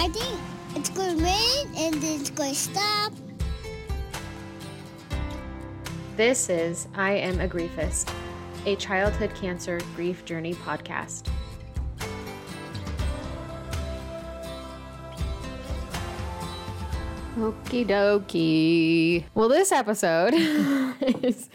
I 0.00 0.08
think 0.08 0.40
it's 0.76 0.88
going 0.88 1.18
to 1.18 1.22
rain 1.22 1.66
and 1.76 1.94
then 1.96 2.20
it's 2.20 2.30
going 2.30 2.54
to 2.54 2.58
stop. 2.58 3.12
This 6.16 6.48
is 6.48 6.88
I 6.94 7.12
Am 7.12 7.38
a 7.38 7.46
Griefist, 7.46 8.10
a 8.64 8.76
childhood 8.76 9.34
cancer 9.34 9.78
grief 9.94 10.24
journey 10.24 10.54
podcast. 10.54 11.28
Okie 17.36 17.86
dokie. 17.86 19.26
Well, 19.34 19.50
this 19.50 19.70
episode 19.70 20.32
is. 21.22 21.50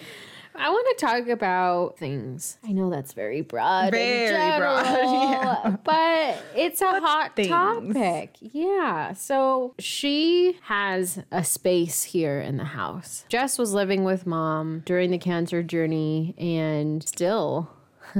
I 0.57 0.69
want 0.69 0.97
to 0.97 1.05
talk 1.05 1.27
about 1.27 1.97
things. 1.97 2.57
I 2.65 2.71
know 2.71 2.89
that's 2.89 3.13
very 3.13 3.41
broad, 3.41 3.91
Very 3.91 4.33
and 4.35 4.61
broad, 4.61 4.85
yeah. 5.65 5.75
but 5.83 6.43
it's 6.55 6.81
a 6.81 6.99
hot 6.99 7.35
things? 7.35 7.49
topic. 7.49 8.35
Yeah. 8.39 9.13
So 9.13 9.73
she 9.79 10.57
has 10.63 11.21
a 11.31 11.43
space 11.43 12.03
here 12.03 12.39
in 12.39 12.57
the 12.57 12.63
house. 12.63 13.25
Jess 13.29 13.57
was 13.57 13.73
living 13.73 14.03
with 14.03 14.25
mom 14.25 14.83
during 14.85 15.11
the 15.11 15.17
cancer 15.17 15.61
journey, 15.63 16.33
and 16.37 17.07
still. 17.07 17.69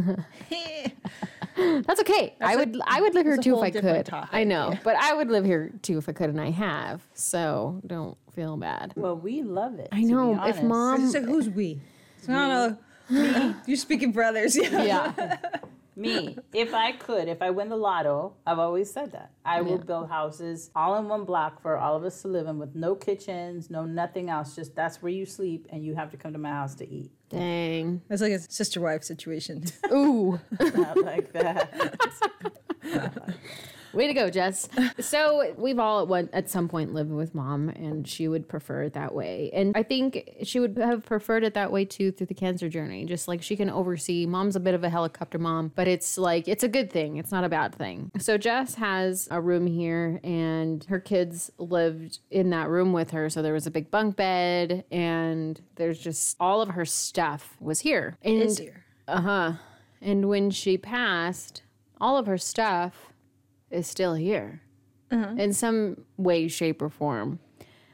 That's 1.57 2.01
okay. 2.01 2.35
I 2.41 2.57
would 2.57 2.77
I 2.85 2.99
would 3.01 3.13
live 3.13 3.25
here 3.25 3.37
too 3.37 3.55
if 3.57 3.63
I 3.63 3.71
could. 3.71 4.05
topic, 4.05 4.29
I 4.33 4.43
know, 4.43 4.77
but 4.83 4.95
I 4.97 5.13
would 5.13 5.29
live 5.29 5.45
here 5.45 5.71
too 5.81 5.97
if 5.97 6.09
I 6.09 6.11
could, 6.11 6.29
and 6.29 6.41
I 6.41 6.49
have. 6.51 7.01
So 7.13 7.81
don't 7.87 8.17
feel 8.35 8.57
bad. 8.57 8.91
Well, 8.97 9.15
we 9.15 9.41
love 9.41 9.79
it. 9.79 9.87
I 9.93 10.01
know 10.01 10.43
if 10.45 10.61
mom 10.61 11.09
So 11.09 11.21
who's 11.21 11.49
we? 11.49 11.79
It's 12.25 12.29
not 12.29 12.49
a 12.49 12.77
me. 13.13 13.53
You're 13.67 13.77
speaking 13.77 14.11
for 14.13 14.23
others. 14.23 14.57
Yeah. 14.65 15.13
yeah. 15.17 15.37
me, 15.95 16.37
if 16.53 16.73
I 16.73 16.91
could, 16.93 17.27
if 17.27 17.41
I 17.41 17.51
win 17.51 17.69
the 17.69 17.77
lotto, 17.77 18.33
I've 18.45 18.59
always 18.59 18.91
said 18.91 19.11
that 19.11 19.31
I 19.45 19.61
will 19.61 19.77
build 19.77 20.09
houses 20.09 20.71
all 20.75 20.97
in 20.97 21.07
one 21.07 21.23
block 21.23 21.61
for 21.61 21.77
all 21.77 21.95
of 21.95 22.03
us 22.03 22.21
to 22.23 22.27
live 22.27 22.47
in, 22.47 22.57
with 22.57 22.75
no 22.75 22.95
kitchens, 22.95 23.69
no 23.69 23.85
nothing 23.85 24.29
else. 24.29 24.55
Just 24.55 24.75
that's 24.75 25.01
where 25.01 25.11
you 25.11 25.25
sleep, 25.25 25.67
and 25.69 25.85
you 25.85 25.95
have 25.95 26.09
to 26.11 26.17
come 26.17 26.33
to 26.33 26.39
my 26.39 26.49
house 26.49 26.73
to 26.75 26.89
eat. 26.89 27.11
Dang. 27.29 28.01
It's 28.09 28.21
like 28.21 28.33
a 28.33 28.39
sister 28.39 28.81
wife 28.81 29.03
situation. 29.03 29.65
Ooh. 29.91 30.39
Not 30.59 30.97
like 30.97 31.31
that. 31.33 31.95
Way 33.95 34.07
to 34.07 34.13
go, 34.13 34.29
Jess. 34.29 34.67
So 34.99 35.53
we've 35.57 35.77
all 35.79 36.01
at 36.01 36.07
one 36.07 36.29
at 36.33 36.49
some 36.49 36.67
point 36.67 36.93
lived 36.93 37.11
with 37.11 37.35
mom, 37.35 37.69
and 37.69 38.07
she 38.07 38.27
would 38.27 38.47
prefer 38.47 38.83
it 38.83 38.93
that 38.93 39.13
way. 39.13 39.49
And 39.53 39.75
I 39.75 39.83
think 39.83 40.29
she 40.43 40.59
would 40.59 40.77
have 40.77 41.05
preferred 41.05 41.43
it 41.43 41.53
that 41.53 41.71
way 41.71 41.85
too 41.85 42.11
through 42.11 42.27
the 42.27 42.33
cancer 42.33 42.69
journey. 42.69 43.05
Just 43.05 43.27
like 43.27 43.41
she 43.41 43.55
can 43.55 43.69
oversee. 43.69 44.25
Mom's 44.25 44.55
a 44.55 44.59
bit 44.59 44.73
of 44.73 44.83
a 44.83 44.89
helicopter 44.89 45.37
mom, 45.37 45.71
but 45.75 45.87
it's 45.87 46.17
like 46.17 46.47
it's 46.47 46.63
a 46.63 46.67
good 46.67 46.91
thing. 46.91 47.17
It's 47.17 47.31
not 47.31 47.43
a 47.43 47.49
bad 47.49 47.75
thing. 47.75 48.11
So 48.19 48.37
Jess 48.37 48.75
has 48.75 49.27
a 49.31 49.39
room 49.41 49.67
here, 49.67 50.19
and 50.23 50.83
her 50.85 50.99
kids 50.99 51.51
lived 51.57 52.19
in 52.31 52.49
that 52.51 52.69
room 52.69 52.93
with 52.93 53.11
her. 53.11 53.29
So 53.29 53.41
there 53.41 53.53
was 53.53 53.67
a 53.67 53.71
big 53.71 53.91
bunk 53.91 54.15
bed, 54.15 54.85
and 54.91 55.59
there's 55.75 55.99
just 55.99 56.35
all 56.39 56.61
of 56.61 56.69
her 56.69 56.85
stuff 56.85 57.55
was 57.59 57.81
here. 57.81 58.17
And 58.23 58.41
Is 58.43 58.57
here. 58.57 58.83
uh 59.07 59.21
huh. 59.21 59.51
And 60.01 60.29
when 60.29 60.51
she 60.51 60.77
passed, 60.77 61.63
all 62.01 62.17
of 62.17 62.25
her 62.27 62.37
stuff 62.37 63.11
is 63.71 63.87
still 63.87 64.15
here 64.15 64.61
uh-huh. 65.11 65.35
in 65.37 65.53
some 65.53 66.05
way, 66.17 66.47
shape, 66.47 66.81
or 66.81 66.89
form. 66.89 67.39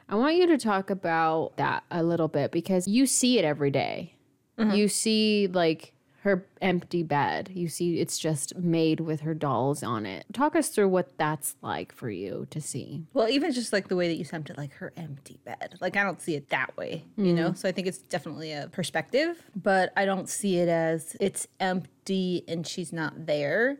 I 0.09 0.15
want 0.15 0.35
you 0.35 0.47
to 0.47 0.57
talk 0.57 0.89
about 0.89 1.55
that 1.57 1.83
a 1.89 2.03
little 2.03 2.27
bit 2.27 2.51
because 2.51 2.87
you 2.87 3.05
see 3.05 3.39
it 3.39 3.45
every 3.45 3.71
day. 3.71 4.15
Uh-huh. 4.57 4.73
You 4.73 4.87
see, 4.87 5.47
like, 5.47 5.93
her 6.21 6.45
empty 6.61 7.01
bed. 7.01 7.49
You 7.53 7.67
see, 7.67 7.99
it's 7.99 8.19
just 8.19 8.55
made 8.55 8.99
with 8.99 9.21
her 9.21 9.33
dolls 9.33 9.81
on 9.81 10.05
it. 10.05 10.25
Talk 10.33 10.55
us 10.55 10.69
through 10.69 10.89
what 10.89 11.17
that's 11.17 11.55
like 11.61 11.91
for 11.91 12.11
you 12.11 12.45
to 12.51 12.61
see. 12.61 13.05
Well, 13.13 13.27
even 13.27 13.51
just 13.51 13.73
like 13.73 13.87
the 13.87 13.95
way 13.95 14.07
that 14.07 14.17
you 14.17 14.23
said 14.23 14.47
it, 14.47 14.57
like 14.57 14.73
her 14.73 14.93
empty 14.95 15.39
bed. 15.43 15.77
Like 15.81 15.97
I 15.97 16.03
don't 16.03 16.21
see 16.21 16.35
it 16.35 16.49
that 16.49 16.77
way, 16.77 17.05
you 17.17 17.33
mm. 17.33 17.35
know? 17.35 17.53
So 17.53 17.67
I 17.67 17.71
think 17.71 17.87
it's 17.87 17.97
definitely 17.97 18.51
a 18.51 18.69
perspective, 18.71 19.49
but 19.55 19.91
I 19.97 20.05
don't 20.05 20.29
see 20.29 20.57
it 20.57 20.69
as 20.69 21.17
it's 21.19 21.47
empty 21.59 22.43
and 22.47 22.67
she's 22.67 22.93
not 22.93 23.25
there. 23.25 23.79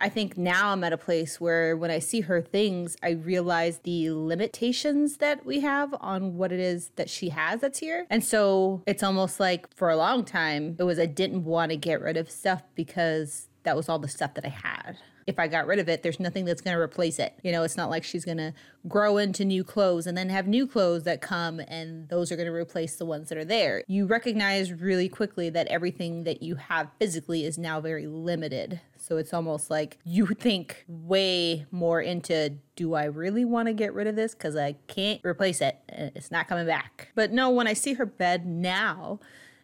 I 0.00 0.08
think 0.08 0.38
now 0.38 0.70
I'm 0.70 0.82
at 0.82 0.94
a 0.94 0.98
place 0.98 1.40
where 1.40 1.76
when 1.76 1.90
I 1.90 1.98
see 1.98 2.22
her 2.22 2.40
things, 2.40 2.96
I 3.02 3.10
realize 3.10 3.78
the 3.78 4.10
limitations 4.10 5.18
that 5.18 5.44
we 5.44 5.60
have 5.60 5.94
on 6.00 6.36
what 6.36 6.52
it 6.52 6.60
is 6.60 6.90
that 6.96 7.10
she 7.10 7.28
has 7.28 7.60
that's 7.60 7.78
here. 7.78 8.06
And 8.08 8.24
so 8.24 8.82
it's 8.86 9.02
almost 9.02 9.38
like 9.38 9.72
for 9.74 9.90
a 9.90 9.96
long 9.96 10.24
time, 10.24 10.76
it 10.78 10.84
was 10.84 10.98
I 10.98 11.06
didn't 11.06 11.44
want 11.44 11.70
to 11.70 11.76
get 11.76 12.00
rid 12.00 12.16
of 12.16 12.30
stuff 12.30 12.62
because 12.74 13.48
that 13.64 13.76
was 13.76 13.90
all 13.90 13.98
the 13.98 14.08
stuff 14.08 14.34
that 14.34 14.46
I 14.46 14.48
had. 14.48 14.96
If 15.26 15.38
I 15.38 15.48
got 15.48 15.66
rid 15.66 15.78
of 15.78 15.88
it, 15.88 16.02
there's 16.02 16.18
nothing 16.18 16.46
that's 16.46 16.62
going 16.62 16.74
to 16.74 16.80
replace 16.80 17.18
it. 17.18 17.34
You 17.42 17.52
know, 17.52 17.62
it's 17.62 17.76
not 17.76 17.90
like 17.90 18.02
she's 18.02 18.24
going 18.24 18.38
to 18.38 18.54
grow 18.88 19.18
into 19.18 19.44
new 19.44 19.62
clothes 19.62 20.06
and 20.06 20.16
then 20.16 20.30
have 20.30 20.48
new 20.48 20.66
clothes 20.66 21.04
that 21.04 21.20
come 21.20 21.60
and 21.68 22.08
those 22.08 22.32
are 22.32 22.36
going 22.36 22.48
to 22.48 22.54
replace 22.54 22.96
the 22.96 23.04
ones 23.04 23.28
that 23.28 23.36
are 23.36 23.44
there. 23.44 23.84
You 23.86 24.06
recognize 24.06 24.72
really 24.72 25.10
quickly 25.10 25.50
that 25.50 25.68
everything 25.68 26.24
that 26.24 26.42
you 26.42 26.56
have 26.56 26.88
physically 26.98 27.44
is 27.44 27.58
now 27.58 27.80
very 27.80 28.06
limited. 28.06 28.80
So 29.00 29.16
it's 29.16 29.32
almost 29.32 29.70
like 29.70 29.98
you 30.04 30.26
think 30.38 30.84
way 30.88 31.66
more 31.70 32.00
into 32.00 32.54
do 32.76 32.94
I 32.94 33.04
really 33.04 33.44
want 33.44 33.68
to 33.68 33.72
get 33.72 33.94
rid 33.94 34.06
of 34.06 34.16
this? 34.16 34.34
Because 34.34 34.56
I 34.56 34.76
can't 34.86 35.20
replace 35.24 35.60
it. 35.60 35.78
Uh, 35.90 36.10
it's 36.14 36.30
not 36.30 36.48
coming 36.48 36.66
back. 36.66 37.08
But 37.14 37.32
no, 37.32 37.50
when 37.50 37.66
I 37.66 37.72
see 37.72 37.94
her 37.94 38.06
bed 38.06 38.46
now, 38.46 39.20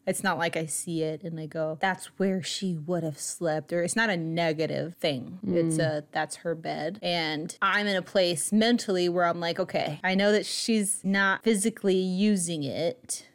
it's 0.06 0.22
not 0.22 0.38
like 0.38 0.56
I 0.56 0.66
see 0.66 1.02
it 1.02 1.24
and 1.24 1.38
I 1.40 1.46
go, 1.46 1.78
that's 1.80 2.06
where 2.16 2.40
she 2.42 2.76
would 2.76 3.02
have 3.02 3.18
slept. 3.18 3.72
Or 3.72 3.82
it's 3.82 3.96
not 3.96 4.08
a 4.08 4.16
negative 4.16 4.94
thing. 4.94 5.40
It's 5.46 5.78
a, 5.78 5.80
mm. 5.80 6.04
that's 6.12 6.36
her 6.36 6.54
bed. 6.54 7.00
And 7.02 7.56
I'm 7.60 7.88
in 7.88 7.96
a 7.96 8.02
place 8.02 8.52
mentally 8.52 9.08
where 9.08 9.24
I'm 9.24 9.40
like, 9.40 9.58
okay, 9.58 9.98
I 10.04 10.14
know 10.14 10.30
that 10.30 10.46
she's 10.46 11.00
not 11.02 11.42
physically 11.42 11.96
using 11.96 12.62
it, 12.62 13.26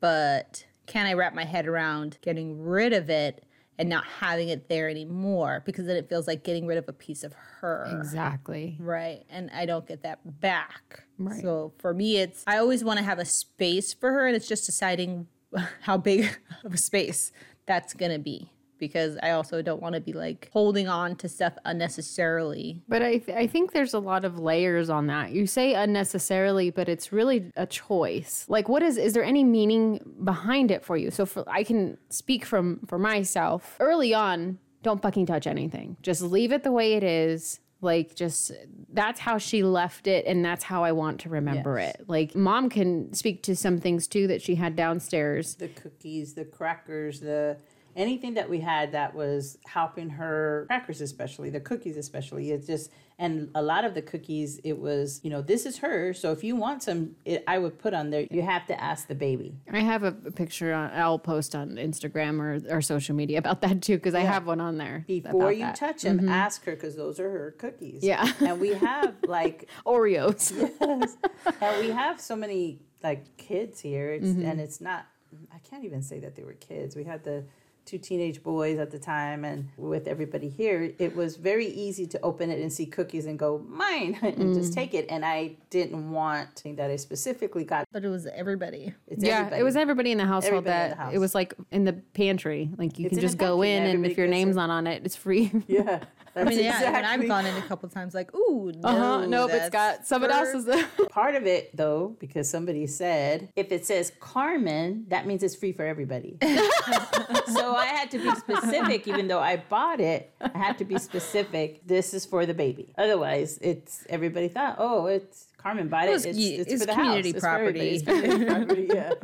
but 0.00 0.66
can 0.86 1.06
I 1.06 1.14
wrap 1.14 1.34
my 1.34 1.44
head 1.44 1.66
around 1.66 2.18
getting 2.20 2.62
rid 2.62 2.92
of 2.92 3.08
it 3.08 3.42
and 3.80 3.88
not 3.88 4.04
having 4.04 4.50
it 4.50 4.68
there 4.68 4.90
anymore? 4.90 5.62
Because 5.64 5.86
then 5.86 5.96
it 5.96 6.08
feels 6.08 6.26
like 6.26 6.44
getting 6.44 6.66
rid 6.66 6.76
of 6.76 6.86
a 6.86 6.92
piece 6.92 7.24
of 7.24 7.32
her. 7.32 7.88
Exactly. 7.98 8.76
Right. 8.78 9.24
And 9.30 9.50
I 9.54 9.64
don't 9.64 9.86
get 9.88 10.02
that 10.02 10.40
back. 10.40 11.04
Right. 11.18 11.40
So 11.40 11.72
for 11.78 11.94
me, 11.94 12.18
it's, 12.18 12.44
I 12.46 12.58
always 12.58 12.84
want 12.84 12.98
to 12.98 13.04
have 13.04 13.18
a 13.18 13.24
space 13.24 13.94
for 13.94 14.12
her, 14.12 14.26
and 14.26 14.36
it's 14.36 14.46
just 14.46 14.66
deciding 14.66 15.28
how 15.80 15.96
big 15.96 16.28
of 16.62 16.74
a 16.74 16.78
space 16.78 17.32
that's 17.64 17.94
going 17.94 18.12
to 18.12 18.18
be. 18.18 18.52
Because 18.80 19.16
I 19.22 19.30
also 19.30 19.62
don't 19.62 19.80
want 19.80 19.94
to 19.94 20.00
be 20.00 20.12
like 20.14 20.48
holding 20.52 20.88
on 20.88 21.14
to 21.16 21.28
stuff 21.28 21.52
unnecessarily. 21.64 22.82
But 22.88 23.02
I, 23.02 23.18
th- 23.18 23.36
I 23.36 23.46
think 23.46 23.72
there's 23.72 23.94
a 23.94 23.98
lot 23.98 24.24
of 24.24 24.38
layers 24.38 24.90
on 24.90 25.06
that. 25.08 25.30
You 25.32 25.46
say 25.46 25.74
unnecessarily, 25.74 26.70
but 26.70 26.88
it's 26.88 27.12
really 27.12 27.52
a 27.56 27.66
choice. 27.66 28.46
Like, 28.48 28.68
what 28.68 28.82
is 28.82 28.96
is 28.96 29.12
there 29.12 29.22
any 29.24 29.44
meaning 29.44 30.00
behind 30.24 30.70
it 30.70 30.84
for 30.84 30.96
you? 30.96 31.10
So, 31.10 31.26
for, 31.26 31.44
I 31.48 31.62
can 31.62 31.98
speak 32.08 32.44
from 32.44 32.80
for 32.86 32.98
myself. 32.98 33.76
Early 33.78 34.14
on, 34.14 34.58
don't 34.82 35.02
fucking 35.02 35.26
touch 35.26 35.46
anything. 35.46 35.96
Just 36.02 36.22
leave 36.22 36.52
it 36.52 36.64
the 36.64 36.72
way 36.72 36.94
it 36.94 37.04
is. 37.04 37.60
Like, 37.82 38.14
just 38.14 38.52
that's 38.92 39.20
how 39.20 39.38
she 39.38 39.62
left 39.62 40.06
it, 40.06 40.26
and 40.26 40.44
that's 40.44 40.64
how 40.64 40.84
I 40.84 40.92
want 40.92 41.20
to 41.20 41.28
remember 41.30 41.78
Yes. 41.78 41.94
it. 41.94 42.08
Like, 42.08 42.34
mom 42.34 42.68
can 42.68 43.12
speak 43.14 43.42
to 43.44 43.56
some 43.56 43.78
things 43.80 44.06
too 44.06 44.26
that 44.26 44.42
she 44.42 44.56
had 44.56 44.76
downstairs. 44.76 45.54
the 45.54 45.68
cookies, 45.68 46.34
the 46.34 46.44
crackers, 46.44 47.20
the 47.20 47.56
anything 47.96 48.34
that 48.34 48.48
we 48.48 48.60
had 48.60 48.92
that 48.92 49.14
was 49.14 49.58
helping 49.66 50.10
her 50.10 50.64
crackers 50.68 51.00
especially 51.00 51.50
the 51.50 51.60
cookies 51.60 51.96
especially 51.96 52.50
it's 52.50 52.66
just 52.66 52.90
and 53.18 53.50
a 53.54 53.62
lot 53.62 53.84
of 53.84 53.94
the 53.94 54.02
cookies 54.02 54.60
it 54.64 54.78
was 54.78 55.20
you 55.22 55.30
know 55.30 55.42
this 55.42 55.66
is 55.66 55.78
hers 55.78 56.18
so 56.18 56.32
if 56.32 56.42
you 56.42 56.56
want 56.56 56.82
some 56.82 57.14
it, 57.24 57.44
i 57.46 57.58
would 57.58 57.78
put 57.78 57.92
on 57.92 58.10
there 58.10 58.26
you 58.30 58.42
have 58.42 58.66
to 58.66 58.80
ask 58.80 59.06
the 59.08 59.14
baby 59.14 59.54
I 59.72 59.80
have 59.80 60.02
a 60.02 60.12
picture 60.12 60.72
on, 60.72 60.90
I'll 60.92 61.18
post 61.18 61.54
on 61.54 61.76
Instagram 61.76 62.40
or, 62.40 62.76
or 62.76 62.82
social 62.82 63.14
media 63.14 63.38
about 63.38 63.60
that 63.62 63.82
too, 63.82 63.96
because 63.96 64.14
I 64.14 64.20
have 64.20 64.46
one 64.46 64.60
on 64.60 64.78
there. 64.78 65.04
before 65.06 65.52
you 65.52 65.60
that. 65.60 65.76
touch 65.76 66.02
them 66.02 66.18
mm-hmm. 66.18 66.28
ask 66.28 66.64
her 66.64 66.72
because 66.72 66.96
those 66.96 67.20
are 67.20 67.30
her 67.30 67.54
cookies 67.58 68.02
Yeah. 68.02 68.30
and 68.40 68.60
we 68.60 68.74
have 68.74 69.14
like 69.26 69.68
Oreos. 69.86 70.52
yes 70.80 71.16
and 71.60 71.80
we 71.80 71.90
have 71.90 72.20
so 72.20 72.36
many 72.36 72.80
like 73.02 73.36
kids 73.36 73.80
here 73.80 74.12
it's, 74.12 74.26
and 74.26 74.44
mm-hmm. 74.44 74.60
it's 74.60 74.80
not 74.80 75.06
i 75.54 75.58
can't 75.58 75.84
even 75.84 76.02
say 76.02 76.20
that 76.20 76.36
they 76.36 76.42
were 76.42 76.54
kids 76.54 76.96
we 76.96 77.04
had 77.04 77.24
the 77.24 77.44
two 77.84 77.98
teenage 77.98 78.42
boys 78.42 78.78
at 78.78 78.90
the 78.90 78.98
time 78.98 79.44
and 79.44 79.68
with 79.76 80.06
everybody 80.06 80.48
here 80.48 80.92
it 80.98 81.14
was 81.16 81.36
very 81.36 81.66
easy 81.66 82.06
to 82.06 82.20
open 82.22 82.50
it 82.50 82.60
and 82.60 82.72
see 82.72 82.86
cookies 82.86 83.26
and 83.26 83.38
go 83.38 83.58
mine 83.68 84.16
and 84.22 84.54
just 84.54 84.72
mm. 84.72 84.74
take 84.74 84.94
it 84.94 85.06
and 85.08 85.24
i 85.24 85.56
didn't 85.70 86.10
want 86.10 86.62
that 86.76 86.90
i 86.90 86.96
specifically 86.96 87.64
got 87.64 87.84
But 87.92 88.04
it 88.04 88.08
was 88.08 88.26
everybody. 88.26 88.94
it's 89.08 89.24
Yeah, 89.24 89.38
everybody. 89.38 89.60
it 89.60 89.64
was 89.64 89.76
everybody 89.76 90.12
in 90.12 90.18
the 90.18 90.26
household 90.26 90.66
Everybody 90.66 90.88
that 90.90 90.96
the 90.96 91.02
house. 91.02 91.14
it 91.14 91.18
was 91.18 91.34
like 91.34 91.54
in 91.70 91.84
the 91.84 91.94
pantry. 92.14 92.70
Like 92.76 92.98
you 92.98 93.06
It's 93.06 93.14
can 93.14 93.20
just 93.20 93.38
go 93.38 93.62
in, 93.62 93.82
and 93.84 94.06
if 94.06 94.16
your 94.16 94.26
name's 94.26 94.56
it. 94.56 94.58
not 94.58 94.70
on 94.70 94.86
it, 94.86 95.02
it's 95.04 95.16
free. 95.16 95.50
yeah 95.66 96.04
I 96.36 96.44
mean, 96.44 96.58
yeah, 96.58 96.80
when 96.80 96.88
exactly- 96.94 97.08
I've 97.24 97.28
gone 97.28 97.46
in 97.46 97.56
a 97.56 97.62
couple 97.66 97.88
times, 97.88 98.14
like, 98.14 98.32
ooh, 98.34 98.72
no, 98.76 98.88
Uh-huh. 98.88 99.26
Nope, 99.26 99.50
it's 99.50 99.58
that's 99.58 99.70
got 99.70 100.06
someone 100.06 100.30
for- 100.30 100.36
else's. 100.36 100.84
Part 101.10 101.34
of 101.34 101.46
it, 101.46 101.76
though, 101.76 102.16
because 102.20 102.48
somebody 102.48 102.86
said 102.86 103.48
if 103.56 103.72
it 103.72 103.84
says 103.84 104.12
Carmen, 104.20 105.06
that 105.08 105.26
means 105.26 105.42
it's 105.42 105.56
free 105.56 105.72
for 105.72 105.84
everybody. 105.84 106.36
so 106.42 107.74
I 107.74 107.86
had 107.86 108.10
to 108.12 108.18
be 108.18 108.30
specific, 108.36 109.08
even 109.08 109.28
though 109.28 109.40
I 109.40 109.56
bought 109.56 110.00
it. 110.00 110.32
I 110.40 110.56
had 110.56 110.78
to 110.78 110.84
be 110.84 110.98
specific. 110.98 111.86
This 111.86 112.14
is 112.14 112.24
for 112.24 112.46
the 112.46 112.54
baby. 112.54 112.92
Otherwise, 112.96 113.58
it's 113.60 114.04
everybody 114.08 114.48
thought, 114.48 114.76
oh, 114.78 115.06
it's 115.06 115.46
Carmen 115.62 115.88
bought 115.88 116.04
it. 116.04 116.08
Well, 116.08 116.16
it's- 116.18 116.36
It's, 116.36 116.38
it's, 116.38 116.72
it's 116.72 116.82
for 116.82 116.86
the 116.86 116.92
community 116.94 117.28
house. 117.32 117.36
It's 117.36 117.44
for. 117.44 117.90
It's 117.94 118.02
community 118.04 118.44
property. 118.50 118.88
Yeah, 118.92 119.14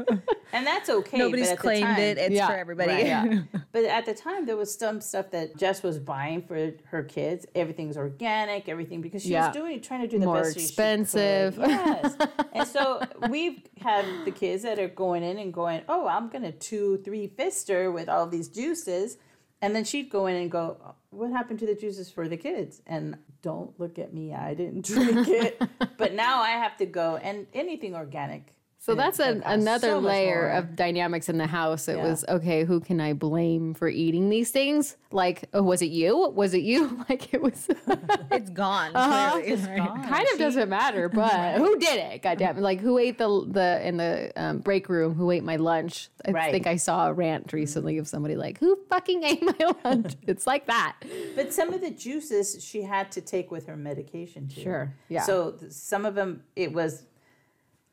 and 0.52 0.66
that's 0.66 0.88
okay. 0.90 1.18
Nobody's 1.18 1.48
but 1.50 1.58
claimed 1.58 1.84
time- 1.86 1.98
it. 2.00 2.18
It's 2.18 2.34
Yeah, 2.34 2.46
for 2.48 2.54
everybody. 2.54 2.92
Right. 2.92 3.06
Yeah. 3.06 3.42
But 3.72 3.84
at 3.84 4.06
the 4.06 4.14
time, 4.14 4.46
there 4.46 4.56
was 4.56 4.74
some 4.74 5.00
stuff 5.00 5.30
that 5.32 5.56
Jess 5.56 5.82
was 5.82 5.98
buying 5.98 6.40
for 6.42 6.72
her 6.86 7.02
kids. 7.02 7.46
Everything's 7.54 7.96
organic, 7.96 8.68
everything 8.68 9.00
because 9.02 9.22
she 9.22 9.30
Yeah. 9.30 9.48
was 9.48 9.56
doing 9.56 9.80
trying 9.80 10.00
to 10.02 10.08
do 10.08 10.18
the 10.18 10.26
More 10.26 10.42
best. 10.42 10.54
she 10.54 10.60
could. 10.60 10.64
expensive. 10.68 11.58
Yes. 11.58 12.16
and 12.54 12.66
so 12.68 13.02
we 13.28 13.64
have 13.82 14.04
the 14.24 14.30
kids 14.30 14.62
that 14.62 14.78
are 14.78 14.88
going 14.88 15.22
in 15.22 15.38
and 15.38 15.52
going, 15.52 15.82
"Oh, 15.88 16.06
I'm 16.06 16.28
gonna 16.28 16.52
two, 16.52 16.98
three 17.04 17.28
fister 17.28 17.92
with 17.92 18.08
all 18.08 18.26
these 18.26 18.48
juices," 18.48 19.18
and 19.62 19.74
then 19.74 19.84
she'd 19.84 20.10
go 20.10 20.26
in 20.26 20.36
and 20.36 20.50
go, 20.50 20.94
"What 21.10 21.30
happened 21.30 21.58
to 21.60 21.66
the 21.66 21.74
juices 21.74 22.10
for 22.10 22.28
the 22.28 22.36
kids?" 22.36 22.82
And 22.86 23.18
don't 23.42 23.78
look 23.78 23.98
at 23.98 24.12
me, 24.12 24.34
I 24.34 24.54
didn't 24.54 24.84
drink 24.86 25.28
it. 25.28 25.62
but 25.96 26.14
now 26.14 26.40
I 26.40 26.50
have 26.50 26.76
to 26.78 26.86
go 26.86 27.16
and 27.16 27.46
anything 27.54 27.94
organic. 27.94 28.55
So 28.86 28.92
and 28.92 29.00
that's 29.00 29.18
it 29.18 29.28
an, 29.38 29.42
another 29.44 29.88
so 29.88 29.98
layer 29.98 30.42
more. 30.42 30.58
of 30.58 30.76
dynamics 30.76 31.28
in 31.28 31.38
the 31.38 31.46
house. 31.48 31.88
It 31.88 31.96
Yeah. 31.96 32.04
was 32.08 32.24
okay. 32.28 32.62
Who 32.62 32.78
can 32.78 33.00
I 33.00 33.14
blame 33.14 33.74
for 33.74 33.88
eating 33.88 34.28
these 34.28 34.52
things? 34.52 34.96
Like, 35.10 35.48
oh, 35.52 35.64
was 35.64 35.82
it 35.82 35.90
you? 35.90 36.28
Was 36.30 36.54
it 36.54 36.62
you? 36.62 37.04
Like 37.08 37.34
it 37.34 37.42
was. 37.42 37.68
It's 38.30 38.50
gone. 38.50 38.94
Uh-huh. 38.94 39.40
clearly, 39.40 39.56
right? 39.66 39.78
gone. 39.78 40.04
kind 40.04 40.26
of 40.32 40.38
doesn't 40.38 40.68
matter, 40.68 41.08
but 41.22 41.56
who 41.56 41.76
did 41.78 41.98
it? 41.98 42.22
God 42.22 42.38
damn 42.38 42.58
it! 42.58 42.60
Like 42.60 42.78
who 42.80 42.96
ate 42.98 43.18
the 43.18 43.44
the 43.48 43.80
in 43.86 43.96
the 43.96 44.32
um, 44.36 44.58
break 44.58 44.88
room? 44.88 45.14
Who 45.14 45.32
ate 45.32 45.42
my 45.42 45.56
lunch? 45.56 46.08
I 46.24 46.30
Right. 46.30 46.52
think 46.52 46.66
I 46.68 46.76
saw 46.76 47.08
a 47.08 47.12
rant 47.12 47.52
recently 47.52 47.98
of 47.98 48.06
somebody 48.06 48.36
like, 48.36 48.58
"Who 48.58 48.78
fucking 48.88 49.22
ate 49.24 49.42
my 49.42 49.74
lunch?" 49.84 50.14
it's 50.28 50.46
like 50.46 50.66
that. 50.66 50.96
But 51.34 51.52
some 51.52 51.72
of 51.74 51.80
the 51.80 51.90
juices 51.90 52.62
she 52.64 52.82
had 52.82 53.10
to 53.12 53.20
take 53.20 53.50
with 53.50 53.66
her 53.66 53.76
medication 53.76 54.46
too. 54.48 54.60
Sure, 54.62 54.94
yeah. 55.08 55.22
So 55.22 55.56
some 55.70 56.04
of 56.04 56.14
them 56.14 56.42
it 56.54 56.72
was 56.72 57.04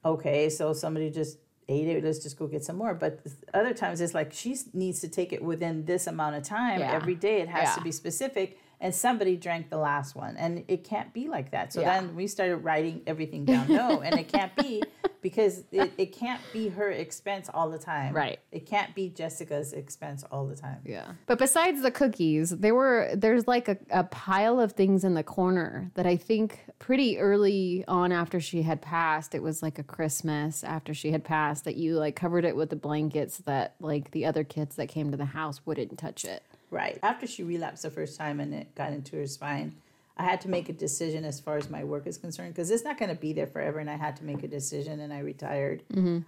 okay. 0.06 0.50
So 0.50 0.74
somebody 0.74 1.10
just 1.10 1.38
ate 1.70 1.88
it. 1.88 2.04
Let's 2.04 2.20
just 2.20 2.38
go 2.38 2.48
get 2.48 2.64
some 2.64 2.78
more. 2.78 2.94
But 2.94 3.20
other 3.54 3.74
times 3.74 4.02
it's 4.02 4.14
like 4.14 4.34
she 4.34 4.56
needs 4.74 5.00
to 5.02 5.08
take 5.08 5.34
it 5.34 5.42
within 5.44 5.86
this 5.86 6.08
amount 6.08 6.36
of 6.36 6.44
time 6.44 6.80
Yeah. 6.80 6.92
every 6.94 7.16
day. 7.16 7.42
It 7.42 7.48
has 7.50 7.76
to 7.76 7.82
be 7.82 7.92
specific. 7.92 8.58
And 8.84 8.94
somebody 8.94 9.38
drank 9.38 9.70
the 9.70 9.78
last 9.78 10.14
one, 10.14 10.36
and 10.36 10.66
it 10.68 10.84
can't 10.84 11.14
be 11.14 11.30
like 11.30 11.52
that. 11.52 11.72
So 11.72 11.80
Yeah. 11.80 12.02
then 12.02 12.16
we 12.16 12.28
started 12.28 12.58
writing 12.58 13.02
everything 13.08 13.46
down. 13.46 13.70
No, 13.70 14.02
and 14.06 14.20
it 14.20 14.28
can't 14.28 14.54
be 14.58 14.84
because 15.22 15.64
it, 15.72 15.94
it 15.98 16.08
can't 16.08 16.42
be 16.52 16.68
her 16.68 16.92
expense 16.92 17.50
all 17.54 17.70
the 17.70 17.80
time. 17.80 18.14
Right. 18.14 18.40
It 18.52 18.66
can't 18.66 18.94
be 18.94 19.08
Jessica's 19.08 19.72
expense 19.72 20.26
all 20.30 20.46
the 20.46 20.58
time. 20.58 20.80
Yeah. 20.84 21.14
But 21.28 21.40
besides 21.40 21.82
the 21.82 21.92
cookies, 21.92 22.50
there 22.50 22.76
were 22.76 23.10
there's 23.16 23.48
like 23.48 23.70
a, 23.70 23.78
a 23.90 24.04
pile 24.04 24.60
of 24.60 24.74
things 24.74 25.06
in 25.06 25.14
the 25.14 25.24
corner 25.24 25.90
that 25.94 26.06
I 26.06 26.18
think 26.18 26.60
pretty 26.78 27.18
early 27.20 27.86
on 27.88 28.12
after 28.12 28.42
she 28.42 28.64
had 28.64 28.82
passed, 28.82 29.34
it 29.34 29.42
was 29.42 29.64
like 29.64 29.80
a 29.80 29.84
Christmas 29.84 30.62
after 30.62 30.94
she 30.94 31.12
had 31.12 31.24
passed 31.24 31.64
that 31.64 31.78
you 31.78 31.96
like 31.98 32.18
covered 32.18 32.44
it 32.44 32.58
with 32.58 32.70
the 32.70 32.76
blankets 32.76 33.38
that 33.46 33.76
like 33.80 34.12
the 34.12 34.26
other 34.26 34.44
kids 34.44 34.76
that 34.76 34.88
came 34.90 35.10
to 35.12 35.16
the 35.18 35.24
house 35.24 35.62
wouldn't 35.66 35.98
touch 35.98 36.26
it. 36.26 36.44
Right. 36.74 37.00
After 37.04 37.28
she 37.28 37.44
relapsed 37.44 37.84
the 37.84 37.92
first 37.92 38.18
time 38.18 38.40
and 38.40 38.54
it 38.54 38.74
got 38.76 38.94
into 38.94 39.16
her 39.18 39.28
spine, 39.28 39.76
I 40.18 40.24
had 40.24 40.42
to 40.42 40.50
make 40.50 40.70
a 40.70 40.74
decision 40.74 41.24
as 41.26 41.40
far 41.40 41.58
as 41.58 41.70
my 41.70 41.84
work 41.84 42.08
is 42.08 42.18
concerned 42.18 42.54
because 42.54 42.70
it's 42.72 42.84
not 42.84 42.98
going 42.98 43.10
to 43.10 43.16
be 43.16 43.34
there 43.34 43.48
forever. 43.48 43.80
And 43.80 43.90
I 43.90 43.96
had 43.96 44.16
to 44.18 44.24
make 44.24 44.44
a 44.44 44.48
decision 44.48 45.00
and 45.00 45.14
I 45.14 45.20
retired. 45.20 45.84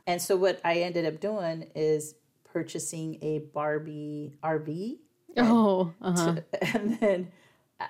And 0.07 0.21
so 0.21 0.35
what 0.35 0.59
I 0.63 0.81
ended 0.81 1.05
up 1.05 1.19
doing 1.19 1.67
is 1.75 2.15
purchasing 2.43 3.17
a 3.21 3.39
Barbie 3.39 4.33
RV. 4.43 4.97
Oh, 5.37 5.93
uh-huh. 6.01 6.35
And 6.73 6.99
then, 6.99 7.31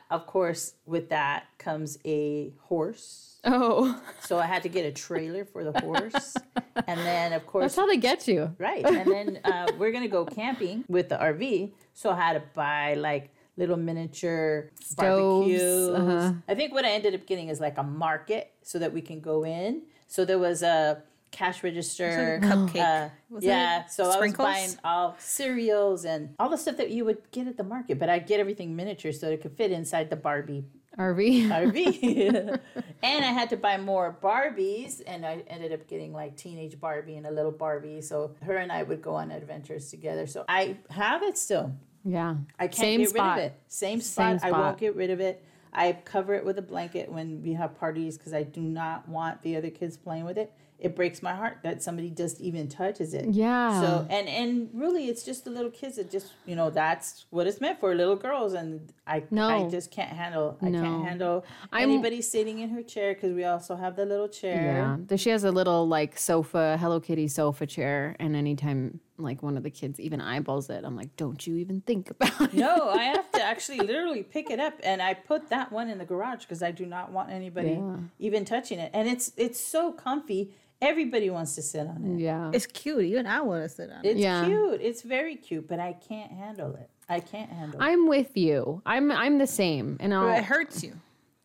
of 0.09 0.25
course, 0.25 0.73
with 0.85 1.09
that 1.09 1.45
comes 1.57 1.97
a 2.05 2.53
horse. 2.61 3.39
Oh. 3.43 4.01
So 4.21 4.39
I 4.39 4.45
had 4.45 4.63
to 4.63 4.69
get 4.69 4.85
a 4.85 4.91
trailer 4.91 5.45
for 5.45 5.63
the 5.63 5.79
horse. 5.79 6.35
and 6.87 6.99
then, 7.01 7.33
of 7.33 7.45
course, 7.45 7.63
That's 7.63 7.75
how 7.75 7.85
they 7.85 7.97
get 7.97 8.27
you. 8.27 8.55
Right. 8.57 8.83
And 8.85 9.11
then 9.11 9.39
uh, 9.43 9.67
we're 9.77 9.91
going 9.91 10.03
to 10.03 10.09
go 10.09 10.25
camping 10.25 10.83
with 10.87 11.09
the 11.09 11.15
RV. 11.17 11.71
So 11.93 12.09
I 12.09 12.15
had 12.15 12.33
to 12.33 12.43
buy 12.53 12.95
like 12.95 13.31
little 13.57 13.77
miniature 13.77 14.71
Stoves, 14.81 14.95
barbecues. 14.95 15.89
uh-huh. 15.89 16.33
I 16.47 16.55
think 16.55 16.73
what 16.73 16.85
I 16.85 16.89
ended 16.91 17.13
up 17.13 17.25
getting 17.25 17.49
is 17.49 17.59
like 17.59 17.77
a 17.77 17.83
market 17.83 18.51
so 18.63 18.79
that 18.79 18.91
we 18.91 19.01
can 19.01 19.19
go 19.21 19.45
in. 19.45 19.83
So 20.07 20.25
there 20.25 20.39
was 20.39 20.61
a 20.63 21.03
cash 21.35 21.63
register. 21.63 22.39
Like 22.41 22.51
cupcake. 22.51 23.05
Uh, 23.05 23.09
yeah, 23.39 23.85
so 23.85 24.11
Sprinkles? 24.11 24.47
I 24.47 24.51
was 24.51 24.75
buying 24.75 24.79
all 24.83 25.15
cereals 25.19 26.05
and 26.05 26.33
all 26.39 26.49
the 26.49 26.57
stuff 26.57 26.77
that 26.77 26.91
you 26.91 27.05
would 27.05 27.29
get 27.31 27.47
at 27.47 27.57
the 27.57 27.63
market, 27.63 27.99
but 27.99 28.09
I 28.09 28.19
get 28.19 28.39
everything 28.39 28.75
miniature 28.75 29.11
so 29.11 29.29
it 29.29 29.41
could 29.41 29.55
fit 29.57 29.71
inside 29.71 30.09
the 30.09 30.15
Barbie 30.15 30.65
RV. 30.97 31.47
RV. 31.49 32.59
and 33.03 33.25
I 33.25 33.31
had 33.31 33.49
to 33.49 33.57
buy 33.57 33.77
more 33.77 34.17
Barbies, 34.21 35.01
and 35.05 35.25
I 35.25 35.43
ended 35.47 35.73
up 35.73 35.87
getting 35.87 36.13
like 36.13 36.37
teenage 36.37 36.79
Barbie 36.79 37.17
and 37.17 37.27
a 37.27 37.31
little 37.31 37.51
Barbie. 37.51 38.01
So 38.01 38.35
her 38.43 38.57
and 38.57 38.71
I 38.71 38.83
would 38.83 39.01
go 39.01 39.15
on 39.15 39.31
adventures 39.31 39.89
together. 39.89 40.27
So 40.27 40.45
I 40.47 40.77
have 40.89 41.23
it 41.23 41.37
still. 41.37 41.73
Yeah. 42.03 42.35
I 42.59 42.67
can't 42.67 42.75
Same 42.75 42.99
get 43.01 43.09
spot. 43.09 43.37
rid 43.37 43.45
of 43.45 43.51
it. 43.51 43.59
Same 43.67 44.01
spot. 44.01 44.25
Same 44.25 44.39
spot. 44.39 44.53
I 44.53 44.59
won't 44.59 44.77
get 44.77 44.95
rid 44.95 45.09
of 45.09 45.19
it. 45.19 45.43
I 45.73 45.91
cover 45.91 46.33
it 46.35 46.45
with 46.45 46.57
a 46.57 46.61
blanket 46.61 47.11
when 47.11 47.41
we 47.43 47.53
have 47.53 47.77
parties 47.77 48.17
because 48.17 48.33
I 48.33 48.43
do 48.43 48.61
not 48.61 49.09
want 49.09 49.41
the 49.41 49.57
other 49.57 49.69
kids 49.69 49.97
playing 49.97 50.23
with 50.23 50.37
it. 50.37 50.53
It 50.77 50.95
breaks 50.95 51.23
my 51.23 51.33
heart 51.33 51.59
that 51.63 51.81
somebody 51.81 52.09
just 52.09 52.39
even 52.41 52.67
touches 52.67 53.13
it. 53.13 53.25
Yeah. 53.29 53.79
So 53.81 54.07
and 54.09 54.27
and 54.27 54.69
really, 54.73 55.07
it's 55.07 55.23
just 55.23 55.45
the 55.45 55.49
little 55.49 55.71
kids 55.71 55.95
that 55.95 56.11
just 56.11 56.33
you 56.45 56.55
know 56.55 56.69
that's 56.69 57.25
what 57.29 57.47
it's 57.47 57.61
meant 57.61 57.79
for, 57.79 57.95
little 57.95 58.15
girls. 58.17 58.53
And 58.53 58.91
I 59.07 59.23
No. 59.31 59.47
I 59.47 59.69
just 59.69 59.89
can't 59.89 60.09
handle. 60.11 60.57
I 60.61 60.69
No. 60.69 60.81
can't 60.81 61.05
handle 61.07 61.45
I'm- 61.71 61.89
anybody 61.89 62.21
sitting 62.21 62.59
in 62.59 62.69
her 62.71 62.83
chair 62.83 63.13
because 63.13 63.33
we 63.33 63.45
also 63.45 63.75
have 63.75 63.95
the 63.95 64.05
little 64.05 64.27
chair. 64.27 64.97
Yeah. 65.09 65.15
She 65.15 65.29
has 65.29 65.43
a 65.45 65.51
little 65.51 65.87
like 65.87 66.17
sofa, 66.19 66.77
Hello 66.77 66.99
Kitty 66.99 67.27
sofa 67.29 67.65
chair. 67.65 68.15
And 68.19 68.35
anytime 68.35 68.99
like 69.17 69.41
one 69.41 69.55
of 69.57 69.63
the 69.63 69.69
kids 69.69 69.99
even 69.99 70.19
eyeballs 70.21 70.69
it, 70.69 70.83
I'm 70.83 70.95
like, 70.95 71.15
don't 71.15 71.45
you 71.47 71.55
even 71.57 71.81
think 71.81 72.09
about 72.11 72.41
it. 72.41 72.53
No, 72.53 72.89
I 72.89 73.03
have 73.03 73.31
to 73.31 73.41
actually 73.41 73.79
literally 73.79 74.23
pick 74.23 74.49
it 74.49 74.59
up, 74.59 74.73
and 74.83 75.01
I 75.01 75.13
put 75.13 75.49
that 75.49 75.71
one 75.71 75.89
in 75.89 75.97
the 75.97 76.05
garage 76.05 76.41
because 76.41 76.61
I 76.61 76.71
do 76.71 76.85
not 76.85 77.11
want 77.11 77.29
anybody 77.29 77.69
Yeah. 77.81 77.97
even 78.19 78.45
touching 78.45 78.79
it. 78.79 78.91
And 78.93 79.07
it's 79.07 79.31
it's 79.37 79.59
so 79.59 79.91
comfy. 79.91 80.51
Everybody 80.81 81.29
wants 81.29 81.55
to 81.55 81.61
sit 81.61 81.87
on 81.87 82.03
it. 82.05 82.19
Yeah. 82.19 82.51
It's 82.53 82.65
cute. 82.65 83.05
Even 83.05 83.25
I 83.27 83.39
want 83.41 83.63
to 83.63 83.69
sit 83.69 83.89
on 83.89 84.03
it. 84.05 84.09
It's 84.09 84.19
Yeah. 84.19 84.45
cute. 84.45 84.81
It's 84.81 85.01
very 85.03 85.35
cute, 85.37 85.67
but 85.67 85.79
I 85.79 85.93
can't 85.93 86.31
handle 86.31 86.75
it. 86.75 86.89
I 87.07 87.21
can't 87.21 87.49
handle 87.49 87.79
it. 87.79 87.83
I'm 87.83 88.07
with 88.07 88.35
you. 88.35 88.81
I'm 88.85 89.11
I'm 89.11 89.37
the 89.37 89.47
same. 89.47 89.95
And 90.01 90.13
I'll 90.13 90.27
It 90.37 90.43
hurts 90.43 90.83
you. 90.83 90.93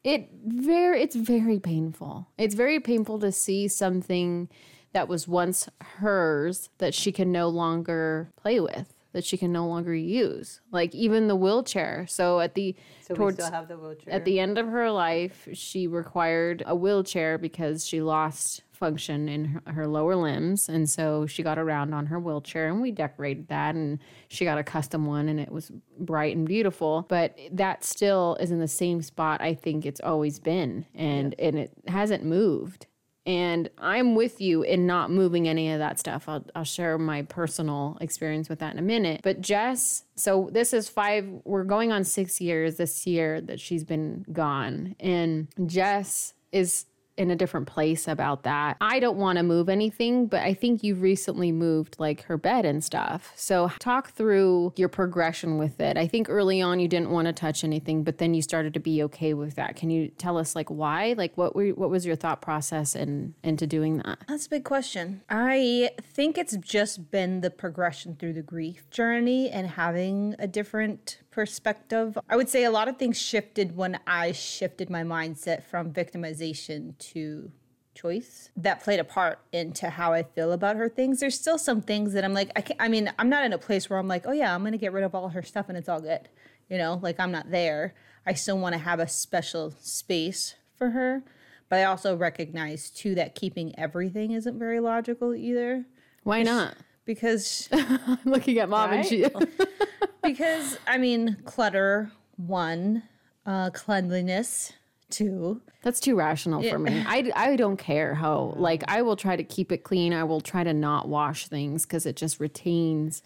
it 0.03 0.31
very 0.47 1.03
it's 1.03 1.15
very 1.15 1.59
painful 1.61 2.27
it's 2.39 2.55
very 2.55 2.81
painful 2.81 3.19
to 3.21 3.31
see 3.31 3.69
something 3.69 4.49
that 4.93 5.09
was 5.09 5.29
once 5.29 5.69
hers 5.81 6.69
that 6.79 6.95
she 6.95 7.13
can 7.13 7.31
no 7.33 7.49
longer 7.49 8.31
play 8.37 8.61
with 8.61 8.95
that 9.13 9.25
she 9.25 9.37
can 9.37 9.53
no 9.53 9.67
longer 9.67 9.95
use 9.95 10.61
like 10.71 10.95
even 10.95 11.29
the 11.29 11.37
wheelchair. 11.37 12.07
So 12.09 12.41
at 12.41 12.55
the 12.55 12.77
So 13.01 13.15
we 13.15 13.19
towards 13.19 13.37
still 13.39 13.51
have 13.51 13.69
the 13.69 13.77
wheelchair. 13.77 14.13
at 14.13 14.25
the 14.25 14.39
end 14.39 14.59
of 14.59 14.69
her 14.69 14.91
life 14.91 15.49
she 15.53 15.87
required 15.87 16.63
a 16.67 16.75
wheelchair 16.77 17.39
because 17.39 17.87
she 17.87 18.01
lost 18.01 18.63
function 18.73 19.29
in 19.29 19.45
her, 19.45 19.73
her 19.73 19.87
lower 19.87 20.17
limbs. 20.17 20.69
And 20.69 20.89
so 20.89 21.27
she 21.27 21.43
got 21.43 21.59
around 21.59 21.93
on 21.93 22.07
her 22.07 22.19
wheelchair 22.19 22.69
and 22.69 22.81
we 22.81 22.93
decorated 22.93 23.49
that 23.49 23.75
and 23.75 23.99
she 24.29 24.45
got 24.45 24.59
a 24.59 24.65
custom 24.65 25.05
one 25.07 25.29
and 25.29 25.39
it 25.39 25.51
was 25.53 25.71
bright 25.99 26.35
and 26.37 26.47
beautiful. 26.47 27.05
But 27.09 27.37
that 27.53 27.85
still 27.85 28.37
is 28.41 28.51
in 28.51 28.61
the 28.61 28.69
same 28.69 29.03
spot 29.03 29.41
i 29.41 29.55
think 29.55 29.85
it's 29.85 30.01
always 30.01 30.39
been 30.39 30.87
and 30.95 31.35
and 31.39 31.59
it 31.59 31.73
hasn't 31.89 32.25
moved 32.25 32.87
and 33.31 33.71
I'm 33.79 34.17
with 34.17 34.41
you 34.41 34.63
in 34.63 34.89
not 34.89 35.09
moving 35.09 35.47
any 35.47 35.71
of 35.71 35.79
that 35.79 36.01
stuff. 36.01 36.29
I'll, 36.29 36.45
I'll 36.57 36.65
share 36.65 36.99
my 36.99 37.23
personal 37.23 37.97
experience 38.01 38.49
with 38.49 38.59
that 38.59 38.73
in 38.73 38.79
a 38.81 38.83
minute. 38.83 39.21
But 39.23 39.41
Jess, 39.41 40.03
so 40.17 40.51
this 40.51 40.73
is 40.73 40.89
five, 40.89 41.29
we're 41.45 41.63
going 41.63 41.93
on 41.93 42.03
six 42.03 42.41
years 42.41 42.77
this 42.77 43.07
year 43.07 43.41
that 43.43 43.61
she's 43.61 43.85
been 43.85 44.27
gone. 44.33 44.97
And 44.99 45.47
Jess 45.65 46.35
is 46.51 46.87
in 47.17 47.31
a 47.31 47.37
different 47.37 47.67
place 47.67 48.09
about 48.09 48.45
that. 48.45 48.77
I 48.81 48.99
don't 48.99 49.19
want 49.19 49.37
to 49.37 49.43
move 49.43 49.69
anything, 49.69 50.27
but 50.27 50.41
I 50.41 50.55
think 50.55 50.83
you've 50.83 51.03
recently 51.03 51.53
moved 51.53 51.97
like 51.99 52.23
her 52.25 52.39
bed 52.39 52.65
and 52.65 52.83
stuff. 52.83 53.33
So 53.37 53.71
talk 53.79 54.13
through 54.13 54.73
your 54.77 54.89
progression 54.89 55.59
with 55.59 55.81
it. 55.81 55.97
I 55.97 56.07
think 56.07 56.29
early 56.31 56.63
on 56.63 56.81
you 56.81 56.89
didn't 56.89 57.11
want 57.11 57.27
to 57.27 57.33
touch 57.33 57.63
anything, 57.63 58.05
but 58.05 58.19
then 58.19 58.35
you 58.35 58.43
started 58.43 58.75
to 58.75 58.81
be 58.81 59.03
okay 59.05 59.35
with 59.35 59.57
that. 59.57 59.77
Can 59.77 59.91
you 59.91 60.09
tell 60.09 60.39
us 60.39 60.57
like 60.57 60.71
why? 60.71 61.15
Like 61.17 61.37
what 61.37 61.55
were 61.55 61.69
what 61.69 61.91
was 61.91 62.07
your 62.07 62.17
thought 62.17 62.41
process 62.41 62.97
in 62.97 63.35
into 63.43 63.67
doing 63.67 63.99
that? 63.99 64.21
That's 64.27 64.47
a 64.47 64.51
big 64.51 64.65
question. 64.65 65.23
I 65.29 65.91
think 66.01 66.39
it's 66.39 66.57
just 66.57 67.11
been 67.11 67.43
the 67.43 67.51
progression 67.51 68.17
through 68.17 68.35
the 68.35 68.43
grief 68.43 68.89
journey 68.91 69.51
and 69.51 69.67
having 69.67 70.35
a 70.39 70.47
different 70.47 71.19
perspective. 71.31 72.19
I 72.29 72.37
would 72.37 72.49
say 72.49 72.65
a 72.65 72.71
lot 72.71 72.89
of 72.89 72.97
things 72.97 73.21
shifted 73.21 73.77
when 73.77 74.01
I 74.07 74.33
shifted 74.33 74.91
my 74.91 75.03
mindset 75.03 75.65
from 75.65 75.93
victimization 75.93 76.99
to 76.99 77.53
choice 77.95 78.51
that 78.57 78.83
played 78.83 79.01
a 79.01 79.05
part 79.05 79.41
into 79.53 79.91
how 79.91 80.13
I 80.13 80.23
feel 80.23 80.53
about 80.53 80.77
her 80.77 80.89
things. 80.89 81.21
There's 81.21 81.39
still 81.39 81.59
some 81.59 81.83
things 81.83 82.13
that 82.13 82.25
I'm 82.25 82.33
like, 82.35 82.51
I, 82.57 82.61
can't, 82.63 82.81
I 82.81 82.89
mean, 82.89 83.13
I'm 83.19 83.29
not 83.29 83.45
in 83.45 83.53
a 83.53 83.59
place 83.59 83.91
where 83.91 83.99
I'm 83.99 84.09
like, 84.09 84.27
oh 84.27 84.33
yeah, 84.33 84.55
I'm 84.55 84.63
going 84.63 84.73
to 84.73 84.79
get 84.79 84.93
rid 84.93 85.05
of 85.05 85.15
all 85.15 85.29
her 85.31 85.43
stuff 85.43 85.69
and 85.69 85.77
it's 85.77 85.89
all 85.89 86.01
good. 86.01 86.29
You 86.69 86.79
know, 86.79 87.01
like 87.03 87.19
I'm 87.19 87.33
not 87.33 87.51
there. 87.51 87.95
I 88.25 88.35
still 88.35 88.59
want 88.59 88.75
to 88.75 88.79
have 88.79 89.01
a 89.01 89.09
special 89.09 89.73
space 89.81 90.55
for 90.77 90.91
her. 90.91 91.25
But 91.69 91.81
I 91.81 91.85
also 91.85 92.17
recognize 92.17 92.91
too 92.91 93.15
that 93.15 93.35
keeping 93.35 93.79
everything 93.79 94.33
isn't 94.33 94.59
very 94.59 94.81
logical 94.81 95.35
either. 95.35 95.87
Why 96.23 96.43
not? 96.43 96.77
Because 97.11 97.69
I'm 97.73 98.19
looking 98.25 98.61
at 98.61 98.69
mom 98.69 98.93
and 98.93 99.05
she. 99.05 99.27
because 100.23 100.79
I 100.87 100.97
mean, 100.97 101.39
clutter 101.45 102.13
one, 102.37 103.03
uh, 103.45 103.71
cleanliness 103.71 104.73
two. 105.11 105.61
That's 105.83 105.99
too 105.99 106.15
rational 106.15 106.63
for 106.63 106.79
me. 106.79 107.03
I, 107.05 107.33
I 107.35 107.57
don't 107.57 107.79
care 107.79 108.15
how, 108.15 108.55
like, 108.57 108.85
I 108.87 109.03
will 109.03 109.17
try 109.17 109.35
to 109.35 109.43
keep 109.43 109.73
it 109.73 109.83
clean. 109.83 110.13
I 110.13 110.23
will 110.23 110.41
try 110.41 110.63
to 110.63 110.73
not 110.73 111.09
wash 111.09 111.49
things 111.49 111.85
because 111.85 112.07
it 112.07 112.15
just 112.15 112.39
retains 112.39 113.25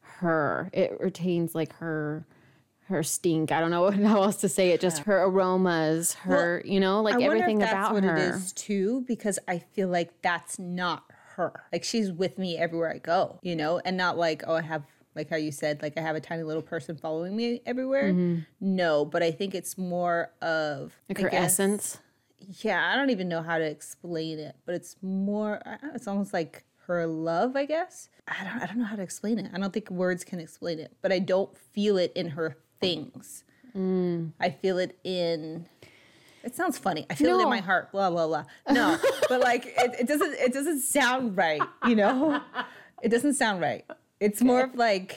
her. 0.00 0.68
It 0.74 1.00
retains, 1.00 1.54
like, 1.54 1.72
her. 1.76 2.26
Her 2.88 3.02
stink. 3.02 3.50
I 3.50 3.60
don't 3.60 3.70
know 3.70 3.90
how 4.08 4.24
else 4.24 4.42
to 4.42 4.50
say 4.50 4.70
it. 4.72 4.80
Just 4.82 5.04
her 5.04 5.22
aromas, 5.22 6.12
her, 6.14 6.60
you 6.66 6.78
know, 6.78 7.00
like 7.00 7.14
I 7.14 7.22
everything 7.22 7.62
if 7.62 7.70
that's 7.70 7.72
about 7.72 7.94
what 7.94 8.04
her. 8.04 8.16
it 8.16 8.34
is 8.34 8.52
too, 8.52 9.04
because 9.06 9.38
I 9.48 9.60
feel 9.60 9.88
like 9.88 10.20
that's 10.20 10.58
not 10.58 11.04
her. 11.36 11.52
Like 11.72 11.84
she's 11.84 12.10
with 12.12 12.38
me 12.38 12.56
everywhere 12.58 12.92
I 12.92 12.98
go, 12.98 13.38
you 13.42 13.56
know, 13.56 13.80
and 13.84 13.96
not 13.96 14.16
like 14.18 14.42
oh 14.46 14.54
I 14.54 14.62
have 14.62 14.84
like 15.14 15.28
how 15.30 15.36
you 15.36 15.52
said 15.52 15.82
like 15.82 15.98
I 15.98 16.00
have 16.00 16.16
a 16.16 16.20
tiny 16.20 16.42
little 16.42 16.62
person 16.62 16.96
following 16.96 17.36
me 17.36 17.60
everywhere. 17.66 18.12
No, 18.60 19.04
but 19.04 19.22
I 19.22 19.30
think 19.30 19.54
it's 19.54 19.76
more 19.76 20.30
of 20.40 20.92
Like 21.08 21.18
I 21.20 21.22
her 21.24 21.30
guess- 21.30 21.44
essence. 21.44 21.98
Yeah, 22.60 22.90
I 22.92 22.96
don't 22.96 23.10
even 23.10 23.28
know 23.28 23.40
how 23.42 23.58
to 23.58 23.64
explain 23.64 24.40
it, 24.40 24.56
but 24.66 24.74
it's 24.74 24.96
more. 25.00 25.62
I 25.64 25.70
don't 25.76 25.82
know, 25.84 25.90
It's 25.94 26.08
almost 26.08 26.32
like 26.32 26.64
her 26.86 27.06
love, 27.06 27.54
I 27.54 27.66
guess. 27.66 28.08
I 28.26 28.42
don't. 28.42 28.60
I 28.62 28.66
don't 28.66 28.78
know 28.78 28.84
how 28.84 28.96
to 28.96 29.02
explain 29.02 29.38
it. 29.38 29.48
I 29.54 29.58
don't 29.58 29.72
think 29.72 29.88
words 29.90 30.24
can 30.24 30.40
explain 30.40 30.80
it, 30.80 30.96
but 31.02 31.12
I 31.12 31.20
don't 31.20 31.56
feel 31.56 31.96
it 31.98 32.10
in 32.16 32.30
her 32.30 32.56
things. 32.80 33.44
Mm. 33.76 34.32
I 34.40 34.50
feel 34.50 34.78
it 34.78 34.98
in. 35.04 35.68
It 36.44 36.54
sounds 36.54 36.78
funny. 36.78 37.06
I 37.08 37.14
feel 37.14 37.38
it 37.38 37.42
in 37.42 37.48
my 37.48 37.60
heart. 37.60 37.92
Blah 37.92 38.10
blah 38.10 38.26
blah. 38.26 38.44
No, 38.70 38.98
but 39.28 39.40
like 39.40 39.66
it, 39.66 40.00
it 40.00 40.08
doesn't. 40.08 40.34
It 40.34 40.52
doesn't 40.52 40.80
sound 40.80 41.36
right. 41.36 41.62
You 41.86 41.96
know, 41.96 42.40
it 43.02 43.08
doesn't 43.10 43.34
sound 43.34 43.60
right. 43.60 43.84
It's 44.20 44.42
more 44.42 44.62
of 44.62 44.74
like 44.74 45.16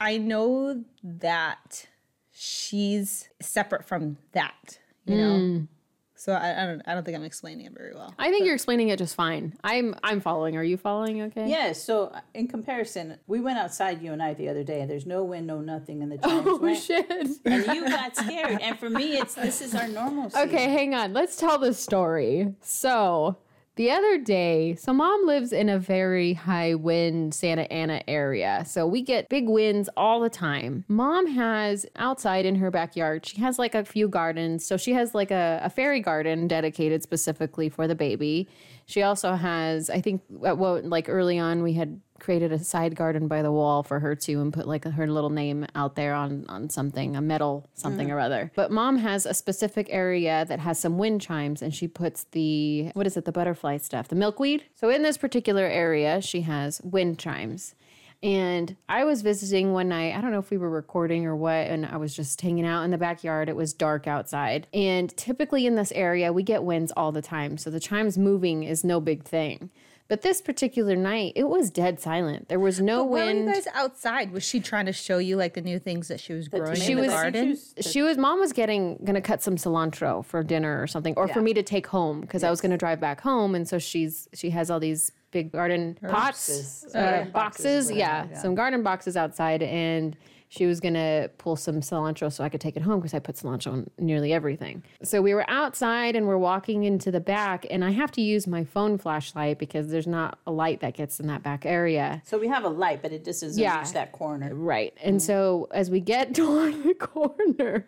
I 0.00 0.18
know 0.18 0.84
that 1.02 1.86
she's 2.32 3.28
separate 3.40 3.84
from 3.84 4.18
that. 4.32 4.78
You 5.06 5.16
know. 5.16 5.32
Mm. 5.32 5.68
So 6.22 6.34
I, 6.34 6.62
I 6.62 6.66
don't. 6.66 6.82
I 6.86 6.94
don't 6.94 7.02
think 7.02 7.16
I'm 7.16 7.24
explaining 7.24 7.66
it 7.66 7.72
very 7.76 7.92
well. 7.96 8.14
I 8.16 8.30
think 8.30 8.44
you're 8.44 8.54
explaining 8.54 8.90
it 8.90 8.96
just 8.96 9.16
fine. 9.16 9.54
I'm 9.64 9.96
I'm 10.04 10.20
following. 10.20 10.56
Are 10.56 10.62
you 10.62 10.76
following? 10.76 11.20
Okay. 11.22 11.50
Yeah, 11.50 11.72
so 11.72 12.12
uh, 12.14 12.20
in 12.32 12.46
comparison, 12.46 13.18
we 13.26 13.40
went 13.40 13.58
outside 13.58 14.00
you 14.00 14.12
and 14.12 14.22
I 14.22 14.32
the 14.34 14.48
other 14.48 14.62
day, 14.62 14.82
and 14.82 14.88
there's 14.88 15.04
no 15.04 15.24
wind, 15.24 15.48
no 15.48 15.60
nothing, 15.60 16.00
and 16.00 16.12
the 16.12 16.18
chimes 16.24 16.46
Oh 16.46 16.58
went, 16.58 16.78
shit. 16.80 17.10
and 17.10 17.66
you 17.74 17.84
got 17.88 18.14
scared. 18.14 18.60
And 18.62 18.78
for 18.78 18.88
me, 18.88 19.16
it's 19.16 19.34
this 19.34 19.60
is 19.60 19.74
our 19.74 19.88
normal. 19.88 20.30
Okay, 20.32 20.68
hang 20.68 20.94
on. 20.94 21.12
Let's 21.12 21.34
tell 21.34 21.58
the 21.58 21.74
story. 21.74 22.54
So, 22.60 23.38
the 23.76 23.90
other 23.90 24.18
day, 24.18 24.74
so 24.74 24.92
mom 24.92 25.26
lives 25.26 25.52
in 25.52 25.68
a 25.68 25.78
very 25.78 26.34
high 26.34 26.74
wind 26.74 27.34
Santa 27.34 27.70
Ana 27.72 28.02
area. 28.06 28.64
So, 28.66 28.86
we 28.86 29.02
get 29.02 29.28
big 29.28 29.48
winds 29.48 29.88
all 29.96 30.20
the 30.20 30.30
time. 30.30 30.84
Mom 30.88 31.26
has 31.26 31.86
outside 31.96 32.44
in 32.44 32.56
her 32.56 32.70
backyard, 32.70 33.24
she 33.24 33.40
has 33.40 33.58
like 33.58 33.74
a 33.74 33.84
few 33.84 34.08
gardens. 34.08 34.64
So, 34.66 34.76
she 34.76 34.92
has 34.92 35.14
like 35.14 35.30
a, 35.30 35.60
a 35.62 35.70
fairy 35.70 36.00
garden 36.00 36.48
dedicated 36.48 37.02
specifically 37.02 37.68
for 37.68 37.88
the 37.88 37.94
baby. 37.94 38.48
She 38.86 39.02
also 39.02 39.34
has, 39.34 39.88
I 39.88 40.00
think, 40.00 40.22
what, 40.28 40.84
like 40.84 41.08
early 41.08 41.38
on, 41.38 41.62
we 41.62 41.72
had 41.72 42.00
created 42.22 42.52
a 42.52 42.58
side 42.58 42.94
garden 42.94 43.26
by 43.26 43.42
the 43.42 43.50
wall 43.50 43.82
for 43.82 43.98
her 43.98 44.14
too 44.14 44.40
and 44.40 44.52
put 44.52 44.68
like 44.68 44.84
her 44.84 45.06
little 45.08 45.28
name 45.28 45.66
out 45.74 45.96
there 45.96 46.14
on 46.14 46.46
on 46.48 46.70
something 46.70 47.16
a 47.16 47.20
metal 47.20 47.68
something 47.74 48.08
mm. 48.08 48.12
or 48.12 48.20
other 48.20 48.52
but 48.54 48.70
mom 48.70 48.96
has 48.98 49.26
a 49.26 49.34
specific 49.34 49.88
area 49.90 50.44
that 50.46 50.60
has 50.60 50.78
some 50.78 50.98
wind 50.98 51.20
chimes 51.20 51.60
and 51.60 51.74
she 51.74 51.88
puts 51.88 52.24
the 52.30 52.90
what 52.94 53.08
is 53.08 53.16
it 53.16 53.24
the 53.24 53.32
butterfly 53.32 53.76
stuff 53.76 54.06
the 54.06 54.14
milkweed 54.14 54.62
so 54.76 54.88
in 54.88 55.02
this 55.02 55.18
particular 55.18 55.64
area 55.64 56.22
she 56.22 56.42
has 56.42 56.80
wind 56.82 57.18
chimes 57.18 57.74
and 58.22 58.76
I 58.88 59.02
was 59.02 59.22
visiting 59.22 59.72
one 59.72 59.88
night. 59.88 60.14
I 60.14 60.20
don't 60.20 60.30
know 60.30 60.38
if 60.38 60.50
we 60.50 60.56
were 60.56 60.70
recording 60.70 61.26
or 61.26 61.34
what, 61.34 61.66
and 61.66 61.84
I 61.84 61.96
was 61.96 62.14
just 62.14 62.40
hanging 62.40 62.64
out 62.64 62.84
in 62.84 62.92
the 62.92 62.98
backyard. 62.98 63.48
It 63.48 63.56
was 63.56 63.72
dark 63.72 64.06
outside. 64.06 64.68
And 64.72 65.14
typically 65.16 65.66
in 65.66 65.74
this 65.74 65.90
area, 65.90 66.32
we 66.32 66.44
get 66.44 66.62
winds 66.62 66.92
all 66.96 67.10
the 67.10 67.20
time. 67.20 67.58
So 67.58 67.68
the 67.68 67.80
chimes 67.80 68.16
moving 68.16 68.62
is 68.62 68.84
no 68.84 69.00
big 69.00 69.24
thing. 69.24 69.70
But 70.08 70.20
this 70.20 70.42
particular 70.42 70.94
night, 70.94 71.32
it 71.36 71.44
was 71.48 71.70
dead 71.70 71.98
silent. 71.98 72.48
There 72.48 72.58
was 72.60 72.80
no 72.80 73.02
Why 73.02 73.20
were 73.20 73.26
wind. 73.26 73.46
you 73.46 73.52
guys 73.54 73.66
outside? 73.72 74.30
Was 74.32 74.42
she 74.44 74.60
trying 74.60 74.84
to 74.86 74.92
show 74.92 75.16
you 75.18 75.36
like 75.36 75.54
the 75.54 75.62
new 75.62 75.78
things 75.78 76.08
that 76.08 76.20
she 76.20 76.34
was 76.34 76.48
growing 76.48 76.74
tomato 76.74 76.90
in 76.90 76.96
the 76.96 77.02
was- 77.02 77.10
garden? 77.10 77.58
she 77.80 78.02
was 78.02 78.18
mom 78.18 78.38
was 78.38 78.52
getting 78.52 78.98
gonna 79.04 79.22
cut 79.22 79.42
some 79.42 79.56
cilantro 79.56 80.22
for 80.24 80.42
dinner 80.42 80.82
or 80.82 80.86
something 80.86 81.14
or 81.16 81.28
for 81.28 81.40
me 81.40 81.54
to 81.54 81.62
take 81.62 81.86
home 81.86 82.20
because 82.20 82.44
i 82.44 82.50
was 82.50 82.60
gonna 82.60 82.76
drive 82.76 83.00
back 83.00 83.20
home 83.20 83.54
and 83.54 83.66
so 83.66 83.78
she's 83.78 84.28
she 84.34 84.50
has 84.50 84.70
all 84.70 84.78
these 84.80 85.10
big 85.30 85.50
garden 85.50 85.96
pots 86.02 86.12
Boxes. 86.12 86.84
uh, 86.94 87.26
boxes, 87.32 87.32
boxes, 87.32 87.90
yeah, 87.90 88.26
yeah. 88.30 88.38
some 88.38 88.54
garden 88.54 88.82
boxes 88.82 89.16
outside 89.16 89.62
and 89.62 90.16
she 90.54 90.66
was 90.66 90.80
gonna 90.80 91.30
pull 91.38 91.56
some 91.56 91.80
cilantro 91.80 92.30
so 92.30 92.44
i 92.44 92.48
could 92.50 92.60
take 92.60 92.76
it 92.76 92.82
home 92.82 92.98
because 93.00 93.14
i 93.14 93.18
put 93.18 93.36
cilantro 93.36 93.72
on 93.72 93.90
nearly 93.98 94.32
everything 94.34 94.82
so 95.02 95.22
we 95.22 95.32
were 95.32 95.48
outside 95.48 96.14
and 96.14 96.26
we're 96.26 96.36
walking 96.36 96.84
into 96.84 97.10
the 97.10 97.20
back 97.20 97.64
and 97.70 97.82
i 97.84 97.90
have 97.90 98.10
to 98.12 98.20
use 98.20 98.46
my 98.46 98.62
phone 98.62 98.98
flashlight 98.98 99.58
because 99.58 99.88
there's 99.88 100.06
not 100.06 100.38
a 100.46 100.52
light 100.52 100.80
that 100.80 100.92
gets 100.94 101.18
in 101.20 101.26
that 101.26 101.42
back 101.42 101.64
area 101.64 102.20
So 102.26 102.38
we 102.38 102.48
have 102.48 102.64
a 102.64 102.68
light, 102.68 103.00
but 103.02 103.12
it 103.12 103.24
just 103.24 103.40
doesn't 103.42 103.62
Yeah. 103.62 103.78
reach 103.80 103.92
that 103.92 104.12
corner. 104.12 104.54
Right. 104.54 104.92
And 105.02 105.20
so 105.22 105.68
as 105.72 105.90
we 105.90 106.00
get 106.00 106.34
toward 106.40 106.82
the 106.82 106.94
corner, 106.94 107.86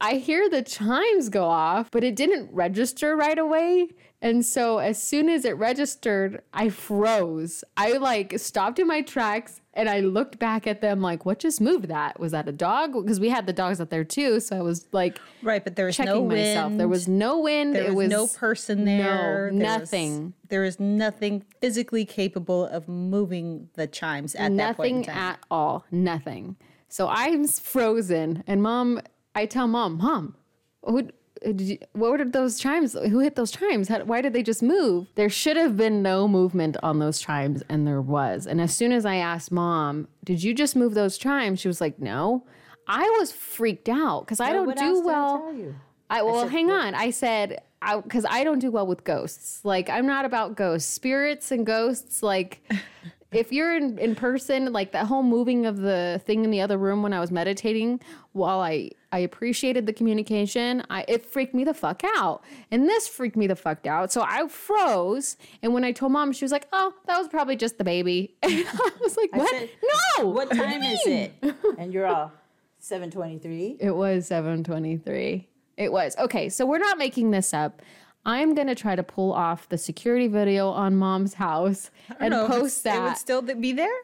I 0.00 0.14
hear 0.16 0.48
the 0.50 0.62
chimes 0.62 1.28
go 1.28 1.44
off, 1.44 1.90
but 1.90 2.02
it 2.04 2.16
didn't 2.16 2.50
register 2.52 3.16
right 3.16 3.38
away. 3.38 3.88
And 4.20 4.44
so 4.44 4.78
as 4.78 5.02
soon 5.02 5.28
as 5.28 5.44
it 5.44 5.52
registered, 5.56 6.42
I 6.52 6.68
froze. 6.70 7.64
I 7.76 7.92
like 7.98 8.38
stopped 8.38 8.78
in 8.78 8.86
my 8.86 9.02
tracks 9.02 9.60
and 9.74 9.88
I 9.88 10.00
looked 10.00 10.38
back 10.38 10.66
at 10.66 10.80
them 10.80 11.00
like, 11.00 11.26
what 11.26 11.38
just 11.38 11.60
moved 11.60 11.88
that? 11.88 12.18
Was 12.18 12.32
that 12.32 12.48
a 12.48 12.52
dog? 12.52 12.92
Because 12.94 13.20
we 13.20 13.28
had 13.28 13.46
the 13.46 13.52
dogs 13.52 13.80
out 13.80 13.90
there 13.90 14.04
too. 14.04 14.40
So 14.40 14.56
I 14.56 14.60
was 14.62 14.86
like 14.92 15.18
Right, 15.42 15.62
but 15.62 15.76
there 15.76 15.86
was 15.86 15.96
checking 15.96 16.12
no 16.12 16.20
wind. 16.22 16.40
myself. 16.40 16.72
There 16.78 16.88
was 16.88 17.06
no 17.08 17.40
wind. 17.40 17.74
There 17.74 17.84
it 17.84 17.94
was, 17.94 18.08
was 18.08 18.10
no 18.10 18.26
person 18.28 18.84
there. 18.84 19.50
No, 19.52 19.58
There 19.58 19.78
was- 19.80 19.92
nothing. 19.92 20.34
there 20.48 20.60
was 20.62 20.80
nothing 20.80 21.44
physically 21.60 22.04
capable 22.04 22.66
of 22.66 22.88
moving 22.88 23.68
the 23.74 23.86
chimes 23.86 24.34
at 24.34 24.56
that 24.56 24.76
point 24.76 25.06
nothing 25.06 25.08
at 25.08 25.38
all 25.50 25.84
nothing 25.90 26.56
so 26.88 27.08
i'm 27.08 27.46
frozen 27.48 28.44
and 28.46 28.62
mom 28.62 29.00
i 29.34 29.46
tell 29.46 29.66
mom 29.66 29.98
mom 29.98 30.36
who, 30.84 31.08
you, 31.44 31.78
what 31.92 32.12
were 32.12 32.24
those 32.24 32.58
chimes 32.58 32.94
who 32.94 33.18
hit 33.18 33.34
those 33.34 33.50
chimes 33.50 33.88
How, 33.88 34.04
why 34.04 34.20
did 34.20 34.32
they 34.32 34.42
just 34.42 34.62
move 34.62 35.08
there 35.14 35.28
should 35.28 35.56
have 35.56 35.76
been 35.76 36.02
no 36.02 36.26
movement 36.28 36.76
on 36.82 36.98
those 36.98 37.20
chimes 37.20 37.62
and 37.68 37.86
there 37.86 38.00
was 38.00 38.46
and 38.46 38.60
as 38.60 38.74
soon 38.74 38.92
as 38.92 39.04
i 39.04 39.16
asked 39.16 39.50
mom 39.50 40.08
did 40.22 40.42
you 40.42 40.54
just 40.54 40.76
move 40.76 40.94
those 40.94 41.18
chimes 41.18 41.60
she 41.60 41.68
was 41.68 41.80
like 41.80 41.98
no 41.98 42.44
i 42.88 43.02
was 43.18 43.32
freaked 43.32 43.88
out 43.88 44.20
because 44.20 44.40
i 44.40 44.52
don't 44.52 44.76
do 44.76 45.00
I 45.00 45.04
well 45.04 45.52
you? 45.52 45.74
I 46.10 46.22
well, 46.22 46.42
said, 46.42 46.50
hang 46.50 46.68
"What?" 46.68 46.84
on. 46.84 46.94
I 46.94 47.10
said 47.10 47.60
because 48.02 48.24
I, 48.24 48.44
don't 48.44 48.60
do 48.60 48.70
well 48.70 48.86
with 48.86 49.04
ghosts. 49.04 49.64
Like 49.64 49.90
I'm 49.90 50.06
not 50.06 50.24
about 50.24 50.56
ghosts, 50.56 50.92
spirits 50.92 51.50
and 51.50 51.66
ghosts. 51.66 52.22
Like 52.22 52.60
if 53.32 53.52
you're 53.52 53.76
in 53.76 53.98
in 53.98 54.14
person, 54.14 54.72
like 54.72 54.92
that 54.92 55.06
whole 55.06 55.22
moving 55.22 55.66
of 55.66 55.78
the 55.78 56.20
thing 56.24 56.44
in 56.44 56.50
the 56.50 56.60
other 56.60 56.78
room 56.78 57.02
when 57.02 57.12
I 57.12 57.20
was 57.20 57.30
meditating, 57.30 58.00
while 58.32 58.60
I 58.60 58.90
I 59.14 59.18
appreciated 59.18 59.86
the 59.86 59.92
communication, 59.92 60.82
I 60.90 61.04
it 61.06 61.24
freaked 61.24 61.54
me 61.54 61.62
the 61.62 61.72
fuck 61.72 62.02
out, 62.16 62.42
and 62.72 62.88
this 62.88 63.06
freaked 63.06 63.36
me 63.36 63.46
the 63.46 63.54
fuck 63.54 63.86
out. 63.86 64.10
So 64.10 64.22
I 64.26 64.48
froze, 64.48 65.36
and 65.62 65.72
when 65.72 65.84
I 65.84 65.92
told 65.92 66.10
mom, 66.10 66.32
she 66.32 66.44
was 66.44 66.50
like, 66.50 66.66
"Oh, 66.72 66.92
that 67.06 67.16
was 67.16 67.28
probably 67.28 67.54
just 67.54 67.78
the 67.78 67.84
baby." 67.84 68.34
And 68.42 68.66
I 68.66 68.90
was 69.00 69.16
like, 69.16 69.32
"What? 69.32 69.50
said, 69.50 69.70
no! 70.18 70.26
What 70.26 70.50
time 70.50 70.82
is 70.82 71.00
it? 71.06 71.32
And 71.78 71.94
you're 71.94 72.06
all 72.06 72.32
seven 72.80 73.12
twenty-three. 73.12 73.76
It 73.80 73.94
was 73.94 74.26
723. 74.26 75.48
It 75.76 75.92
was. 75.92 76.16
Okay, 76.18 76.48
so 76.48 76.66
we're 76.66 76.78
not 76.78 76.98
making 76.98 77.30
this 77.30 77.54
up. 77.54 77.82
I'm 78.26 78.54
going 78.54 78.68
to 78.68 78.74
try 78.74 78.96
to 78.96 79.02
pull 79.02 79.32
off 79.32 79.68
the 79.68 79.78
security 79.78 80.26
video 80.26 80.70
on 80.70 80.96
mom's 80.96 81.34
house 81.34 81.90
and 82.18 82.30
know 82.30 82.48
post 82.48 82.82
that. 82.84 82.96
It 82.96 83.02
would 83.02 83.16
still 83.16 83.42
be 83.42 83.72
there. 83.72 83.94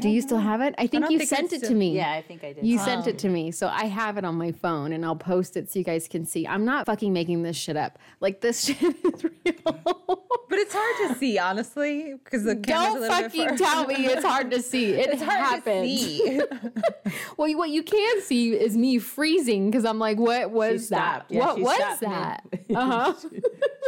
Do 0.00 0.08
you 0.08 0.20
still 0.20 0.38
have 0.38 0.60
it? 0.62 0.74
I 0.78 0.88
think 0.88 1.04
don't 1.04 1.12
you 1.12 1.18
think 1.18 1.30
sent 1.30 1.52
it 1.52 1.62
to 1.64 1.74
me. 1.74 1.94
Yeah, 1.94 2.10
I 2.10 2.20
think 2.20 2.42
I 2.42 2.52
did. 2.54 2.66
You 2.66 2.76
sent 2.78 3.06
it 3.06 3.18
to 3.20 3.28
me, 3.28 3.52
so 3.52 3.68
I 3.68 3.84
have 3.84 4.18
it 4.18 4.24
on 4.24 4.34
my 4.34 4.50
phone 4.50 4.92
and 4.92 5.04
I'll 5.04 5.14
post 5.14 5.56
it 5.56 5.70
so 5.70 5.78
you 5.78 5.84
guys 5.84 6.08
can 6.08 6.26
see. 6.26 6.44
I'm 6.44 6.64
not 6.64 6.86
fucking 6.86 7.12
making 7.12 7.44
this 7.44 7.56
shit 7.56 7.76
up. 7.76 7.96
Like 8.18 8.40
this 8.40 8.64
shit 8.66 8.82
is 8.82 9.22
real. 9.24 10.22
But 10.48 10.58
it's 10.58 10.74
hard 10.76 11.12
to 11.12 11.18
see, 11.18 11.38
honestly, 11.38 12.14
because 12.24 12.42
the 12.44 12.56
camera's 12.56 12.92
Don't 12.94 13.00
little 13.00 13.16
fucking 13.16 13.48
far. 13.48 13.56
tell 13.58 13.86
me 13.86 13.94
it's 14.06 14.24
hard 14.24 14.50
to 14.50 14.60
see. 14.60 14.92
It 14.94 15.10
It's 15.14 15.22
hard 15.22 15.38
happened. 15.64 15.88
to 15.88 15.96
see. 15.98 16.42
Well, 17.36 17.52
what 17.56 17.70
you 17.70 17.82
can 17.82 18.22
see 18.22 18.52
is 18.54 18.76
me 18.76 18.98
freezing 18.98 19.70
because 19.70 19.84
I'm 19.84 19.98
like, 20.00 20.18
what 20.18 20.40
She 20.42 20.46
was 20.54 20.88
that? 20.88 21.26
Yeah, 21.28 21.46
what 21.46 21.56
she 21.56 21.62
was 21.62 22.00
that? 22.00 22.44
mid- 22.50 22.76
Uh 22.76 22.86
huh. 23.12 23.14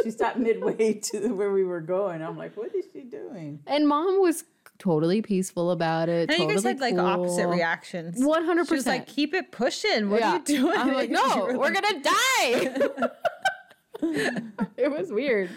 she 0.03 0.11
stopped 0.11 0.37
midway 0.37 0.93
to 0.93 1.33
where 1.33 1.51
we 1.51 1.63
were 1.65 1.81
going. 1.81 2.21
I'm 2.21 2.37
like, 2.37 2.55
what 2.55 2.73
is 2.73 2.85
she 2.93 3.01
doing? 3.01 3.59
And 3.67 3.87
mom 3.87 4.21
was 4.21 4.43
totally 4.79 5.21
peaceful 5.21 5.69
about 5.71 6.09
it. 6.09 6.29
And 6.29 6.37
totally 6.37 6.47
you 6.47 6.53
guys 6.55 6.63
had 6.63 6.79
like 6.79 6.97
opposite 6.97 7.47
reactions. 7.47 8.19
100%. 8.19 8.67
She 8.83 8.89
like, 8.89 9.05
"Keep 9.07 9.33
it 9.35 9.51
pushing. 9.51 10.09
What 10.09 10.21
Yeah. 10.21 10.31
are 10.31 10.37
you 10.37 10.43
doing?" 10.43 10.77
I'm 10.77 10.93
like, 10.93 11.09
no, 11.11 11.45
were 11.45 11.57
we're 11.57 11.71
like, 11.71 11.81
gonna 11.81 12.01
die. 12.01 13.09
it 14.77 14.91
was 14.91 15.11
weird, 15.11 15.49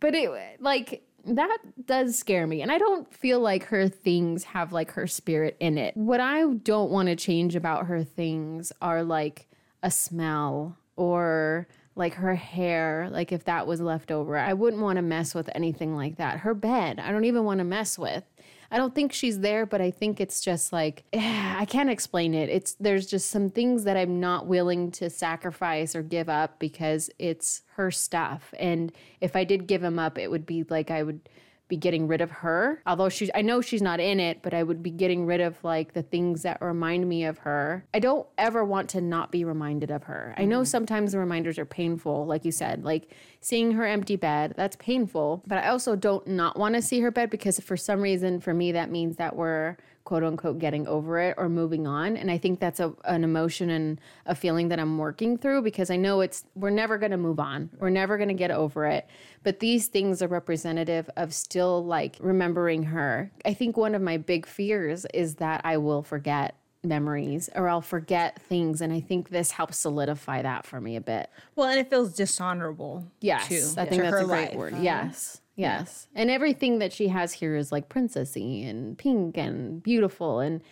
but 0.00 0.14
it 0.14 0.30
like 0.60 1.02
that 1.26 1.58
does 1.84 2.18
scare 2.18 2.46
me, 2.46 2.62
and 2.62 2.72
I 2.72 2.78
don't 2.78 3.12
feel 3.12 3.40
like 3.40 3.64
her 3.64 3.88
things 3.88 4.44
have 4.44 4.72
like 4.72 4.92
her 4.92 5.06
spirit 5.06 5.56
in 5.60 5.76
it. 5.76 5.96
What 5.96 6.20
I 6.20 6.44
don't 6.46 6.90
want 6.90 7.08
to 7.08 7.16
change 7.16 7.54
about 7.54 7.86
her 7.86 8.02
things 8.02 8.72
are 8.80 9.02
like 9.04 9.46
a 9.82 9.90
smell 9.90 10.76
or 10.96 11.68
like 11.94 12.14
her 12.14 12.34
hair, 12.34 13.08
like 13.10 13.32
if 13.32 13.44
that 13.44 13.66
was 13.66 13.80
left 13.80 14.10
over. 14.12 14.36
I 14.38 14.52
wouldn't 14.54 14.80
want 14.82 14.96
to 14.96 15.02
mess 15.02 15.34
with 15.34 15.50
anything 15.54 15.96
like 15.96 16.16
that. 16.16 16.38
Her 16.38 16.54
bed, 16.54 17.00
I 17.00 17.10
don't 17.10 17.24
even 17.24 17.44
want 17.44 17.58
to 17.58 17.64
mess 17.64 17.98
with. 17.98 18.22
I 18.70 18.76
don't 18.76 18.94
think 18.94 19.12
she's 19.12 19.40
there, 19.40 19.64
but 19.64 19.80
I 19.80 19.90
think 19.90 20.20
it's 20.20 20.40
just 20.40 20.72
like 20.72 21.04
I 21.14 21.66
can't 21.68 21.90
explain 21.90 22.34
it. 22.34 22.48
It's 22.48 22.74
there's 22.74 23.06
just 23.06 23.30
some 23.30 23.50
things 23.50 23.84
that 23.84 23.96
I'm 23.96 24.20
not 24.20 24.46
willing 24.46 24.90
to 24.92 25.10
sacrifice 25.10 25.96
or 25.96 26.02
give 26.02 26.28
up 26.28 26.58
because 26.58 27.10
it's 27.18 27.62
her 27.76 27.90
stuff. 27.90 28.52
And 28.58 28.92
if 29.20 29.36
I 29.36 29.44
did 29.44 29.66
give 29.66 29.80
them 29.80 29.98
up, 29.98 30.18
it 30.18 30.30
would 30.30 30.46
be 30.46 30.64
like 30.68 30.90
I 30.90 31.02
would 31.02 31.28
be 31.68 31.76
getting 31.76 32.08
rid 32.08 32.20
of 32.20 32.30
her. 32.30 32.82
Although 32.86 33.08
she's 33.08 33.30
I 33.34 33.42
know 33.42 33.60
she's 33.60 33.82
not 33.82 34.00
in 34.00 34.18
it, 34.18 34.40
but 34.42 34.54
I 34.54 34.62
would 34.62 34.82
be 34.82 34.90
getting 34.90 35.26
rid 35.26 35.40
of 35.40 35.62
like 35.62 35.92
the 35.92 36.02
things 36.02 36.42
that 36.42 36.60
remind 36.60 37.08
me 37.08 37.24
of 37.24 37.38
her. 37.38 37.84
I 37.94 37.98
don't 37.98 38.26
ever 38.38 38.64
want 38.64 38.88
to 38.90 39.00
not 39.00 39.30
be 39.30 39.44
reminded 39.44 39.90
of 39.90 40.04
her. 40.04 40.34
I 40.36 40.44
know 40.44 40.62
mm. 40.62 40.66
sometimes 40.66 41.12
the 41.12 41.18
reminders 41.18 41.58
are 41.58 41.66
painful, 41.66 42.26
like 42.26 42.44
you 42.44 42.52
said, 42.52 42.84
like 42.84 43.12
seeing 43.40 43.72
her 43.72 43.86
empty 43.86 44.16
bed, 44.16 44.54
that's 44.56 44.76
painful, 44.76 45.42
but 45.46 45.58
I 45.58 45.68
also 45.68 45.94
don't 45.94 46.26
not 46.26 46.58
want 46.58 46.74
to 46.74 46.82
see 46.82 47.00
her 47.00 47.10
bed 47.10 47.30
because 47.30 47.60
for 47.60 47.76
some 47.76 48.00
reason 48.00 48.40
for 48.40 48.54
me 48.54 48.72
that 48.72 48.90
means 48.90 49.16
that 49.16 49.36
we're 49.36 49.76
quote 50.08 50.24
unquote 50.24 50.58
getting 50.58 50.88
over 50.88 51.18
it 51.18 51.34
or 51.36 51.50
moving 51.50 51.86
on. 51.86 52.16
And 52.16 52.30
i 52.30 52.38
think 52.38 52.60
that's 52.60 52.80
a, 52.80 52.94
an 53.04 53.24
emotion 53.24 53.68
and 53.68 54.00
a 54.24 54.34
feeling 54.34 54.68
that 54.68 54.80
i'm 54.80 54.96
working 54.96 55.36
through 55.36 55.60
because 55.60 55.90
i 55.90 55.96
know 55.96 56.22
it's 56.22 56.46
we're 56.54 56.70
never 56.70 56.96
going 56.96 57.10
to 57.10 57.18
move 57.18 57.38
on. 57.38 57.68
We're 57.78 57.90
never 57.90 58.16
going 58.16 58.30
to 58.30 58.34
get 58.34 58.50
over 58.50 58.86
it. 58.86 59.06
But 59.42 59.60
these 59.60 59.88
things 59.88 60.22
are 60.22 60.28
representative 60.28 61.10
of 61.18 61.34
still 61.34 61.84
like 61.84 62.16
remembering 62.20 62.84
her. 62.84 63.30
I 63.44 63.52
think 63.52 63.76
one 63.76 63.94
of 63.94 64.00
my 64.00 64.16
big 64.16 64.46
fears 64.46 65.04
is 65.12 65.34
that 65.34 65.60
i 65.64 65.76
will 65.76 66.02
forget 66.02 66.56
memories 66.82 67.50
or 67.54 67.68
i'll 67.68 67.82
forget 67.82 68.40
things. 68.40 68.80
And 68.80 68.94
i 68.94 69.00
think 69.00 69.28
this 69.28 69.50
helps 69.50 69.76
solidify 69.76 70.40
that 70.40 70.64
for 70.64 70.80
me 70.80 70.96
a 70.96 71.02
bit. 71.02 71.28
Well, 71.54 71.68
and 71.68 71.78
it 71.78 71.90
feels 71.90 72.14
dishonorable. 72.14 73.04
Yes, 73.20 73.48
too, 73.48 73.66
I 73.76 73.84
think 73.84 74.00
that's 74.00 74.22
a 74.22 74.24
great 74.24 74.52
life. 74.52 74.54
word. 74.54 74.74
Yes, 74.80 75.42
yes. 75.58 76.08
And 76.14 76.30
everything 76.30 76.78
that 76.78 76.92
she 76.92 77.08
has 77.08 77.32
here 77.32 77.56
is 77.56 77.70
like 77.70 77.88
princessy 77.88 78.68
and 78.68 78.96
pink 78.96 79.36
and 79.36 79.82
beautiful. 79.82 80.40
And 80.40 80.62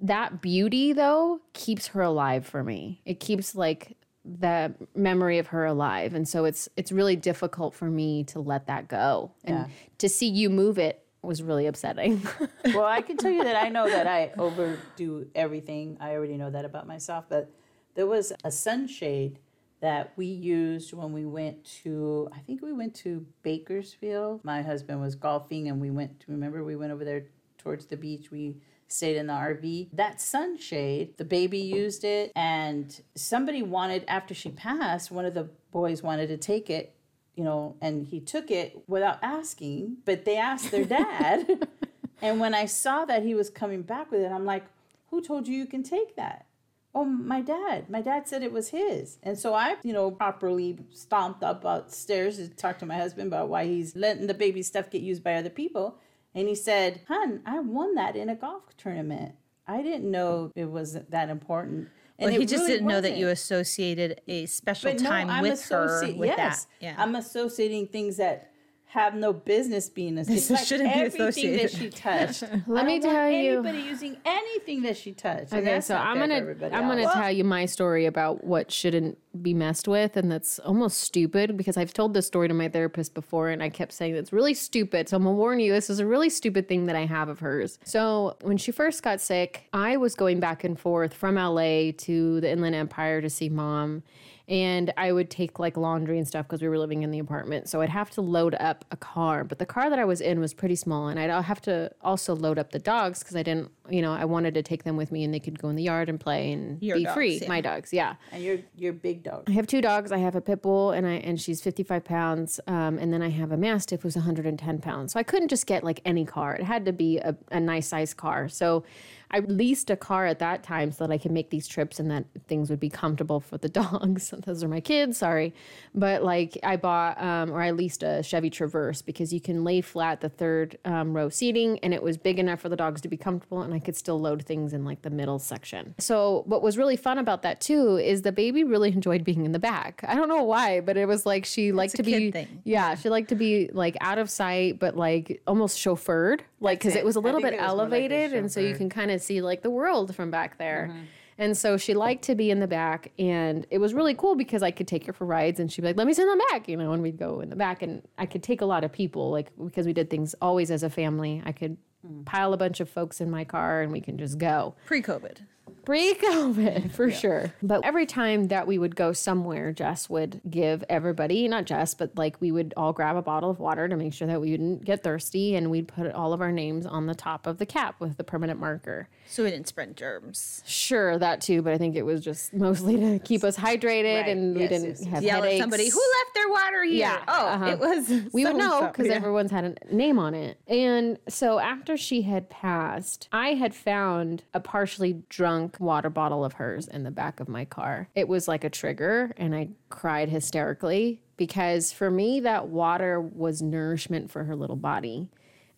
that 0.00 0.40
beauty, 0.40 0.92
though, 0.92 1.40
keeps 1.52 1.88
her 1.88 2.02
alive 2.02 2.46
for 2.46 2.62
me. 2.62 3.00
It 3.04 3.20
keeps 3.20 3.54
like 3.54 3.96
the 4.24 4.74
memory 4.94 5.38
of 5.38 5.48
her 5.48 5.64
alive. 5.66 6.14
And 6.14 6.26
so 6.28 6.44
it's 6.44 6.68
it's 6.76 6.92
really 6.92 7.16
difficult 7.16 7.74
for 7.74 7.90
me 7.90 8.24
to 8.24 8.40
let 8.40 8.66
that 8.68 8.88
go. 8.88 9.32
And 9.44 9.56
Yeah. 9.58 9.66
to 9.98 10.08
see 10.08 10.28
you 10.28 10.48
move 10.50 10.78
it 10.78 11.00
was 11.22 11.42
really 11.42 11.66
upsetting. 11.66 12.22
well, 12.66 12.84
I 12.84 13.00
can 13.02 13.16
tell 13.16 13.30
you 13.30 13.44
that 13.44 13.56
I 13.56 13.68
know 13.70 13.88
that 13.88 14.06
I 14.06 14.32
overdo 14.38 15.26
everything. 15.34 15.96
I 16.00 16.12
already 16.12 16.36
know 16.36 16.50
that 16.50 16.64
about 16.64 16.86
myself. 16.86 17.24
But 17.28 17.50
there 17.94 18.06
was 18.06 18.32
a 18.44 18.50
sunshade 18.50 19.38
that 19.84 20.14
we 20.16 20.24
used 20.24 20.94
when 20.94 21.12
we 21.12 21.26
went 21.26 21.62
to, 21.82 22.26
I 22.32 22.38
think 22.38 22.62
we 22.62 22.72
went 22.72 22.94
to 22.96 23.26
Bakersfield. 23.42 24.42
My 24.42 24.62
husband 24.62 24.98
was 24.98 25.14
golfing 25.14 25.68
and 25.68 25.78
we 25.78 25.90
went, 25.90 26.20
to, 26.20 26.32
remember, 26.32 26.64
we 26.64 26.74
went 26.74 26.90
over 26.90 27.04
there 27.04 27.26
towards 27.58 27.84
the 27.84 27.98
beach. 27.98 28.30
We 28.30 28.56
stayed 28.88 29.18
in 29.18 29.26
the 29.26 29.34
RV. 29.34 29.90
That 29.92 30.22
sunshade, 30.22 31.18
the 31.18 31.26
baby 31.26 31.58
used 31.58 32.02
it, 32.02 32.32
and 32.34 32.98
somebody 33.14 33.60
wanted, 33.60 34.06
after 34.08 34.32
she 34.32 34.48
passed, 34.48 35.10
one 35.10 35.26
of 35.26 35.34
the 35.34 35.50
boys 35.70 36.02
wanted 36.02 36.28
to 36.28 36.38
take 36.38 36.70
it 36.70 36.96
you 37.36 37.42
know, 37.42 37.74
and 37.80 38.06
he 38.06 38.20
took 38.20 38.48
it 38.48 38.84
without 38.86 39.18
asking, 39.20 39.96
but 40.04 40.24
they 40.24 40.36
asked 40.36 40.70
their 40.70 40.84
dad. 40.84 41.68
and 42.22 42.38
when 42.38 42.54
I 42.54 42.66
saw 42.66 43.04
that 43.06 43.24
he 43.24 43.34
was 43.34 43.50
coming 43.50 43.82
back 43.82 44.12
with 44.12 44.20
it, 44.20 44.30
I'm 44.30 44.44
like, 44.44 44.64
who 45.10 45.20
told 45.20 45.48
you 45.48 45.56
you 45.56 45.66
can 45.66 45.82
take 45.82 46.14
that? 46.14 46.46
Oh, 46.94 47.04
my 47.04 47.40
dad. 47.40 47.90
My 47.90 48.00
dad 48.00 48.28
said 48.28 48.42
it 48.42 48.52
was 48.52 48.68
his. 48.68 49.18
And 49.22 49.36
so 49.38 49.52
I, 49.52 49.76
you 49.82 49.92
know, 49.92 50.10
properly 50.10 50.78
stomped 50.90 51.42
up 51.42 51.64
upstairs 51.64 52.36
to 52.36 52.48
talk 52.48 52.78
to 52.78 52.86
my 52.86 52.96
husband 52.96 53.26
about 53.26 53.48
why 53.48 53.66
he's 53.66 53.96
letting 53.96 54.28
the 54.28 54.34
baby 54.34 54.62
stuff 54.62 54.90
get 54.90 55.02
used 55.02 55.24
by 55.24 55.34
other 55.34 55.50
people. 55.50 55.98
And 56.34 56.48
he 56.48 56.54
said, 56.54 57.00
Hun, 57.08 57.42
I 57.44 57.60
won 57.60 57.94
that 57.94 58.16
in 58.16 58.28
a 58.28 58.36
golf 58.36 58.76
tournament. 58.76 59.34
I 59.66 59.82
didn't 59.82 60.10
know 60.10 60.52
it 60.54 60.70
was 60.70 60.92
that 60.92 61.30
important. 61.30 61.88
And 62.18 62.30
But 62.30 62.40
he 62.40 62.46
just 62.46 62.60
really 62.60 62.72
didn't 62.74 62.86
know 62.88 63.00
that 63.00 63.16
you 63.16 63.28
associated 63.28 64.20
a 64.28 64.46
special 64.46 64.92
But 64.92 64.98
time 64.98 65.28
I'm 65.28 65.42
with 65.42 65.68
her 65.68 66.00
with 66.14 66.28
yes, 66.28 66.64
that. 66.64 66.68
Yeah. 66.80 66.94
I'm 66.96 67.16
associating 67.16 67.88
things 67.88 68.18
that 68.18 68.52
have 68.94 69.14
no 69.14 69.32
business 69.32 69.88
being 69.88 70.16
associated. 70.18 70.38
It's 70.44 70.50
like 70.50 70.66
shouldn't 70.66 70.94
be 70.94 71.00
everything 71.00 71.20
that 71.56 71.64
associated. 71.64 71.70
she 71.78 71.90
touched. 71.90 72.42
Let 72.68 72.84
I 72.84 72.86
me 72.86 73.00
don't 73.00 73.12
want 73.12 73.16
tell 73.22 73.30
you- 73.30 73.52
anybody 73.58 73.78
using 73.80 74.16
anything 74.24 74.82
that 74.82 74.96
she 74.96 75.12
touched. 75.12 75.52
and 75.52 75.60
Okay, 75.62 75.64
that's 75.74 75.88
so 75.88 75.94
not 75.94 76.06
I'm 76.16 76.28
fair 76.28 76.44
for 76.44 76.54
gonna 76.54 76.76
I'm 76.76 76.88
gonna 76.88 77.02
else. 77.02 77.12
tell 77.14 77.30
you 77.30 77.42
my 77.42 77.66
story 77.66 78.06
about 78.06 78.44
what 78.44 78.70
shouldn't 78.70 79.18
be 79.42 79.52
messed 79.52 79.88
with, 79.88 80.16
and 80.16 80.30
that's 80.30 80.60
almost 80.60 80.98
stupid 80.98 81.56
because 81.56 81.76
I've 81.76 81.92
told 81.92 82.14
this 82.14 82.26
story 82.28 82.46
to 82.46 82.54
my 82.54 82.68
therapist 82.68 83.14
before, 83.14 83.48
and 83.50 83.62
I 83.64 83.68
kept 83.68 83.92
saying 83.92 84.14
it's 84.14 84.32
really 84.32 84.54
stupid. 84.54 85.08
So 85.08 85.16
I'm 85.16 85.24
gonna 85.24 85.34
warn 85.34 85.58
you, 85.58 85.72
this 85.72 85.90
is 85.90 85.98
a 85.98 86.06
really 86.06 86.30
stupid 86.30 86.68
thing 86.68 86.86
that 86.86 86.94
I 86.94 87.04
have 87.04 87.28
of 87.28 87.40
hers. 87.40 87.80
So 87.84 88.36
when 88.42 88.56
she 88.58 88.70
first 88.70 89.02
got 89.02 89.20
sick, 89.20 89.64
I 89.72 89.96
was 89.96 90.14
going 90.14 90.38
back 90.38 90.62
and 90.62 90.78
forth 90.78 91.12
from 91.14 91.34
LA 91.34 91.90
to 91.98 92.40
the 92.40 92.48
Inland 92.50 92.76
Empire 92.76 93.20
to 93.20 93.28
see 93.28 93.48
mom. 93.48 94.04
And 94.46 94.92
I 94.98 95.10
would 95.10 95.30
take 95.30 95.58
like 95.58 95.76
laundry 95.78 96.18
and 96.18 96.28
stuff 96.28 96.46
because 96.46 96.60
we 96.60 96.68
were 96.68 96.78
living 96.78 97.02
in 97.02 97.10
the 97.10 97.18
apartment. 97.18 97.66
So 97.68 97.80
I'd 97.80 97.88
have 97.88 98.10
to 98.10 98.20
load 98.20 98.54
up 98.60 98.84
a 98.90 98.96
car. 98.96 99.42
But 99.42 99.58
the 99.58 99.64
car 99.64 99.88
that 99.88 99.98
I 99.98 100.04
was 100.04 100.20
in 100.20 100.38
was 100.38 100.52
pretty 100.52 100.76
small. 100.76 101.08
And 101.08 101.18
I'd 101.18 101.30
have 101.44 101.62
to 101.62 101.90
also 102.02 102.36
load 102.36 102.58
up 102.58 102.70
the 102.70 102.78
dogs 102.78 103.20
because 103.20 103.36
I 103.36 103.42
didn't, 103.42 103.70
you 103.88 104.02
know, 104.02 104.12
I 104.12 104.26
wanted 104.26 104.52
to 104.54 104.62
take 104.62 104.84
them 104.84 104.98
with 104.98 105.10
me 105.10 105.24
and 105.24 105.32
they 105.32 105.40
could 105.40 105.58
go 105.58 105.70
in 105.70 105.76
the 105.76 105.82
yard 105.82 106.10
and 106.10 106.20
play 106.20 106.52
and 106.52 106.82
Your 106.82 106.96
be 106.98 107.04
dogs, 107.04 107.14
free. 107.14 107.38
yeah. 107.38 107.48
My 107.48 107.62
dogs, 107.62 107.90
yeah. 107.92 108.16
And 108.32 108.42
you're 108.42 108.58
you're 108.76 108.92
big 108.92 109.22
dog. 109.22 109.44
I 109.48 109.52
have 109.52 109.66
two 109.66 109.80
dogs. 109.80 110.12
I 110.12 110.18
have 110.18 110.34
a 110.36 110.42
pit 110.42 110.60
bull, 110.60 110.90
and 110.90 111.06
I 111.06 111.12
and 111.14 111.40
she's 111.40 111.62
55 111.62 112.04
pounds, 112.04 112.60
um, 112.66 112.98
and 112.98 113.12
then 113.14 113.22
I 113.22 113.30
have 113.30 113.50
a 113.50 113.56
mastiff 113.56 114.02
who's 114.02 114.16
110 114.16 114.78
pounds. 114.80 115.12
So 115.14 115.20
I 115.20 115.22
couldn't 115.22 115.48
just 115.48 115.66
get 115.66 115.84
like 115.84 116.00
any 116.04 116.24
car. 116.26 116.54
It 116.56 116.64
had 116.64 116.84
to 116.84 116.92
be 116.92 117.16
a, 117.18 117.34
a 117.50 117.60
nice 117.60 117.86
size 117.88 118.12
car. 118.12 118.48
So 118.50 118.84
I 119.34 119.40
leased 119.40 119.90
a 119.90 119.96
car 119.96 120.26
at 120.26 120.38
that 120.38 120.62
time 120.62 120.92
so 120.92 121.04
that 121.04 121.12
I 121.12 121.18
could 121.18 121.32
make 121.32 121.50
these 121.50 121.66
trips 121.66 121.98
and 121.98 122.08
that 122.08 122.24
things 122.46 122.70
would 122.70 122.78
be 122.78 122.88
comfortable 122.88 123.40
for 123.40 123.58
the 123.58 123.68
dogs. 123.80 124.30
Those 124.30 124.62
are 124.62 124.68
my 124.68 124.78
kids, 124.78 125.18
sorry, 125.18 125.52
but 125.92 126.22
like 126.22 126.56
I 126.62 126.76
bought 126.76 127.20
um, 127.20 127.50
or 127.50 127.60
I 127.60 127.72
leased 127.72 128.04
a 128.04 128.22
Chevy 128.22 128.48
Traverse 128.48 129.02
because 129.02 129.32
you 129.32 129.40
can 129.40 129.64
lay 129.64 129.80
flat 129.80 130.20
the 130.20 130.28
third 130.28 130.78
um, 130.84 131.16
row 131.16 131.28
seating, 131.30 131.80
and 131.80 131.92
it 131.92 132.00
was 132.00 132.16
big 132.16 132.38
enough 132.38 132.60
for 132.60 132.68
the 132.68 132.76
dogs 132.76 133.00
to 133.00 133.08
be 133.08 133.16
comfortable, 133.16 133.62
and 133.62 133.74
I 133.74 133.80
could 133.80 133.96
still 133.96 134.20
load 134.20 134.44
things 134.46 134.72
in 134.72 134.84
like 134.84 135.02
the 135.02 135.10
middle 135.10 135.40
section. 135.40 135.96
So 135.98 136.44
what 136.46 136.62
was 136.62 136.78
really 136.78 136.96
fun 136.96 137.18
about 137.18 137.42
that 137.42 137.60
too 137.60 137.96
is 137.96 138.22
the 138.22 138.30
baby 138.30 138.62
really 138.62 138.92
enjoyed 138.92 139.24
being 139.24 139.44
in 139.44 139.50
the 139.50 139.58
back. 139.58 140.04
I 140.06 140.14
don't 140.14 140.28
know 140.28 140.44
why, 140.44 140.78
but 140.78 140.96
it 140.96 141.06
was 141.06 141.26
like 141.26 141.44
she 141.44 141.72
liked 141.72 141.96
to 141.96 142.04
be 142.04 142.30
thing. 142.30 142.62
yeah, 142.62 142.94
she 142.94 143.08
liked 143.08 143.30
to 143.30 143.34
be 143.34 143.68
like 143.72 143.96
out 144.00 144.18
of 144.18 144.30
sight, 144.30 144.78
but 144.78 144.96
like 144.96 145.42
almost 145.48 145.76
chauffeured, 145.76 146.42
like 146.60 146.78
because 146.78 146.94
it. 146.94 147.00
it. 147.00 147.04
was 147.04 147.16
a 147.16 147.20
little 147.20 147.40
bit 147.40 147.54
more 147.54 147.60
like 147.60 147.68
elevated, 147.68 148.32
and 148.32 148.52
so 148.52 148.60
you 148.60 148.76
can 148.76 148.88
kind 148.88 149.10
of 149.10 149.23
see 149.24 149.40
like 149.40 149.62
the 149.62 149.70
world 149.70 150.14
from 150.14 150.30
back 150.30 150.58
there. 150.58 150.88
Mm-hmm. 150.90 151.04
And 151.36 151.56
so 151.56 151.76
she 151.76 151.94
liked 151.94 152.22
to 152.26 152.36
be 152.36 152.52
in 152.52 152.60
the 152.60 152.68
back, 152.68 153.10
and 153.18 153.66
it 153.68 153.78
was 153.78 153.92
really 153.92 154.14
cool 154.14 154.36
because 154.36 154.62
I 154.62 154.70
could 154.70 154.86
take 154.86 155.04
her 155.06 155.12
for 155.12 155.24
rides, 155.26 155.58
and 155.58 155.70
she'd 155.72 155.82
be 155.82 155.88
like, 155.88 155.96
"Let 155.96 156.06
me 156.06 156.14
sit 156.14 156.22
in 156.22 156.28
the 156.38 156.44
back," 156.52 156.68
you 156.68 156.76
know, 156.76 156.92
and 156.92 157.02
we'd 157.02 157.18
go 157.18 157.40
in 157.40 157.50
the 157.50 157.56
back, 157.56 157.82
and 157.82 158.02
I 158.16 158.26
could 158.26 158.42
take 158.44 158.60
a 158.60 158.66
lot 158.66 158.84
of 158.84 158.92
people, 158.92 159.30
like 159.32 159.48
because 159.58 159.84
we 159.84 159.92
did 159.92 160.10
things 160.10 160.36
always 160.40 160.70
as 160.70 160.84
a 160.84 160.90
family. 160.90 161.42
I 161.44 161.50
could 161.52 161.76
Mm. 162.06 162.24
pile 162.26 162.52
a 162.52 162.58
bunch 162.58 162.80
of 162.80 162.88
folks 162.90 163.18
in 163.20 163.30
my 163.30 163.44
car, 163.44 163.80
and 163.80 163.90
we 163.90 164.00
can 164.00 164.18
just 164.18 164.36
go. 164.36 164.74
Pre-COVID. 164.84 165.38
Pre-COVID, 165.84 166.92
for 166.92 167.10
sure. 167.10 167.52
But 167.62 167.84
every 167.84 168.06
time 168.06 168.48
that 168.48 168.66
we 168.66 168.78
would 168.78 168.96
go 168.96 169.12
somewhere, 169.12 169.72
Jess 169.72 170.08
would 170.08 170.40
give 170.48 170.82
everybody, 170.88 171.46
not 171.48 171.64
Jess, 171.64 171.94
but 171.94 172.16
like 172.16 172.40
we 172.40 172.50
would 172.52 172.74
all 172.76 172.92
grab 172.92 173.16
a 173.16 173.22
bottle 173.22 173.50
of 173.50 173.60
water 173.60 173.88
to 173.88 173.96
make 173.96 174.12
sure 174.12 174.28
that 174.28 174.40
we 174.40 174.50
wouldn't 174.50 174.84
get 174.84 175.02
thirsty, 175.02 175.54
and 175.54 175.70
we'd 175.70 175.88
put 175.88 176.10
all 176.12 176.32
of 176.32 176.40
our 176.40 176.52
names 176.52 176.86
on 176.86 177.06
the 177.06 177.14
top 177.14 177.46
of 177.46 177.58
the 177.58 177.66
cap 177.66 177.96
with 178.00 178.16
the 178.16 178.24
permanent 178.24 178.58
marker. 178.58 179.08
So 179.26 179.42
we 179.42 179.50
didn't 179.50 179.68
spread 179.68 179.96
germs. 179.96 180.62
Sure, 180.66 181.18
that 181.18 181.40
too, 181.40 181.62
but 181.62 181.72
I 181.72 181.78
think 181.78 181.96
it 181.96 182.02
was 182.02 182.22
just 182.22 182.52
mostly 182.54 182.96
to 182.96 183.18
keep 183.18 183.42
us 183.42 183.56
hydrated, 183.56 184.20
Right. 184.22 184.28
and 184.28 184.54
we 184.56 184.68
didn't 184.68 184.88
yes, 184.90 185.00
yes. 185.02 185.08
have 185.10 185.22
Yell 185.22 185.42
headaches. 185.42 185.60
at 185.60 185.62
somebody 185.62 185.88
who 185.88 185.98
left 185.98 186.34
their 186.34 186.48
water 186.48 186.82
here. 186.84 186.94
Yeah, 186.94 187.22
Oh, 187.26 187.46
uh-huh. 187.46 187.66
it 187.66 187.78
was. 187.78 188.08
we 188.32 188.44
would 188.44 188.56
know 188.56 188.88
because 188.88 189.06
Yeah. 189.08 189.14
everyone's 189.14 189.50
had 189.50 189.64
a 189.90 189.94
name 189.94 190.18
on 190.18 190.34
it. 190.34 190.58
And 190.68 191.18
so 191.28 191.58
after 191.58 191.96
she 191.96 192.22
had 192.22 192.48
passed, 192.50 193.28
I 193.32 193.54
had 193.54 193.74
found 193.74 194.44
a 194.52 194.60
partially 194.60 195.22
drunk 195.28 195.76
water 195.80 196.10
bottle 196.10 196.44
of 196.44 196.54
hers 196.54 196.86
in 196.86 197.02
the 197.02 197.10
back 197.10 197.40
of 197.40 197.48
my 197.48 197.64
car. 197.64 198.08
It 198.14 198.28
was 198.28 198.46
like 198.46 198.62
a 198.62 198.70
trigger, 198.70 199.32
and 199.36 199.54
I 199.54 199.68
cried 199.88 200.28
hysterically 200.28 201.22
because 201.36 201.92
for 201.92 202.10
me, 202.10 202.40
that 202.40 202.68
water 202.68 203.20
was 203.20 203.62
nourishment 203.62 204.30
for 204.30 204.44
her 204.44 204.54
little 204.54 204.76
body. 204.76 205.28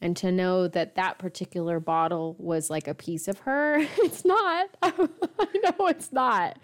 And 0.00 0.16
to 0.18 0.30
know 0.30 0.68
that 0.68 0.94
that 0.96 1.18
particular 1.18 1.80
bottle 1.80 2.36
was 2.38 2.68
like 2.68 2.86
a 2.86 2.94
piece 2.94 3.28
of 3.28 3.38
her, 3.40 3.78
it's 3.98 4.24
not. 4.24 4.68
I 4.82 4.92
know 4.98 5.86
it's 5.86 6.12
not. 6.12 6.58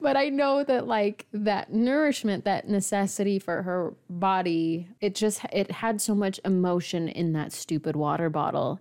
But 0.00 0.16
I 0.16 0.30
know 0.30 0.64
that 0.64 0.86
like 0.86 1.26
that 1.32 1.72
nourishment, 1.72 2.44
that 2.44 2.68
necessity 2.68 3.38
for 3.38 3.62
her 3.62 3.94
body, 4.08 4.88
it 5.00 5.14
just 5.14 5.44
it 5.52 5.70
had 5.70 6.00
so 6.00 6.14
much 6.14 6.40
emotion 6.44 7.08
in 7.08 7.32
that 7.34 7.52
stupid 7.52 7.96
water 7.96 8.30
bottle. 8.30 8.80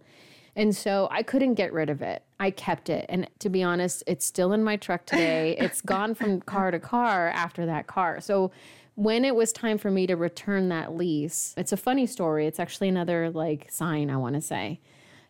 And 0.56 0.76
so 0.76 1.08
I 1.12 1.24
couldn't 1.24 1.54
get 1.54 1.72
rid 1.72 1.90
of 1.90 2.02
it. 2.02 2.24
I 2.40 2.52
kept 2.52 2.90
it. 2.90 3.06
And 3.08 3.30
to 3.40 3.50
be 3.50 3.64
honest, 3.64 4.04
it's 4.08 4.26
still 4.26 4.52
in 4.52 4.64
my 4.64 4.76
truck 4.76 5.06
today. 5.06 5.56
It's 5.58 5.82
gone 5.82 6.16
from 6.16 6.42
car 6.42 6.72
to 6.72 6.80
car 6.80 7.30
after 7.30 7.66
that 7.66 7.88
car. 7.88 8.20
So 8.20 8.52
when 9.00 9.24
it 9.24 9.34
was 9.34 9.54
time 9.54 9.78
for 9.78 9.90
me 9.90 10.06
to 10.06 10.16
return 10.18 10.68
that 10.68 10.94
lease, 10.94 11.54
it's 11.56 11.72
a 11.72 11.78
funny 11.78 12.06
story. 12.06 12.48
It's 12.48 12.60
actually 12.60 12.90
another 12.90 13.30
like 13.30 13.72
sign, 13.72 14.10
I 14.10 14.18
want 14.18 14.36
to 14.36 14.42
say. 14.42 14.82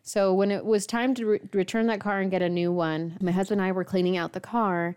So 0.01 0.33
when 0.33 0.49
it 0.49 0.65
was 0.65 0.87
time 0.87 1.13
to 1.13 1.25
re- 1.27 1.39
return 1.53 1.85
that 1.85 1.99
car 1.99 2.19
and 2.19 2.31
get 2.31 2.41
a 2.41 2.49
new 2.49 2.71
one, 2.71 3.15
my 3.21 3.31
husband 3.31 3.61
and 3.61 3.67
I 3.67 3.71
were 3.71 3.83
cleaning 3.83 4.17
out 4.17 4.33
the 4.33 4.39
car 4.39 4.95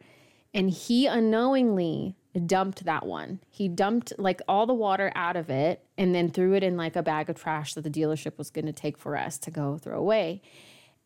and 0.55 0.71
he 0.71 1.05
unknowingly 1.05 2.17
dumped 2.47 2.85
that 2.87 3.05
one. 3.05 3.41
He 3.51 3.69
dumped 3.69 4.15
like 4.17 4.41
all 4.49 4.65
the 4.65 4.73
water 4.73 5.13
out 5.15 5.37
of 5.37 5.51
it 5.51 5.85
and 5.99 6.15
then 6.15 6.31
threw 6.31 6.55
it 6.55 6.63
in 6.63 6.79
like 6.79 6.97
a 6.97 7.03
bag 7.03 7.29
of 7.29 7.39
trash 7.39 7.75
that 7.75 7.83
the 7.83 7.91
dealership 7.91 8.39
was 8.39 8.49
going 8.49 8.65
to 8.65 8.73
take 8.73 8.97
for 8.97 9.19
us 9.19 9.37
to 9.41 9.51
go 9.51 9.77
throw 9.77 9.99
away. 9.99 10.41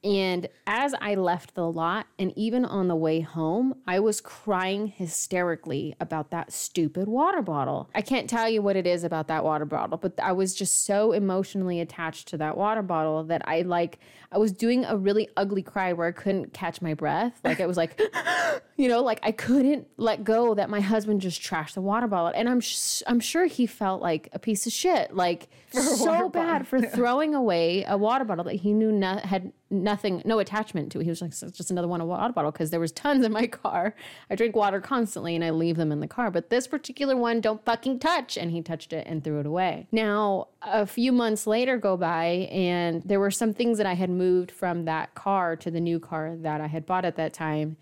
And 0.07 0.49
as 0.69 0.95
I 1.01 1.17
left 1.17 1.57
the 1.57 1.69
lot, 1.69 2.07
and 2.17 2.33
even 2.37 2.65
on 2.65 2.87
the 2.87 2.95
way 2.95 3.23
home, 3.23 3.75
I 3.89 3.99
was 3.99 4.21
crying 4.21 4.87
hysterically 4.87 5.97
about 5.99 6.31
that 6.31 6.53
stupid 6.53 7.09
water 7.09 7.43
bottle. 7.43 7.91
I 7.93 8.03
can't 8.03 8.31
tell 8.31 8.49
you 8.49 8.63
what 8.63 8.77
it 8.77 8.87
is 8.87 9.03
about 9.03 9.27
that 9.27 9.43
water 9.43 9.65
bottle, 9.65 9.99
but 9.99 10.13
I 10.23 10.31
was 10.31 10.55
just 10.55 10.85
so 10.85 11.11
emotionally 11.11 11.81
attached 11.81 12.29
to 12.29 12.37
that 12.37 12.57
water 12.57 12.83
bottle 12.83 13.25
that 13.25 13.43
I 13.49 13.63
like, 13.63 13.99
I 14.31 14.39
was 14.39 14.53
doing 14.53 14.85
a 14.85 14.97
really 14.97 15.29
ugly 15.37 15.63
cry 15.63 15.93
where 15.93 16.07
I 16.07 16.13
couldn't 16.13 16.53
catch 16.53 16.81
my 16.81 16.95
breath. 16.95 17.41
Like 17.43 17.59
it 17.59 17.67
was 17.67 17.77
like, 17.77 18.01
you 18.77 18.87
know, 18.87 19.03
like 19.03 19.19
I 19.25 19.33
couldn't 19.33 19.89
let 19.97 20.23
go 20.23 20.55
that 20.55 20.71
my 20.71 20.81
husband 20.81 21.21
just 21.21 21.43
trashed 21.43 21.75
the 21.75 21.81
water 21.81 22.07
bottle. 22.07 22.33
And 22.33 22.49
I'm, 22.49 22.61
sh- 22.61 23.03
I'm 23.09 23.19
sure 23.19 23.47
he 23.47 23.67
felt 23.67 24.03
like 24.03 24.29
a 24.33 24.39
piece 24.39 24.69
of 24.69 24.73
shit, 24.73 25.17
like 25.17 25.49
so 25.73 26.29
bad 26.29 26.69
for 26.69 26.81
throwing 26.81 27.35
away 27.35 27.85
a 27.89 27.97
water 27.97 28.25
bottle 28.25 28.45
that 28.45 28.55
he 28.55 28.73
knew 28.73 28.93
no- 28.93 29.19
had 29.19 29.53
nothing, 29.71 29.96
no 30.05 30.39
attachment 30.39 30.93
to. 30.93 31.01
It. 31.01 31.05
He 31.05 31.11
was 31.11 31.23
like, 31.23 31.33
"So 31.33 31.47
it's 31.47 31.57
just 31.57 31.71
another 31.71 31.89
one, 31.89 32.01
a 32.01 32.07
water 32.07 32.33
bottle, 32.33 32.51
because 32.51 32.71
there 32.71 32.81
was 32.81 32.93
tons 32.93 33.25
in 33.25 33.33
my 33.33 33.47
car. 33.63 33.95
I 34.31 34.35
drink 34.35 34.57
water 34.57 34.81
constantly 34.81 35.35
and 35.35 35.45
I 35.45 35.51
leave 35.51 35.77
them 35.77 35.93
in 35.93 36.01
the 36.01 36.09
car. 36.09 36.31
But 36.31 36.51
this 36.51 36.67
particular 36.67 37.17
one, 37.17 37.41
don't 37.41 37.65
fucking 37.65 37.99
touch. 37.99 38.37
And 38.37 38.51
he 38.51 38.63
touched 38.63 38.93
it 38.93 39.07
and 39.07 39.23
threw 39.23 39.41
it 39.41 39.47
away. 39.47 39.89
Now, 39.93 40.49
a 40.63 40.87
few 40.87 41.13
months 41.13 41.47
later 41.47 41.77
go 41.77 41.97
by, 41.97 42.49
and 42.51 43.03
there 43.03 43.21
were 43.21 43.31
some 43.31 43.53
things 43.53 43.79
that 43.79 43.87
I 43.87 43.95
had 43.95 44.11
moved 44.11 44.51
from 44.51 44.85
that 44.85 45.15
car 45.15 45.57
to 45.57 45.71
the 45.71 45.81
new 45.81 45.99
car 45.99 46.37
that 46.37 46.61
I 46.61 46.67
had 46.67 46.87
bought 46.87 47.05
at 47.05 47.17
that 47.17 47.33
time 47.33 47.77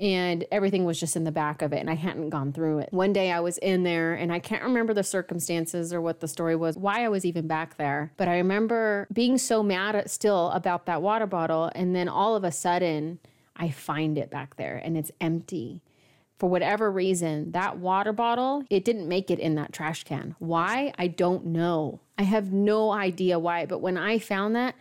and 0.00 0.46
everything 0.50 0.84
was 0.86 0.98
just 0.98 1.14
in 1.14 1.24
the 1.24 1.30
back 1.30 1.60
of 1.60 1.74
it 1.74 1.78
and 1.78 1.90
I 1.90 1.94
hadn't 1.94 2.30
gone 2.30 2.52
through 2.52 2.78
it. 2.78 2.88
One 2.90 3.12
day 3.12 3.30
I 3.30 3.40
was 3.40 3.58
in 3.58 3.82
there 3.82 4.14
and 4.14 4.32
I 4.32 4.38
can't 4.38 4.62
remember 4.62 4.94
the 4.94 5.02
circumstances 5.02 5.92
or 5.92 6.00
what 6.00 6.20
the 6.20 6.28
story 6.28 6.56
was, 6.56 6.78
why 6.78 7.04
I 7.04 7.08
was 7.08 7.26
even 7.26 7.46
back 7.46 7.76
there, 7.76 8.12
but 8.16 8.26
I 8.26 8.36
remember 8.38 9.06
being 9.12 9.36
so 9.36 9.62
mad 9.62 9.94
at, 9.94 10.10
still 10.10 10.50
about 10.50 10.86
that 10.86 11.02
water 11.02 11.26
bottle 11.26 11.70
and 11.74 11.94
then 11.94 12.08
all 12.08 12.34
of 12.34 12.44
a 12.44 12.50
sudden 12.52 13.18
I 13.54 13.68
find 13.68 14.16
it 14.16 14.30
back 14.30 14.56
there 14.56 14.80
and 14.82 14.96
it's 14.96 15.12
empty. 15.20 15.82
For 16.38 16.48
whatever 16.48 16.90
reason, 16.90 17.52
that 17.52 17.76
water 17.76 18.14
bottle, 18.14 18.64
it 18.70 18.82
didn't 18.86 19.06
make 19.06 19.30
it 19.30 19.38
in 19.38 19.56
that 19.56 19.74
trash 19.74 20.04
can. 20.04 20.34
Why? 20.38 20.94
I 20.98 21.08
don't 21.08 21.44
know. 21.44 22.00
I 22.16 22.22
have 22.22 22.50
no 22.50 22.92
idea 22.92 23.38
why, 23.38 23.66
but 23.66 23.82
when 23.82 23.98
I 23.98 24.18
found 24.18 24.56
that, 24.56 24.74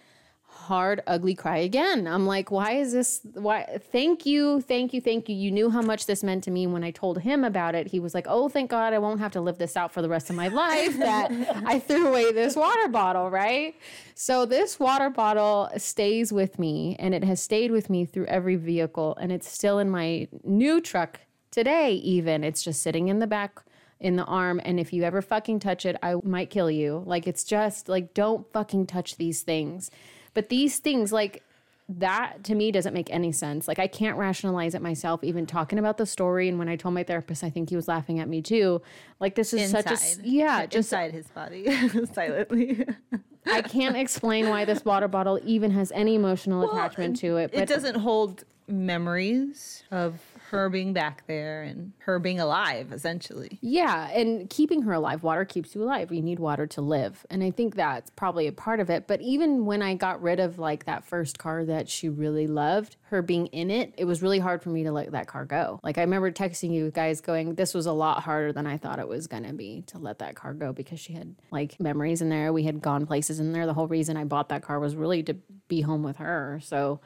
hard 0.70 1.02
ugly 1.08 1.34
cry 1.34 1.58
again. 1.58 2.08
I'm 2.08 2.28
like 2.28 2.52
why 2.52 2.74
is 2.74 2.94
this 2.94 3.22
why 3.34 3.80
thank 3.92 4.24
you 4.24 4.62
thank 4.62 4.94
you 4.94 5.02
thank 5.02 5.28
you. 5.28 5.36
You 5.36 5.50
knew 5.50 5.72
how 5.72 5.82
much 5.82 6.06
this 6.06 6.24
meant 6.24 6.44
to 6.44 6.52
me. 6.52 6.68
When 6.68 6.84
i 6.84 6.92
told 6.92 7.18
him 7.22 7.44
about 7.44 7.74
it 7.74 7.88
he 7.88 8.00
was 8.00 8.14
like 8.14 8.28
oh 8.30 8.50
thank 8.50 8.70
god 8.70 8.94
i 8.94 9.00
won't 9.00 9.20
have 9.20 9.32
to 9.32 9.42
live 9.42 9.58
this 9.58 9.76
out 9.76 9.92
for 9.92 10.04
the 10.04 10.10
rest 10.10 10.30
of 10.30 10.36
my 10.36 10.48
life 10.48 10.96
that 11.00 11.32
i 11.66 11.80
threw 11.88 12.08
away 12.08 12.32
this 12.32 12.56
water 12.56 12.88
bottle 12.88 13.32
right? 13.32 13.74
So 14.14 14.46
this 14.46 14.80
water 14.80 15.10
bottle 15.10 15.72
stays 15.78 16.32
with 16.32 16.60
me 16.60 16.96
and 17.00 17.16
it 17.16 17.24
has 17.24 17.42
stayed 17.42 17.72
with 17.72 17.90
me 17.90 18.06
through 18.06 18.28
every 18.28 18.56
vehicle 18.56 19.18
and 19.20 19.32
it's 19.32 19.52
still 19.52 19.80
in 19.80 19.90
my 19.90 20.28
new 20.44 20.80
truck 20.82 21.22
today 21.50 21.94
even. 21.94 22.44
It's 22.44 22.62
just 22.62 22.84
sitting 22.84 23.08
in 23.08 23.18
the 23.18 23.28
back 23.28 23.64
in 24.00 24.18
the 24.18 24.26
arm 24.26 24.62
and 24.64 24.80
if 24.80 24.94
you 24.94 25.04
ever 25.04 25.22
fucking 25.22 25.60
touch 25.60 25.86
it 25.86 25.96
i 26.04 26.14
might 26.24 26.52
kill 26.52 26.70
you. 26.70 27.02
Like 27.08 27.26
it's 27.26 27.44
just 27.44 27.90
like 27.90 28.14
don't 28.14 28.46
fucking 28.54 28.86
touch 28.86 29.18
these 29.18 29.42
things 29.42 29.90
but 30.34 30.50
these 30.50 30.80
things, 30.80 31.12
like 31.12 31.44
that 31.90 32.44
to 32.44 32.54
me 32.54 32.72
doesn't 32.72 32.94
make 32.94 33.12
any 33.12 33.32
sense. 33.32 33.68
Like 33.68 33.80
I 33.80 33.88
can't 33.88 34.18
rationalize 34.18 34.76
it 34.76 34.82
myself, 34.82 35.24
even 35.24 35.46
talking 35.46 35.80
about 35.80 35.98
the 35.98 36.06
story. 36.06 36.48
And 36.48 36.60
when 36.60 36.70
I 36.70 36.76
told 36.76 36.94
my 36.94 37.04
therapist, 37.04 37.44
I 37.44 37.50
think 37.50 37.70
he 37.70 37.76
was 37.76 37.88
laughing 37.88 38.20
at 38.20 38.30
me 38.30 38.42
too. 38.42 38.82
Like 39.20 39.36
this 39.36 39.54
is 39.54 39.72
such 39.72 39.88
a 39.88 39.92
Inside. 39.92 40.26
yeah, 40.26 40.66
just 40.68 40.94
inside 40.94 41.12
his 41.12 41.28
body, 41.28 41.66
silently. 42.14 42.86
I 43.48 43.64
can't 43.64 43.98
explain 43.98 44.50
why 44.50 44.66
this 44.66 44.86
water 44.86 45.08
bottle 45.08 45.40
even 45.44 45.72
has 45.72 45.92
any 45.94 46.14
emotional 46.14 46.70
attachment 46.70 47.18
to 47.20 47.38
it. 47.38 47.52
But 47.52 47.62
it 47.62 47.70
doesn't 47.70 47.96
hold 47.96 48.44
memories 48.68 49.84
of 49.90 50.22
her 50.50 50.70
being 50.70 50.94
back 50.94 51.26
there 51.28 51.62
and 51.62 51.94
her 52.00 52.18
being 52.18 52.40
alive, 52.40 52.92
essentially. 52.92 53.60
Yeah, 53.62 54.10
and 54.10 54.50
keeping 54.50 54.82
her 54.82 54.94
alive. 54.94 55.22
Water 55.22 55.46
keeps 55.46 55.76
you 55.76 55.84
alive. 55.84 56.12
You 56.12 56.22
need 56.22 56.40
water 56.40 56.66
to 56.68 56.82
live. 56.82 57.26
And 57.30 57.44
I 57.44 57.52
think 57.52 57.76
that's 57.76 58.10
probably 58.12 58.48
a 58.48 58.52
part 58.52 58.80
of 58.80 58.90
it. 58.90 59.06
But 59.08 59.22
even 59.22 59.66
when 59.66 59.82
I 59.82 59.94
got 59.94 60.22
rid 60.22 60.40
of 60.40 60.58
like 60.58 60.86
that 60.86 61.04
first 61.04 61.38
car 61.38 61.66
that 61.66 61.88
she 61.88 62.10
really 62.10 62.48
loved, 62.48 62.96
her 63.04 63.22
being 63.22 63.48
in 63.48 63.70
it, 63.70 63.94
it 63.98 64.06
was 64.06 64.24
really 64.24 64.40
hard 64.40 64.64
for 64.64 64.70
me 64.70 64.84
to 64.84 64.92
let 64.92 65.12
that 65.12 65.28
car 65.28 65.46
go. 65.46 65.80
Like 65.84 65.98
I 65.98 66.02
remember 66.02 66.32
texting 66.32 66.72
you 66.72 66.90
guys 66.90 67.22
going, 67.22 67.56
this 67.56 67.74
was 67.74 67.86
a 67.86 67.94
lot 67.94 68.24
harder 68.24 68.52
than 68.52 68.66
I 68.66 68.78
thought 68.78 69.00
it 69.00 69.08
was 69.08 69.28
going 69.28 69.44
to 69.44 69.54
be 69.54 69.84
to 69.88 70.00
let 70.00 70.20
that 70.20 70.36
car 70.36 70.54
go 70.54 70.74
because 70.74 71.00
she 71.00 71.14
had 71.14 71.36
like 71.52 71.80
memories 71.80 72.22
in 72.22 72.30
there. 72.30 72.52
We 72.52 72.64
had 72.64 72.82
gone 72.82 73.06
places 73.06 73.40
in 73.40 73.52
there. 73.52 73.68
The 73.68 73.74
whole 73.74 73.88
reason 73.88 74.18
I 74.18 74.24
bought 74.24 74.50
that 74.50 74.64
car 74.64 74.80
was 74.80 74.96
really 74.96 75.22
to 75.24 75.36
be 75.68 75.82
home 75.82 76.02
with 76.02 76.18
her. 76.18 76.60
So 76.64 77.02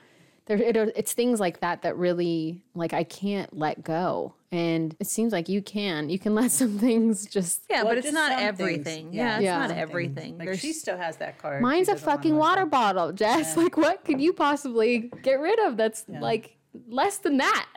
there, 0.45 0.57
it, 0.57 0.75
uh, 0.75 0.87
it's 0.95 1.13
things 1.13 1.39
like 1.39 1.61
that 1.61 1.81
that 1.83 1.95
really 1.97 2.61
like 2.75 2.93
I 2.93 3.03
can't 3.03 3.55
let 3.57 3.83
go. 3.83 4.33
And 4.51 4.95
it 4.99 5.07
seems 5.07 5.31
like 5.33 5.49
you 5.49 5.61
can. 5.61 6.09
You 6.09 6.19
can 6.19 6.35
let 6.41 6.51
some 6.51 6.77
things 6.77 7.25
just. 7.25 7.61
Yeah, 7.69 7.77
Well, 7.83 7.91
but 7.91 7.97
it's 7.99 8.05
just 8.05 8.13
not 8.13 8.31
some 8.31 8.39
things. 8.39 8.59
everything. 8.59 9.13
Yeah, 9.13 9.23
Yeah, 9.23 9.35
it's 9.37 9.43
Yeah. 9.43 9.57
not 9.57 9.61
Something. 9.69 9.77
everything. 9.81 10.37
Like 10.37 10.47
There's 10.47 10.59
she 10.59 10.73
still 10.73 10.97
has 10.97 11.17
that 11.17 11.37
card. 11.39 11.61
Mine's 11.61 11.89
a 11.89 11.95
fucking 11.95 12.35
water 12.35 12.63
go. 12.63 12.69
bottle, 12.69 13.11
Jess. 13.13 13.55
Like, 13.57 13.77
what 13.77 14.03
could 14.05 14.19
you 14.21 14.33
possibly 14.33 15.11
get 15.23 15.39
rid 15.39 15.59
of 15.59 15.77
that's 15.77 16.05
like 16.07 16.57
less 16.87 17.17
than 17.17 17.37
that? 17.37 17.67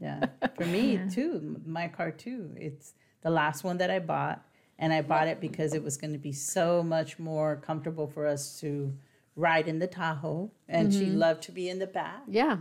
Yeah. 0.00 0.26
For 0.56 0.64
me 0.64 1.00
too, 1.10 1.60
my 1.66 1.88
car 1.88 2.10
too. 2.10 2.50
It's 2.56 2.94
the 3.22 3.30
last 3.30 3.64
one 3.64 3.78
that 3.78 3.90
I 3.90 3.98
bought, 3.98 4.42
and 4.78 4.92
I 4.92 5.02
bought 5.02 5.26
it 5.28 5.40
because 5.40 5.74
it 5.74 5.82
was 5.82 5.96
going 5.96 6.12
to 6.12 6.18
be 6.18 6.32
so 6.32 6.82
much 6.82 7.18
more 7.18 7.56
comfortable 7.56 8.06
for 8.06 8.26
us 8.26 8.58
to 8.60 8.92
ride 9.38 9.68
in 9.68 9.78
the 9.78 9.86
Tahoe, 9.86 10.50
and 10.68 10.92
she 10.92 11.06
mm-hmm. 11.06 11.18
loved 11.18 11.42
to 11.44 11.52
be 11.52 11.68
in 11.68 11.78
the 11.78 11.86
back, 11.86 12.22
yeah. 12.26 12.58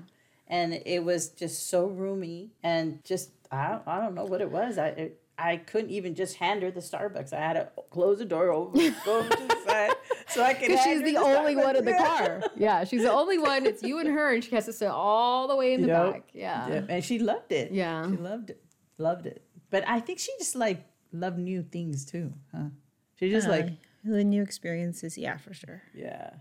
and 0.48 0.74
it 0.86 1.04
was 1.04 1.30
just 1.30 1.70
so 1.70 1.88
roomy 1.88 2.52
and 2.64 3.04
just 3.04 3.32
I 3.52 3.70
don't, 3.70 3.88
I 3.88 4.00
don't 4.00 4.14
know 4.14 4.26
what 4.26 4.42
it 4.42 4.52
was. 4.52 4.78
I 4.78 4.88
it, 4.90 5.22
I 5.40 5.58
couldn't 5.58 5.92
even 5.92 6.16
just 6.16 6.38
hand 6.38 6.64
her 6.64 6.72
the 6.72 6.80
Starbucks. 6.80 7.32
I 7.34 7.40
had 7.40 7.54
to 7.54 7.70
close 7.92 8.20
the 8.20 8.26
door 8.26 8.52
over, 8.52 8.76
go 9.06 9.24
to 9.24 9.30
the 9.30 9.58
side, 9.68 9.92
so 10.28 10.44
I 10.44 10.54
could. 10.54 10.70
Because 10.70 10.84
she's 10.84 11.02
her 11.02 11.06
the 11.06 11.18
only 11.18 11.56
Starbucks. 11.56 11.64
one 11.64 11.76
in 11.76 11.86
the 11.86 11.94
car. 11.94 12.42
Yeah, 12.56 12.84
she's 12.84 13.04
the 13.04 13.12
only 13.12 13.38
one. 13.38 13.66
It's 13.66 13.84
you 13.84 14.00
and 14.00 14.10
her, 14.10 14.34
and 14.34 14.44
she 14.44 14.56
has 14.56 14.66
to 14.66 14.74
sit 14.74 14.90
all 14.90 15.48
the 15.48 15.56
way 15.56 15.74
in 15.74 15.82
the 15.82 15.88
Yep. 15.88 16.12
back. 16.14 16.24
Yeah. 16.34 16.68
Yeah, 16.68 16.82
and 16.90 17.04
she 17.04 17.20
loved 17.20 17.52
it. 17.52 17.72
Yeah. 17.72 18.10
she 18.10 18.18
loved 18.18 18.52
it, 18.52 18.64
loved 18.98 19.26
it. 19.26 19.44
But 19.70 19.88
I 19.88 20.00
think 20.00 20.20
she 20.20 20.32
just 20.38 20.56
like 20.56 20.86
loved 21.12 21.40
new 21.40 21.64
things 21.64 22.06
too, 22.06 22.34
huh? 22.54 22.70
She 23.16 23.30
just 23.30 23.48
like 23.48 23.70
the 24.04 24.24
new 24.24 24.42
experiences. 24.42 25.18
Yeah, 25.18 25.38
for 25.38 25.54
sure. 25.54 25.82
yeah, 25.94 26.32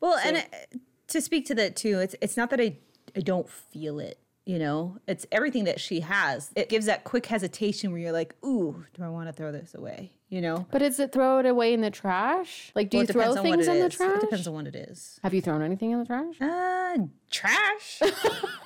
Well, 0.00 0.18
and 0.24 0.38
it, 0.38 0.80
to 1.08 1.20
speak 1.20 1.46
to 1.46 1.54
that 1.56 1.76
too, 1.76 1.98
it's 1.98 2.14
it's 2.20 2.36
not 2.36 2.50
that 2.50 2.60
I 2.60 2.76
I 3.16 3.20
don't 3.20 3.48
feel 3.48 3.98
it. 3.98 4.18
You 4.48 4.58
know, 4.58 4.96
it's 5.06 5.26
everything 5.30 5.64
that 5.64 5.78
she 5.78 6.00
has. 6.00 6.50
It 6.56 6.70
gives 6.70 6.86
that 6.86 7.04
quick 7.04 7.26
hesitation 7.26 7.90
where 7.92 8.00
you're 8.00 8.12
like, 8.12 8.34
"Ooh, 8.42 8.86
do 8.94 9.02
I 9.02 9.08
want 9.10 9.28
to 9.28 9.32
throw 9.34 9.52
this 9.52 9.74
away?" 9.74 10.12
You 10.30 10.40
know. 10.40 10.66
But 10.70 10.80
is 10.80 10.98
it 10.98 11.12
throw 11.12 11.38
it 11.40 11.44
away 11.44 11.74
in 11.74 11.82
the 11.82 11.90
trash? 11.90 12.72
Like, 12.74 12.88
do 12.88 12.96
Well, 12.96 13.02
you 13.02 13.12
throw 13.12 13.22
depends 13.34 13.36
on 13.36 13.44
what 13.44 13.56
things 13.56 13.68
it 13.68 13.72
in 13.72 13.80
the 13.80 13.90
trash? 13.90 14.16
It 14.16 14.20
depends 14.22 14.48
on 14.48 14.54
what 14.54 14.66
it 14.66 14.74
is. 14.74 15.20
Have 15.22 15.34
you 15.34 15.42
thrown 15.42 15.60
anything 15.60 15.90
in 15.90 15.98
the 15.98 16.06
trash? 16.06 16.40
Uh, 16.40 16.96
trash. 17.30 18.00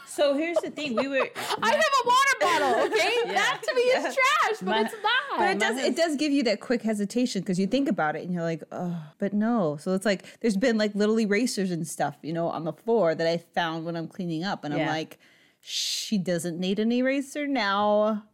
So 0.07 0.35
here's 0.35 0.59
the 0.59 0.69
thing: 0.69 0.95
we 0.95 1.09
were. 1.09 1.27
I 1.63 1.71
have 1.71 1.81
a 1.81 2.07
water 2.07 2.37
bottle. 2.41 2.85
Okay, 2.93 3.33
that 3.33 3.63
to 3.67 3.75
me 3.75 3.81
is 3.81 4.03
trash, 4.15 4.59
but 4.61 4.67
My- 4.67 4.81
it's 4.83 4.95
not. 5.03 5.39
But 5.39 5.51
it 5.53 5.59
does 5.59 5.79
it 5.83 5.97
does 5.97 6.17
give 6.17 6.31
you 6.31 6.43
that 6.43 6.61
quick 6.61 6.83
hesitation 6.83 7.41
because 7.41 7.59
you 7.59 7.67
think 7.67 7.89
about 7.89 8.15
it 8.15 8.23
and 8.23 8.31
you're 8.33 8.43
like, 8.43 8.63
oh, 8.71 9.03
but 9.19 9.33
no. 9.33 9.79
So 9.81 9.95
it's 9.95 10.05
like 10.05 10.39
there's 10.41 10.59
been 10.59 10.77
like 10.77 10.95
little 10.95 11.19
erasers 11.19 11.71
and 11.71 11.89
stuff, 11.89 12.17
you 12.21 12.35
know, 12.35 12.49
on 12.49 12.65
the 12.65 12.75
floor 12.75 13.15
that 13.15 13.27
I 13.27 13.39
found 13.39 13.87
when 13.87 13.97
I'm 13.97 14.07
cleaning 14.07 14.45
up, 14.45 14.65
and 14.65 14.75
I'm 14.75 14.87
like, 14.87 15.19
she 15.63 16.19
doesn't 16.19 16.59
need 16.59 16.79
an 16.79 16.91
eraser 16.93 17.47
now. 17.47 18.25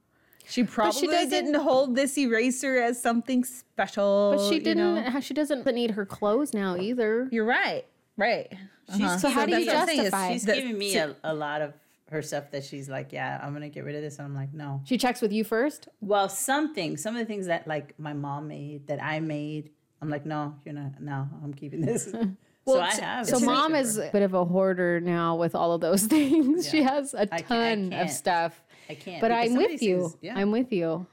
She 0.48 0.64
probably 0.64 1.08
doesn't- 1.08 1.28
didn't 1.30 1.54
hold 1.60 1.94
this 1.94 2.16
eraser 2.16 2.76
as 2.80 3.00
something 3.00 3.44
special. 3.44 4.34
but 4.36 4.48
she 4.48 4.58
didn't. 4.58 5.12
know? 5.12 5.20
She 5.20 5.34
doesn't 5.34 5.66
need 5.66 5.90
her 5.92 6.06
clothes 6.06 6.54
now 6.54 6.76
either. 6.76 7.28
You're 7.30 7.44
right. 7.44 7.84
Right. 8.16 8.50
Uh-huh. 8.88 9.18
So 9.18 9.28
how 9.28 9.44
do 9.44 9.58
you 9.58 9.66
that's 9.66 9.74
what 9.74 9.80
I'm 9.82 9.86
saying 9.86 9.98
is 9.98 10.04
justify? 10.06 10.32
She's 10.32 10.44
that- 10.46 10.54
giving 10.56 10.78
me 10.78 10.96
a, 10.96 11.14
a 11.22 11.34
lot 11.34 11.60
of 11.60 11.74
her 12.10 12.22
stuff 12.22 12.50
that 12.52 12.64
she's 12.64 12.88
like, 12.88 13.12
yeah, 13.12 13.38
I'm 13.42 13.52
gonna 13.52 13.68
get 13.68 13.84
rid 13.84 13.94
of 13.94 14.00
this, 14.00 14.16
and 14.18 14.24
I'm 14.24 14.34
like, 14.34 14.54
no. 14.54 14.80
She 14.84 14.96
checks 14.96 15.20
with 15.20 15.30
you 15.30 15.44
first. 15.44 15.88
Well, 16.00 16.30
something, 16.30 16.96
some 16.96 17.14
of 17.14 17.20
the 17.20 17.26
things 17.26 17.44
that 17.46 17.68
like 17.68 17.92
my 17.98 18.14
mom 18.14 18.48
made, 18.48 18.86
that 18.86 19.02
I 19.04 19.20
made, 19.20 19.68
I'm 20.00 20.08
like, 20.08 20.24
no, 20.24 20.54
you're 20.64 20.74
not. 20.74 20.98
No, 21.02 21.28
I'm 21.44 21.52
keeping 21.52 21.82
this. 21.82 22.10
so 22.74 22.80
I 22.80 22.94
have. 22.94 23.26
So 23.26 23.36
it's 23.36 23.44
mom 23.44 23.74
is 23.74 23.98
a 23.98 24.10
bit 24.12 24.22
of 24.22 24.34
a 24.34 24.44
hoarder 24.44 25.00
now 25.00 25.36
with 25.36 25.54
all 25.54 25.72
of 25.72 25.80
those 25.80 26.02
things. 26.16 26.68
She 26.68 26.82
has 26.82 27.14
a 27.14 27.22
I 27.22 27.26
ca- 27.26 27.34
I 27.36 27.40
ton 27.42 27.84
of 27.86 27.90
can't. 27.92 28.10
stuff. 28.10 28.62
I 28.88 28.94
can't. 28.94 29.20
But 29.20 29.32
I'm 29.32 29.54
with 29.54 29.82
you. 29.82 30.00
things- 30.08 30.16
yeah. 30.22 30.34
I'm 30.36 30.50
with 30.50 30.72
you. 30.72 31.06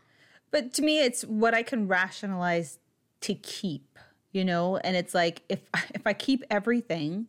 But 0.52 0.74
to 0.76 0.82
me, 0.82 1.00
it's 1.04 1.24
what 1.24 1.54
I 1.54 1.63
can 1.63 1.88
rationalize 1.88 2.80
to 3.22 3.34
keep, 3.36 3.98
you 4.32 4.46
know. 4.46 4.78
And 4.78 4.96
it's 4.96 5.13
like 5.13 5.41
if 5.50 5.60
if 5.94 6.06
I 6.06 6.13
keep 6.13 6.44
everything, 6.50 7.28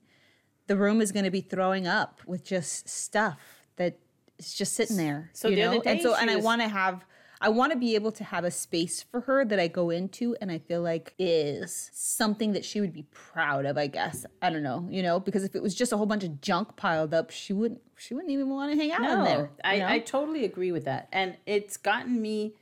the 0.66 0.76
room 0.76 1.00
is 1.00 1.12
going 1.12 1.24
to 1.24 1.30
be 1.30 1.40
throwing 1.40 1.86
up 1.86 2.20
with 2.26 2.44
just 2.44 2.88
stuff 2.88 3.38
that 3.76 3.98
is 4.38 4.54
just 4.54 4.74
sitting 4.74 4.96
there. 4.96 5.30
So 5.32 5.48
you 5.48 5.56
the 5.56 5.62
know. 5.62 5.68
other 5.72 5.80
day 5.80 5.90
and 5.92 6.02
so, 6.02 6.14
she 6.14 6.20
and 6.22 6.30
I 6.30 6.36
want 6.36 6.62
to 6.62 6.68
have. 6.68 7.04
I 7.40 7.50
want 7.50 7.72
to 7.72 7.78
be 7.78 7.94
able 7.94 8.12
to 8.12 8.24
have 8.24 8.44
a 8.44 8.50
space 8.50 9.02
for 9.02 9.20
her 9.22 9.44
that 9.44 9.60
I 9.60 9.68
go 9.68 9.90
into 9.90 10.36
and 10.40 10.50
I 10.50 10.58
feel 10.58 10.80
like 10.82 11.14
is 11.18 11.90
something 11.92 12.52
that 12.52 12.64
she 12.64 12.80
would 12.80 12.92
be 12.92 13.02
proud 13.12 13.66
of, 13.66 13.76
I 13.76 13.88
guess. 13.88 14.24
I 14.40 14.50
don't 14.50 14.62
know, 14.62 14.86
you 14.90 15.02
know, 15.02 15.20
because 15.20 15.44
if 15.44 15.54
it 15.54 15.62
was 15.62 15.74
just 15.74 15.92
a 15.92 15.96
whole 15.96 16.06
bunch 16.06 16.24
of 16.24 16.40
junk 16.40 16.76
piled 16.76 17.12
up, 17.12 17.30
she 17.30 17.52
wouldn't 17.52 17.80
she 17.98 18.14
wouldn't 18.14 18.32
even 18.32 18.48
want 18.48 18.72
to 18.72 18.78
hang 18.78 18.92
out 18.92 19.00
in 19.00 19.06
No, 19.06 19.24
there. 19.24 19.50
I, 19.64 19.78
know? 19.78 19.86
I 19.86 19.98
totally 19.98 20.44
agree 20.44 20.72
with 20.72 20.84
that. 20.84 21.08
And 21.12 21.36
it's 21.46 21.76
gotten 21.76 22.20
me, 22.20 22.54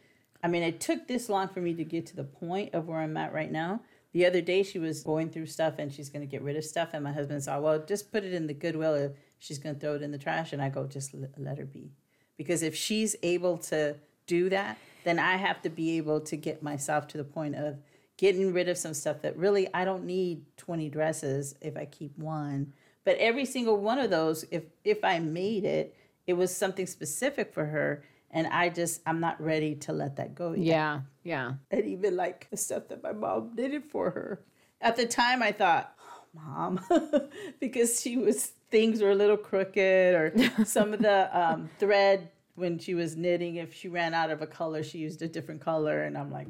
I 0.42 0.48
mean, 0.48 0.62
it 0.62 0.80
took 0.80 1.08
this 1.08 1.28
long 1.28 1.48
for 1.48 1.60
me 1.60 1.74
to 1.74 1.84
get 1.84 2.06
to 2.06 2.16
the 2.16 2.24
point 2.24 2.74
of 2.74 2.86
where 2.86 2.98
I'm 2.98 3.16
at 3.16 3.32
right 3.32 3.50
now. 3.50 3.80
The 4.12 4.26
other 4.26 4.40
day, 4.40 4.62
she 4.62 4.78
was 4.78 5.02
going 5.02 5.30
through 5.30 5.46
stuff 5.46 5.74
and 5.78 5.92
she's 5.92 6.08
going 6.08 6.20
to 6.20 6.30
get 6.30 6.42
rid 6.42 6.56
of 6.56 6.64
stuff. 6.64 6.90
And 6.92 7.02
my 7.02 7.12
husband 7.12 7.42
said, 7.42 7.58
well, 7.58 7.80
just 7.80 8.12
put 8.12 8.22
it 8.22 8.32
in 8.32 8.46
the 8.46 8.54
Goodwill 8.54 8.94
if 8.94 9.12
she's 9.40 9.58
going 9.58 9.74
to 9.74 9.80
throw 9.80 9.96
it 9.96 10.02
in 10.02 10.12
the 10.12 10.18
trash. 10.18 10.52
And 10.52 10.62
I 10.62 10.68
go, 10.68 10.86
just 10.86 11.12
let 11.36 11.58
her 11.58 11.64
be. 11.64 11.90
Because 12.36 12.62
if 12.62 12.76
she's 12.76 13.16
able 13.24 13.58
to 13.58 13.96
do 14.26 14.48
that, 14.50 14.78
then 15.04 15.18
I 15.18 15.36
have 15.36 15.62
to 15.62 15.70
be 15.70 15.96
able 15.98 16.20
to 16.22 16.36
get 16.36 16.62
myself 16.62 17.06
to 17.08 17.18
the 17.18 17.24
point 17.24 17.54
of 17.54 17.78
getting 18.16 18.52
rid 18.52 18.68
of 18.68 18.78
some 18.78 18.94
stuff 18.94 19.22
that 19.22 19.36
really 19.36 19.68
I 19.74 19.84
don't 19.84 20.04
need 20.04 20.44
20 20.56 20.88
dresses 20.88 21.54
if 21.60 21.76
I 21.76 21.84
keep 21.84 22.16
one. 22.18 22.72
But 23.04 23.18
every 23.18 23.44
single 23.44 23.76
one 23.76 23.98
of 23.98 24.10
those, 24.10 24.44
if 24.50 24.64
if 24.82 25.04
I 25.04 25.18
made 25.18 25.64
it, 25.64 25.94
it 26.26 26.34
was 26.34 26.56
something 26.56 26.86
specific 26.86 27.52
for 27.52 27.66
her. 27.66 28.04
And 28.30 28.46
I 28.46 28.70
just 28.70 29.02
I'm 29.06 29.20
not 29.20 29.40
ready 29.40 29.74
to 29.76 29.92
let 29.92 30.16
that 30.16 30.34
go 30.34 30.52
yet. 30.52 30.64
Yeah. 30.64 31.00
Yeah. 31.22 31.52
And 31.70 31.84
even 31.84 32.16
like 32.16 32.48
the 32.50 32.56
stuff 32.56 32.88
that 32.88 33.02
my 33.02 33.12
mom 33.12 33.54
did 33.54 33.74
it 33.74 33.84
for 33.84 34.10
her. 34.10 34.40
At 34.80 34.96
the 34.96 35.06
time 35.06 35.42
I 35.42 35.52
thought, 35.52 35.94
oh, 36.00 36.24
mom, 36.34 36.80
because 37.60 38.00
she 38.00 38.16
was 38.16 38.52
things 38.70 39.02
were 39.02 39.10
a 39.10 39.14
little 39.14 39.36
crooked 39.36 40.14
or 40.14 40.32
some 40.64 40.92
of 40.94 41.00
the 41.00 41.38
um, 41.38 41.70
thread 41.78 42.30
when 42.54 42.78
she 42.78 42.94
was 42.94 43.16
knitting, 43.16 43.56
if 43.56 43.74
she 43.74 43.88
ran 43.88 44.14
out 44.14 44.30
of 44.30 44.42
a 44.42 44.46
color, 44.46 44.82
she 44.82 44.98
used 44.98 45.22
a 45.22 45.28
different 45.28 45.60
color. 45.60 46.04
And 46.04 46.16
I'm 46.16 46.30
like, 46.32 46.48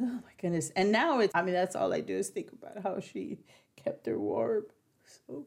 oh 0.00 0.04
my 0.04 0.32
goodness. 0.40 0.70
And 0.76 0.92
now 0.92 1.20
it's 1.20 1.34
I 1.34 1.42
mean, 1.42 1.54
that's 1.54 1.76
all 1.76 1.92
I 1.92 2.00
do 2.00 2.16
is 2.16 2.28
think 2.28 2.50
about 2.52 2.82
how 2.82 3.00
she 3.00 3.38
kept 3.76 4.06
her 4.06 4.18
warm. 4.18 4.64
So 5.26 5.46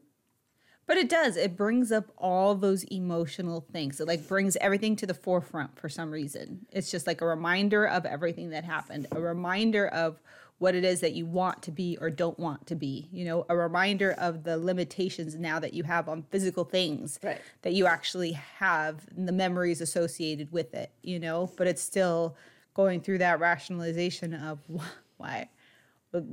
But 0.86 0.96
it 0.96 1.08
does. 1.08 1.36
It 1.36 1.56
brings 1.56 1.92
up 1.92 2.06
all 2.16 2.54
those 2.54 2.84
emotional 2.84 3.60
things. 3.72 4.00
It 4.00 4.08
like 4.08 4.26
brings 4.26 4.56
everything 4.56 4.96
to 4.96 5.06
the 5.06 5.14
forefront 5.14 5.78
for 5.78 5.88
some 5.88 6.10
reason. 6.10 6.66
It's 6.72 6.90
just 6.90 7.06
like 7.06 7.20
a 7.20 7.26
reminder 7.26 7.86
of 7.86 8.06
everything 8.06 8.50
that 8.50 8.64
happened, 8.64 9.06
a 9.12 9.20
reminder 9.20 9.88
of 9.88 10.20
what 10.58 10.74
it 10.74 10.84
is 10.84 11.00
that 11.00 11.12
you 11.12 11.24
want 11.24 11.62
to 11.62 11.70
be 11.70 11.96
or 12.00 12.10
don't 12.10 12.38
want 12.38 12.66
to 12.66 12.74
be. 12.74 13.08
You 13.12 13.24
know, 13.24 13.46
a 13.48 13.56
reminder 13.56 14.12
of 14.12 14.42
the 14.44 14.58
limitations 14.58 15.36
now 15.36 15.58
that 15.60 15.72
you 15.72 15.84
have 15.84 16.08
on 16.08 16.24
physical 16.30 16.64
things 16.64 17.18
Right. 17.22 17.40
that 17.62 17.72
you 17.72 17.86
actually 17.86 18.32
have 18.32 19.06
and 19.16 19.28
the 19.28 19.32
memories 19.32 19.80
associated 19.80 20.50
with 20.52 20.74
it, 20.74 20.90
you 21.02 21.20
know, 21.20 21.50
but 21.56 21.66
it's 21.66 21.82
still 21.82 22.36
going 22.74 23.00
through 23.00 23.18
that 23.18 23.38
rationalization 23.40 24.34
of 24.34 24.58
why 25.16 25.48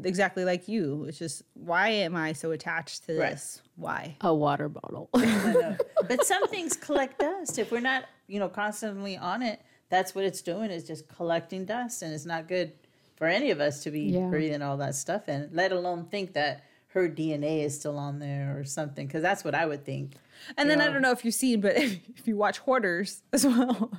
exactly 0.03 0.45
like 0.45 0.67
you. 0.67 1.05
It's 1.07 1.19
just 1.19 1.43
why 1.53 1.89
am 1.89 2.15
I 2.15 2.31
so 2.33 2.51
attached 2.51 3.05
to 3.07 3.19
Right. 3.19 3.31
this? 3.31 3.61
Why? 3.75 4.15
A 4.21 4.33
water 4.33 4.69
bottle. 4.69 5.09
But 6.07 6.23
some 6.25 6.47
things 6.47 6.77
collect 6.77 7.19
dust. 7.19 7.57
If 7.59 7.71
we're 7.71 7.79
not, 7.81 8.05
you 8.27 8.39
know, 8.39 8.47
constantly 8.47 9.17
on 9.17 9.41
it, 9.41 9.59
that's 9.89 10.13
what 10.15 10.23
it's 10.23 10.41
doing 10.41 10.69
is 10.71 10.83
just 10.83 11.07
collecting 11.07 11.65
dust, 11.65 12.01
and 12.03 12.13
it's 12.13 12.25
not 12.25 12.47
good 12.47 12.71
for 13.15 13.27
any 13.27 13.51
of 13.51 13.59
us 13.59 13.83
to 13.83 13.91
be 13.91 14.01
Yeah. 14.01 14.27
breathing 14.27 14.61
all 14.61 14.77
that 14.77 14.95
stuff 14.95 15.29
in. 15.29 15.49
Let 15.53 15.71
alone 15.71 16.05
think 16.05 16.33
that 16.33 16.63
her 16.87 17.09
DNA 17.09 17.63
is 17.63 17.77
still 17.77 17.97
on 17.97 18.19
there 18.19 18.57
or 18.57 18.63
something, 18.63 19.05
because 19.07 19.21
that's 19.21 19.43
what 19.43 19.53
I 19.55 19.65
would 19.65 19.83
think. 19.85 20.13
And 20.57 20.69
then 20.69 20.79
I 20.81 20.87
don't 20.91 21.01
know 21.01 21.11
if 21.11 21.25
you've 21.25 21.33
seen, 21.33 21.59
but 21.61 21.75
if, 21.77 21.99
if 22.17 22.27
you 22.27 22.35
watch 22.37 22.59
Hoarders 22.59 23.21
as 23.33 23.45
well, 23.45 23.91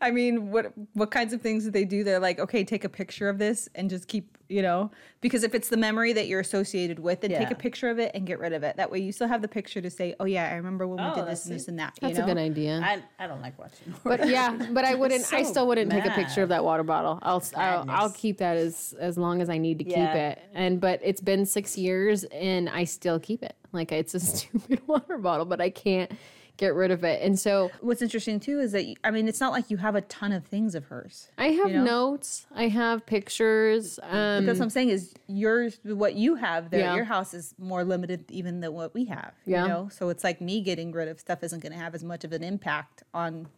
I 0.00 0.10
mean, 0.10 0.50
what 0.50 0.72
what 0.94 1.10
kinds 1.10 1.32
of 1.32 1.40
things 1.42 1.64
do 1.64 1.70
they 1.70 1.84
do? 1.84 2.04
They're 2.04 2.18
like, 2.20 2.38
okay, 2.38 2.64
take 2.64 2.84
a 2.84 2.88
picture 2.88 3.28
of 3.28 3.38
this 3.38 3.68
and 3.74 3.88
just 3.90 4.08
keep, 4.08 4.36
you 4.48 4.62
know, 4.62 4.90
because 5.20 5.42
if 5.42 5.54
it's 5.54 5.68
the 5.68 5.76
memory 5.76 6.12
that 6.12 6.26
you're 6.28 6.40
associated 6.40 6.98
with, 6.98 7.20
then 7.22 7.30
take 7.30 7.50
a 7.50 7.54
picture 7.54 7.88
of 7.90 7.98
it 7.98 8.10
and 8.14 8.26
get 8.26 8.38
rid 8.38 8.52
of 8.52 8.62
it. 8.62 8.76
That 8.76 8.90
way, 8.90 8.98
you 9.00 9.12
still 9.12 9.28
have 9.28 9.42
the 9.42 9.48
picture 9.48 9.80
to 9.80 9.90
say, 9.90 10.14
oh 10.20 10.24
yeah, 10.24 10.50
I 10.50 10.54
remember 10.54 10.86
when 10.86 10.98
we 10.98 11.04
Oh, 11.10 11.14
did 11.14 11.26
this 11.26 11.46
and 11.46 11.54
this 11.54 11.68
and 11.68 11.78
that. 11.78 11.94
That's 12.00 12.12
you 12.14 12.18
know? 12.18 12.24
a 12.24 12.34
good 12.34 12.40
idea. 12.40 12.80
I 12.82 13.02
I 13.18 13.26
don't 13.26 13.40
like 13.40 13.58
watching. 13.58 13.94
But 14.04 14.28
yeah, 14.28 14.56
but 14.72 14.84
I 14.84 14.94
wouldn't. 14.94 15.32
I 15.32 15.42
still 15.42 15.66
wouldn't 15.66 15.90
take 15.90 16.04
a 16.04 16.10
picture 16.10 16.42
of 16.42 16.48
that 16.50 16.64
water 16.64 16.82
bottle. 16.82 17.18
I'll 17.22 17.42
I'll, 17.56 17.84
I'll 17.88 18.10
keep 18.10 18.38
that 18.38 18.56
as 18.56 18.94
as 18.98 19.16
long 19.18 19.40
as 19.40 19.48
I 19.48 19.58
need 19.58 19.78
to 19.78 19.84
keep 19.84 19.96
it. 19.96 20.38
And 20.54 20.80
but 20.80 21.00
it's 21.02 21.20
been 21.20 21.46
six 21.46 21.76
years 21.78 22.24
and 22.24 22.68
I 22.68 22.84
still 22.84 23.18
keep 23.18 23.42
it. 23.42 23.54
Like 23.72 23.90
it's 23.92 24.14
a 24.14 24.20
stupid 24.34 24.86
water 24.86 25.18
bottle, 25.18 25.46
but 25.46 25.60
I 25.60 25.70
can't 25.70 26.10
get 26.56 26.74
rid 26.74 26.90
of 26.90 27.02
it. 27.04 27.20
And 27.22 27.38
so 27.38 27.70
What's 27.80 28.00
interesting 28.02 28.38
too 28.40 28.60
is 28.60 28.72
that 28.72 28.84
you, 28.84 28.96
I 29.02 29.10
mean, 29.10 29.26
it's 29.28 29.40
not 29.40 29.50
like 29.52 29.70
you 29.70 29.76
have 29.78 29.94
a 29.96 30.02
ton 30.02 30.32
of 30.32 30.44
things 30.46 30.74
of 30.74 30.84
hers. 30.86 31.28
I 31.36 31.48
have 31.48 31.70
know? 31.72 31.84
notes. 31.84 32.46
I 32.54 32.68
have 32.68 33.04
pictures. 33.06 33.98
Um, 34.02 34.46
That's 34.46 34.58
what 34.60 34.64
I'm 34.66 34.70
saying 34.70 34.90
is 34.90 35.12
yours, 35.26 35.78
what 35.82 36.14
you 36.14 36.36
have 36.36 36.70
there, 36.70 36.80
Yeah. 36.80 36.94
your 36.94 37.04
house 37.04 37.34
is 37.34 37.54
more 37.58 37.82
limited 37.84 38.30
even 38.30 38.60
than 38.60 38.72
what 38.72 38.94
we 38.94 39.06
have. 39.06 39.32
Yeah. 39.46 39.62
You 39.62 39.68
know, 39.68 39.88
so 39.90 40.08
it's 40.10 40.22
like 40.22 40.40
me 40.40 40.60
getting 40.60 40.92
rid 40.92 41.08
of 41.08 41.18
stuff 41.18 41.42
isn't 41.42 41.60
going 41.60 41.72
to 41.72 41.78
have 41.78 41.94
as 41.94 42.04
much 42.04 42.22
of 42.24 42.32
an 42.32 42.44
impact 42.44 43.02
on 43.12 43.48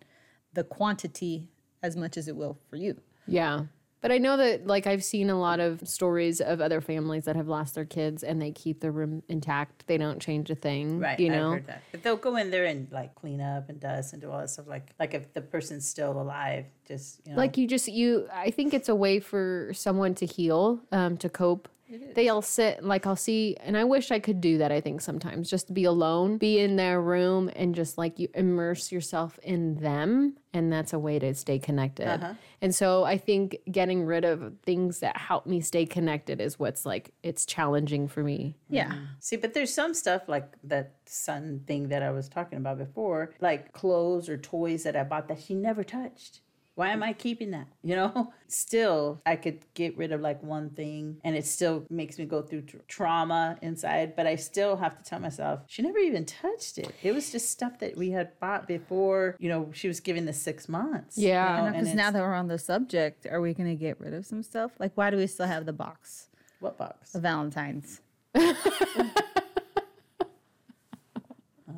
the 0.55 0.65
quantity 0.65 1.49
as 1.83 1.97
much 1.97 2.17
as 2.17 2.29
it 2.29 2.37
will 2.37 2.57
for 2.71 2.77
you. 2.77 3.01
Yeah. 3.27 3.65
But 4.07 4.15
I 4.15 4.19
know 4.19 4.37
that 4.37 4.69
like 4.69 4.87
I've 4.87 5.03
seen 5.03 5.31
a 5.31 5.37
lot 5.41 5.59
of 5.59 5.81
stories 5.89 6.41
of 6.41 6.61
other 6.61 6.81
families 6.81 7.25
that 7.25 7.35
have 7.35 7.49
lost 7.49 7.75
their 7.75 7.85
kids 7.85 8.23
and 8.23 8.41
they 8.41 8.53
keep 8.53 8.79
the 8.79 8.93
room 8.93 9.25
intact. 9.29 9.85
They 9.89 9.99
don't 9.99 10.23
change 10.23 10.49
a 10.49 10.55
thing. 10.55 11.01
Right, 11.01 11.19
You 11.19 11.27
I've 11.27 11.33
know? 11.33 11.51
heard 11.51 11.67
that. 11.67 11.83
But 11.91 12.05
they'll 12.05 12.17
go 12.17 12.37
in 12.37 12.53
there 12.53 12.67
and 12.67 12.87
like 12.93 13.17
clean 13.17 13.41
up 13.41 13.69
and 13.69 13.81
dust 13.81 14.13
and 14.13 14.23
do 14.23 14.31
all 14.31 14.39
that 14.39 14.51
stuff. 14.51 14.69
Like 14.69 14.91
like 15.01 15.13
if 15.15 15.35
the 15.35 15.41
person's 15.41 15.89
still 15.89 16.13
alive, 16.13 16.67
just 16.87 17.21
you 17.27 17.33
know, 17.33 17.37
Like 17.37 17.57
you 17.57 17.67
just 17.67 17.89
you 17.89 18.29
I 18.33 18.53
think 18.53 18.75
it's 18.75 18.89
a 18.89 18.95
way 18.95 19.19
for 19.19 19.73
someone 19.75 20.15
to 20.15 20.27
heal, 20.27 20.83
um, 20.93 21.17
to 21.17 21.29
cope. 21.29 21.69
They 21.89 22.29
all 22.29 22.43
sit 22.43 22.83
like 22.83 23.07
I'll 23.07 23.17
see 23.17 23.57
and 23.61 23.77
I 23.77 23.85
wish 23.85 24.11
I 24.11 24.19
could 24.19 24.41
do 24.41 24.59
that, 24.59 24.73
I 24.73 24.81
think 24.81 25.01
sometimes. 25.01 25.49
Just 25.49 25.73
be 25.73 25.85
alone, 25.85 26.39
be 26.39 26.59
in 26.59 26.77
their 26.77 27.01
room 27.01 27.51
and 27.55 27.75
just 27.75 27.97
like 27.97 28.19
you 28.19 28.29
immerse 28.35 28.91
yourself 28.91 29.39
in 29.43 29.77
them 29.77 30.37
and 30.53 30.73
that's 30.73 30.93
a 30.93 30.99
way 30.99 31.19
to 31.19 31.35
stay 31.35 31.59
connected. 31.59 32.09
Uh-huh. 32.09 32.35
And 32.63 32.75
so 32.75 33.05
I 33.05 33.19
think 33.19 33.59
getting 33.71 34.05
rid 34.05 34.25
of 34.25 34.55
things 34.65 35.01
that 35.01 35.17
help 35.17 35.47
me 35.47 35.61
stay 35.61 35.87
connected 35.87 36.41
is 36.41 36.59
what's 36.59 36.87
like 36.87 37.13
it's 37.23 37.47
challenging 37.47 38.09
for 38.09 38.23
me. 38.23 38.57
Yeah. 38.69 38.93
See, 39.21 39.37
but 39.37 39.55
there's 39.55 39.73
some 39.73 39.95
stuff 39.95 40.29
like 40.29 40.55
that 40.65 40.95
sun 41.05 41.63
thing 41.67 41.89
that 41.89 42.03
I 42.03 42.11
was 42.11 42.29
talking 42.29 42.59
about 42.59 42.79
before, 42.79 43.35
like 43.41 43.73
clothes 43.73 44.29
or 44.29 44.37
toys 44.37 44.83
that 44.85 44.97
I 44.97 45.05
bought 45.05 45.29
that 45.29 45.41
she 45.41 45.55
never 45.55 45.85
touched. 45.85 46.41
Why 46.77 46.91
am 46.91 47.03
I 47.03 47.13
keeping 47.15 47.51
that? 47.51 47.67
You 47.87 47.95
know, 47.95 48.33
still, 48.49 49.23
I 49.25 49.37
could 49.37 49.65
get 49.75 49.97
rid 49.97 50.11
of 50.11 50.21
like 50.21 50.43
one 50.43 50.71
thing 50.71 51.19
and 51.23 51.37
it 51.37 51.47
still 51.47 51.87
makes 51.89 52.19
me 52.19 52.25
go 52.25 52.43
through 52.43 52.63
tr- 52.63 52.79
trauma 52.89 53.57
inside, 53.63 54.17
but 54.17 54.27
I 54.27 54.35
still 54.35 54.77
have 54.77 54.99
to 54.99 55.05
tell 55.05 55.21
myself, 55.21 55.61
she 55.69 55.83
never 55.83 55.99
even 55.99 56.25
touched 56.25 56.79
it. 56.79 56.91
It 57.05 57.13
was 57.13 57.31
just 57.31 57.49
stuff 57.53 57.79
that 57.79 57.97
we 57.97 58.11
had 58.11 58.39
bought 58.41 58.67
before, 58.67 59.37
you 59.39 59.49
know, 59.49 59.71
she 59.73 59.87
was 59.87 60.01
given 60.01 60.25
the 60.27 60.33
six 60.33 60.69
months. 60.69 61.17
Yeah. 61.17 61.61
know, 61.61 61.67
and 61.67 61.77
Because 61.77 61.95
now 61.95 62.11
that 62.11 62.21
we're 62.21 62.35
on 62.35 62.49
the 62.49 62.59
subject, 62.59 63.25
are 63.31 63.41
we 63.41 63.55
going 63.55 63.69
to 63.69 63.77
get 63.77 64.01
rid 64.01 64.13
of 64.13 64.27
some 64.27 64.43
stuff? 64.43 64.73
Like, 64.81 64.91
why 64.97 65.11
do 65.11 65.17
we 65.17 65.29
still 65.29 65.47
have 65.47 65.65
the 65.65 65.73
box 65.73 66.29
what 66.59 66.77
box? 66.77 67.15
of 67.15 67.23
Valentine's? 67.23 68.01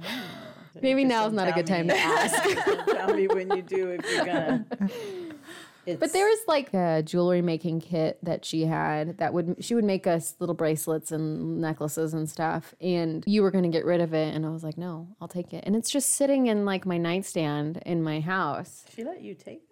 Oh. 0.00 0.37
Maybe 0.82 1.04
now 1.04 1.28
now's 1.28 1.32
don't 1.34 1.48
a 1.48 1.52
good 1.52 1.66
time 1.66 1.86
me. 1.86 1.94
to 1.94 2.00
ask. 2.00 2.86
Tell 2.86 3.14
me 3.14 3.26
when 3.28 3.50
you 3.54 3.62
do 3.62 3.90
if 3.90 4.10
you're 4.10 4.24
gonna. 4.24 4.64
It's, 5.86 6.00
But 6.00 6.12
there 6.12 6.26
was 6.26 6.38
like 6.46 6.74
a 6.74 7.02
jewelry 7.02 7.40
making 7.40 7.80
kit 7.80 8.18
that 8.22 8.44
she 8.44 8.66
had 8.66 9.16
that 9.18 9.32
would 9.32 9.56
she 9.64 9.74
would 9.74 9.84
make 9.84 10.06
us 10.06 10.34
little 10.38 10.54
bracelets 10.54 11.12
and 11.12 11.62
necklaces 11.62 12.12
and 12.12 12.28
stuff 12.28 12.74
and 12.78 13.24
you 13.26 13.40
were 13.42 13.50
going 13.50 13.64
to 13.64 13.70
get 13.70 13.86
rid 13.86 14.02
of 14.02 14.12
it 14.12 14.34
and 14.34 14.44
I 14.44 14.50
was 14.50 14.62
like 14.62 14.76
no 14.76 15.08
I'll 15.18 15.28
take 15.28 15.54
it 15.54 15.64
and 15.66 15.74
it's 15.74 15.90
just 15.90 16.10
sitting 16.10 16.48
in 16.48 16.66
like 16.66 16.84
my 16.84 16.98
nightstand 16.98 17.82
in 17.86 18.02
my 18.02 18.20
house 18.20 18.84
she 18.94 19.02
let 19.02 19.22
you 19.22 19.34
take. 19.34 19.62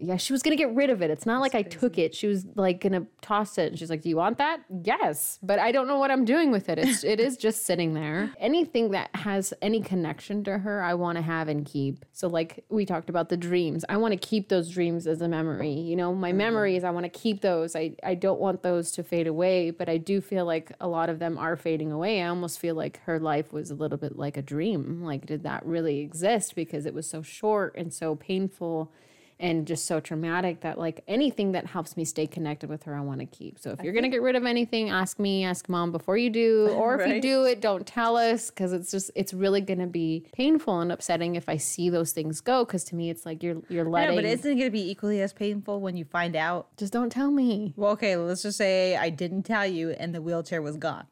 Yeah 0.00 0.16
she 0.16 0.32
was 0.32 0.42
going 0.42 0.56
to 0.56 0.62
get 0.62 0.74
rid 0.74 0.90
of 0.90 1.02
it. 1.02 1.10
It's 1.10 1.26
not 1.26 1.40
like 1.40 1.54
I 1.54 1.62
took 1.62 1.98
it. 1.98 2.14
She 2.14 2.26
was 2.26 2.46
like 2.54 2.80
going 2.80 2.92
to 2.92 3.06
toss 3.20 3.58
it. 3.58 3.68
And 3.68 3.78
she's 3.78 3.90
like 3.90 4.02
do 4.02 4.08
you 4.08 4.16
want 4.16 4.38
that? 4.38 4.60
Yes. 4.82 5.38
But 5.42 5.58
I 5.58 5.72
don't 5.72 5.86
know 5.86 5.98
what 5.98 6.10
I'm 6.10 6.24
doing 6.24 6.50
with 6.50 6.68
it. 6.68 6.78
It's 6.78 7.04
it 7.04 7.20
is 7.20 7.36
just 7.36 7.66
sitting 7.66 7.94
there. 7.94 8.32
Anything 8.38 8.90
that 8.92 9.10
has 9.14 9.52
any 9.62 9.80
connection 9.80 10.44
to 10.44 10.58
her 10.58 10.82
I 10.82 10.94
want 10.94 11.16
to 11.16 11.22
have 11.22 11.48
and 11.48 11.64
keep. 11.64 12.04
So 12.12 12.28
like 12.28 12.64
we 12.68 12.86
talked 12.86 13.10
about 13.10 13.28
the 13.28 13.36
dreams. 13.36 13.84
I 13.88 13.96
want 13.96 14.12
to 14.12 14.18
keep 14.18 14.48
those 14.48 14.70
dreams 14.70 15.06
as 15.06 15.20
a 15.20 15.28
memory. 15.28 15.72
You 15.72 15.96
know 15.96 16.14
my 16.14 16.30
mm-hmm. 16.30 16.38
memories 16.38 16.84
I 16.84 16.90
want 16.90 17.04
to 17.04 17.10
keep 17.10 17.40
those. 17.40 17.76
I 17.76 17.96
I 18.02 18.14
don't 18.14 18.40
want 18.40 18.62
those 18.62 18.92
to 18.92 19.02
fade 19.02 19.26
away 19.26 19.70
but 19.70 19.88
I 19.88 19.98
do 19.98 20.20
feel 20.20 20.44
like 20.44 20.72
a 20.80 20.88
lot 20.88 21.08
of 21.08 21.18
them 21.18 21.38
are 21.38 21.56
fading 21.56 21.92
away. 21.92 22.22
I 22.22 22.28
almost 22.28 22.58
feel 22.58 22.74
like 22.74 23.00
her 23.04 23.18
life 23.18 23.52
was 23.52 23.70
a 23.70 23.74
little 23.74 23.98
bit 23.98 24.16
like 24.16 24.36
a 24.36 24.42
dream. 24.42 25.02
Like 25.02 25.26
did 25.26 25.42
that 25.42 25.64
really 25.64 26.00
exist 26.00 26.54
because 26.54 26.86
it 26.86 26.94
was 26.94 27.08
so 27.08 27.22
short 27.22 27.74
and 27.76 27.92
so 27.92 28.14
painful 28.14 28.92
and 29.40 29.66
just 29.66 29.86
so 29.86 29.98
traumatic 29.98 30.60
that 30.60 30.78
like 30.78 31.02
anything 31.08 31.52
that 31.52 31.66
helps 31.66 31.96
me 31.96 32.04
stay 32.04 32.26
connected 32.26 32.68
with 32.68 32.82
her, 32.84 32.94
I 32.94 33.00
want 33.00 33.20
to 33.20 33.26
keep. 33.26 33.58
So 33.58 33.70
if 33.70 33.82
you're 33.82 33.94
gonna 33.94 34.08
get 34.08 34.22
rid 34.22 34.36
of 34.36 34.44
anything, 34.44 34.90
ask 34.90 35.18
me, 35.18 35.44
ask 35.44 35.68
mom 35.68 35.90
before 35.90 36.16
you 36.16 36.30
do, 36.30 36.68
or 36.76 37.00
if 37.00 37.08
you 37.08 37.20
do 37.20 37.44
it, 37.44 37.60
don't 37.60 37.86
tell 37.86 38.16
us 38.16 38.50
because 38.50 38.72
it's 38.72 38.90
just 38.90 39.10
it's 39.14 39.32
really 39.32 39.60
gonna 39.60 39.86
be 39.86 40.26
painful 40.32 40.80
and 40.80 40.92
upsetting 40.92 41.34
if 41.36 41.48
I 41.48 41.56
see 41.56 41.90
those 41.90 42.12
things 42.12 42.40
go. 42.40 42.64
Because 42.64 42.84
to 42.84 42.94
me, 42.94 43.10
it's 43.10 43.24
like 43.26 43.42
you're 43.42 43.62
you're 43.68 43.88
I 43.88 43.90
letting. 43.90 44.16
know, 44.16 44.22
but 44.22 44.24
isn't 44.26 44.58
it 44.58 44.64
to 44.64 44.70
be 44.70 44.90
equally 44.90 45.20
as 45.22 45.32
painful 45.32 45.80
when 45.80 45.96
you 45.96 46.04
find 46.04 46.36
out? 46.36 46.68
just 46.76 46.92
don't 46.92 47.10
tell 47.10 47.30
me. 47.30 47.72
Well, 47.76 47.92
okay, 47.92 48.16
let's 48.16 48.42
just 48.42 48.58
say 48.58 48.96
I 48.96 49.10
didn't 49.10 49.42
tell 49.44 49.66
you 49.66 49.90
and 49.90 50.14
the 50.14 50.22
wheelchair 50.22 50.62
was 50.62 50.76
gone. 50.76 51.06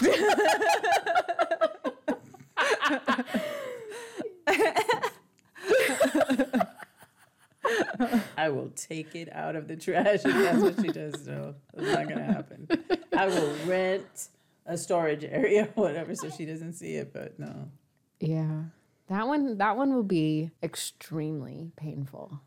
I 8.36 8.48
will 8.50 8.70
take 8.76 9.14
it 9.14 9.28
out 9.32 9.56
of 9.56 9.68
the 9.68 9.76
trash 9.76 10.20
if 10.24 10.34
that's 10.34 10.62
what 10.62 10.80
she 10.80 10.88
does. 10.88 11.26
No, 11.26 11.54
it's 11.74 11.92
not 11.92 12.08
gonna 12.08 12.24
happen. 12.24 12.68
I 13.16 13.26
will 13.26 13.52
rent 13.66 14.28
a 14.66 14.76
storage 14.76 15.24
area, 15.24 15.68
whatever, 15.74 16.14
so 16.14 16.30
she 16.30 16.44
doesn't 16.44 16.74
see 16.74 16.94
it. 16.94 17.12
But 17.12 17.38
no, 17.38 17.68
Yeah. 18.20 18.62
That 19.08 19.28
one 19.28 19.58
that 19.58 19.76
one 19.76 19.94
will 19.94 20.02
be 20.02 20.50
extremely 20.62 21.70
painful. 21.76 22.40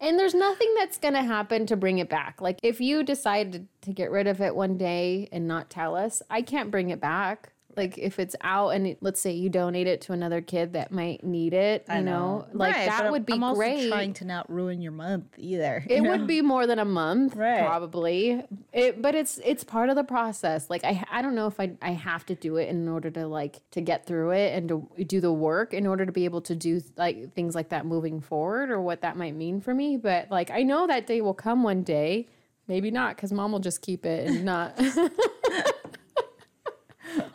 And 0.00 0.18
there's 0.18 0.34
nothing 0.34 0.72
that's 0.76 0.96
going 0.96 1.14
to 1.14 1.24
happen 1.24 1.66
to 1.66 1.76
bring 1.76 1.98
it 1.98 2.08
back. 2.08 2.40
Like 2.40 2.60
if 2.62 2.80
you 2.80 3.02
decide 3.02 3.66
to 3.82 3.92
get 3.92 4.12
rid 4.12 4.28
of 4.28 4.40
it 4.40 4.54
one 4.54 4.78
day 4.78 5.28
and 5.32 5.48
not 5.48 5.70
tell 5.70 5.96
us, 5.96 6.22
I 6.30 6.40
can't 6.40 6.70
bring 6.70 6.90
it 6.90 7.00
back. 7.00 7.52
Like 7.78 7.96
if 7.96 8.18
it's 8.18 8.36
out 8.42 8.70
and 8.70 8.88
it, 8.88 8.98
let's 9.00 9.20
say 9.20 9.32
you 9.32 9.48
donate 9.48 9.86
it 9.86 10.00
to 10.02 10.12
another 10.12 10.40
kid 10.40 10.72
that 10.74 10.90
might 10.92 11.24
need 11.24 11.54
it, 11.54 11.84
you 11.88 11.94
I 11.94 12.00
know, 12.00 12.38
know. 12.40 12.46
like 12.52 12.74
Right, 12.74 12.86
that 12.88 13.10
would 13.10 13.24
be 13.24 13.34
I'm 13.34 13.44
also 13.44 13.58
great. 13.58 13.88
trying 13.88 14.12
to 14.14 14.24
not 14.24 14.50
ruin 14.50 14.82
your 14.82 14.92
month 14.92 15.26
either. 15.38 15.84
it 15.88 16.02
would 16.02 16.26
be 16.26 16.42
more 16.42 16.66
than 16.66 16.78
a 16.78 16.84
month, 16.84 17.36
Right. 17.36 17.60
probably. 17.60 18.42
It, 18.72 19.00
but 19.00 19.14
it's 19.14 19.38
it's 19.44 19.62
part 19.64 19.88
of 19.88 19.96
the 19.96 20.04
process. 20.04 20.68
Like 20.68 20.82
I 20.84 21.04
I 21.10 21.22
don't 21.22 21.34
know 21.36 21.46
if 21.46 21.58
I 21.60 21.72
I 21.80 21.90
have 21.92 22.26
to 22.26 22.34
do 22.34 22.56
it 22.56 22.68
in 22.68 22.88
order 22.88 23.10
to 23.12 23.26
like 23.28 23.60
to 23.70 23.80
get 23.80 24.04
through 24.06 24.32
it 24.32 24.54
and 24.54 24.68
to 24.68 25.04
do 25.04 25.20
the 25.20 25.32
work 25.32 25.72
in 25.72 25.86
order 25.86 26.04
to 26.04 26.10
be 26.12 26.24
able 26.24 26.40
to 26.42 26.56
do 26.56 26.80
like 26.96 27.32
things 27.34 27.54
like 27.54 27.68
that 27.68 27.86
moving 27.86 28.20
forward 28.20 28.70
or 28.70 28.80
what 28.82 29.02
that 29.02 29.16
might 29.16 29.36
mean 29.36 29.60
for 29.60 29.72
me. 29.72 29.96
But 29.96 30.30
like 30.30 30.50
I 30.50 30.64
know 30.64 30.86
that 30.88 31.06
day 31.06 31.20
will 31.20 31.32
come 31.34 31.62
one 31.62 31.84
day. 31.84 32.26
Maybe 32.66 32.90
not 32.90 33.16
because 33.16 33.32
mom 33.32 33.52
will 33.52 33.60
just 33.60 33.80
keep 33.80 34.04
it 34.04 34.28
and 34.28 34.44
not. 34.44 34.78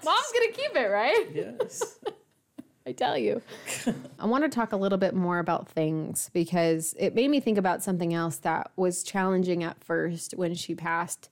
Mom's 0.04 0.32
gonna 0.34 0.52
keep 0.52 0.76
it, 0.76 0.89
right? 0.89 1.28
yes, 1.34 2.00
I 2.88 2.92
tell 2.92 3.18
you. 3.18 3.42
I 4.20 4.26
want 4.26 4.44
to 4.44 4.50
talk 4.50 4.72
a 4.74 4.78
little 4.78 4.98
bit 4.98 5.13
more 5.13 5.39
about 5.39 5.70
things 5.70 6.30
because 6.34 6.94
it 7.00 7.16
made 7.16 7.30
me 7.30 7.39
think 7.39 7.58
about 7.58 7.84
something 7.84 8.13
else 8.13 8.38
that 8.38 8.72
was 8.76 9.04
challenging 9.04 9.63
at 9.63 9.84
first 9.84 10.34
when 10.34 10.54
she 10.56 10.76
passed. 10.76 11.30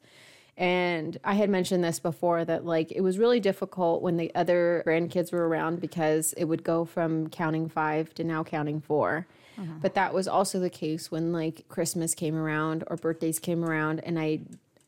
And 0.57 1.17
I 1.23 1.33
had 1.33 1.49
mentioned 1.49 1.83
this 1.83 1.99
before 1.99 2.45
that 2.45 2.65
like 2.65 2.91
it 2.91 3.01
was 3.01 3.17
really 3.17 3.39
difficult 3.39 4.01
when 4.01 4.17
the 4.17 4.33
other 4.35 4.83
grandkids 4.85 5.31
were 5.31 5.47
around 5.47 5.81
because 5.81 6.33
it 6.33 6.45
would 6.45 6.63
go 6.63 6.85
from 6.85 7.29
counting 7.29 7.67
five 7.67 8.13
to 8.15 8.23
now 8.23 8.43
counting 8.43 8.79
4 8.79 9.27
uh-huh. 9.57 9.73
But 9.81 9.93
that 9.95 10.13
was 10.13 10.27
also 10.27 10.59
the 10.59 10.69
case 10.69 11.11
when 11.11 11.31
like 11.31 11.67
Christmas 11.67 12.15
came 12.15 12.35
around 12.35 12.83
or 12.87 12.95
birthdays 12.95 13.39
came 13.39 13.63
around 13.63 13.99
and 14.03 14.19
I 14.19 14.41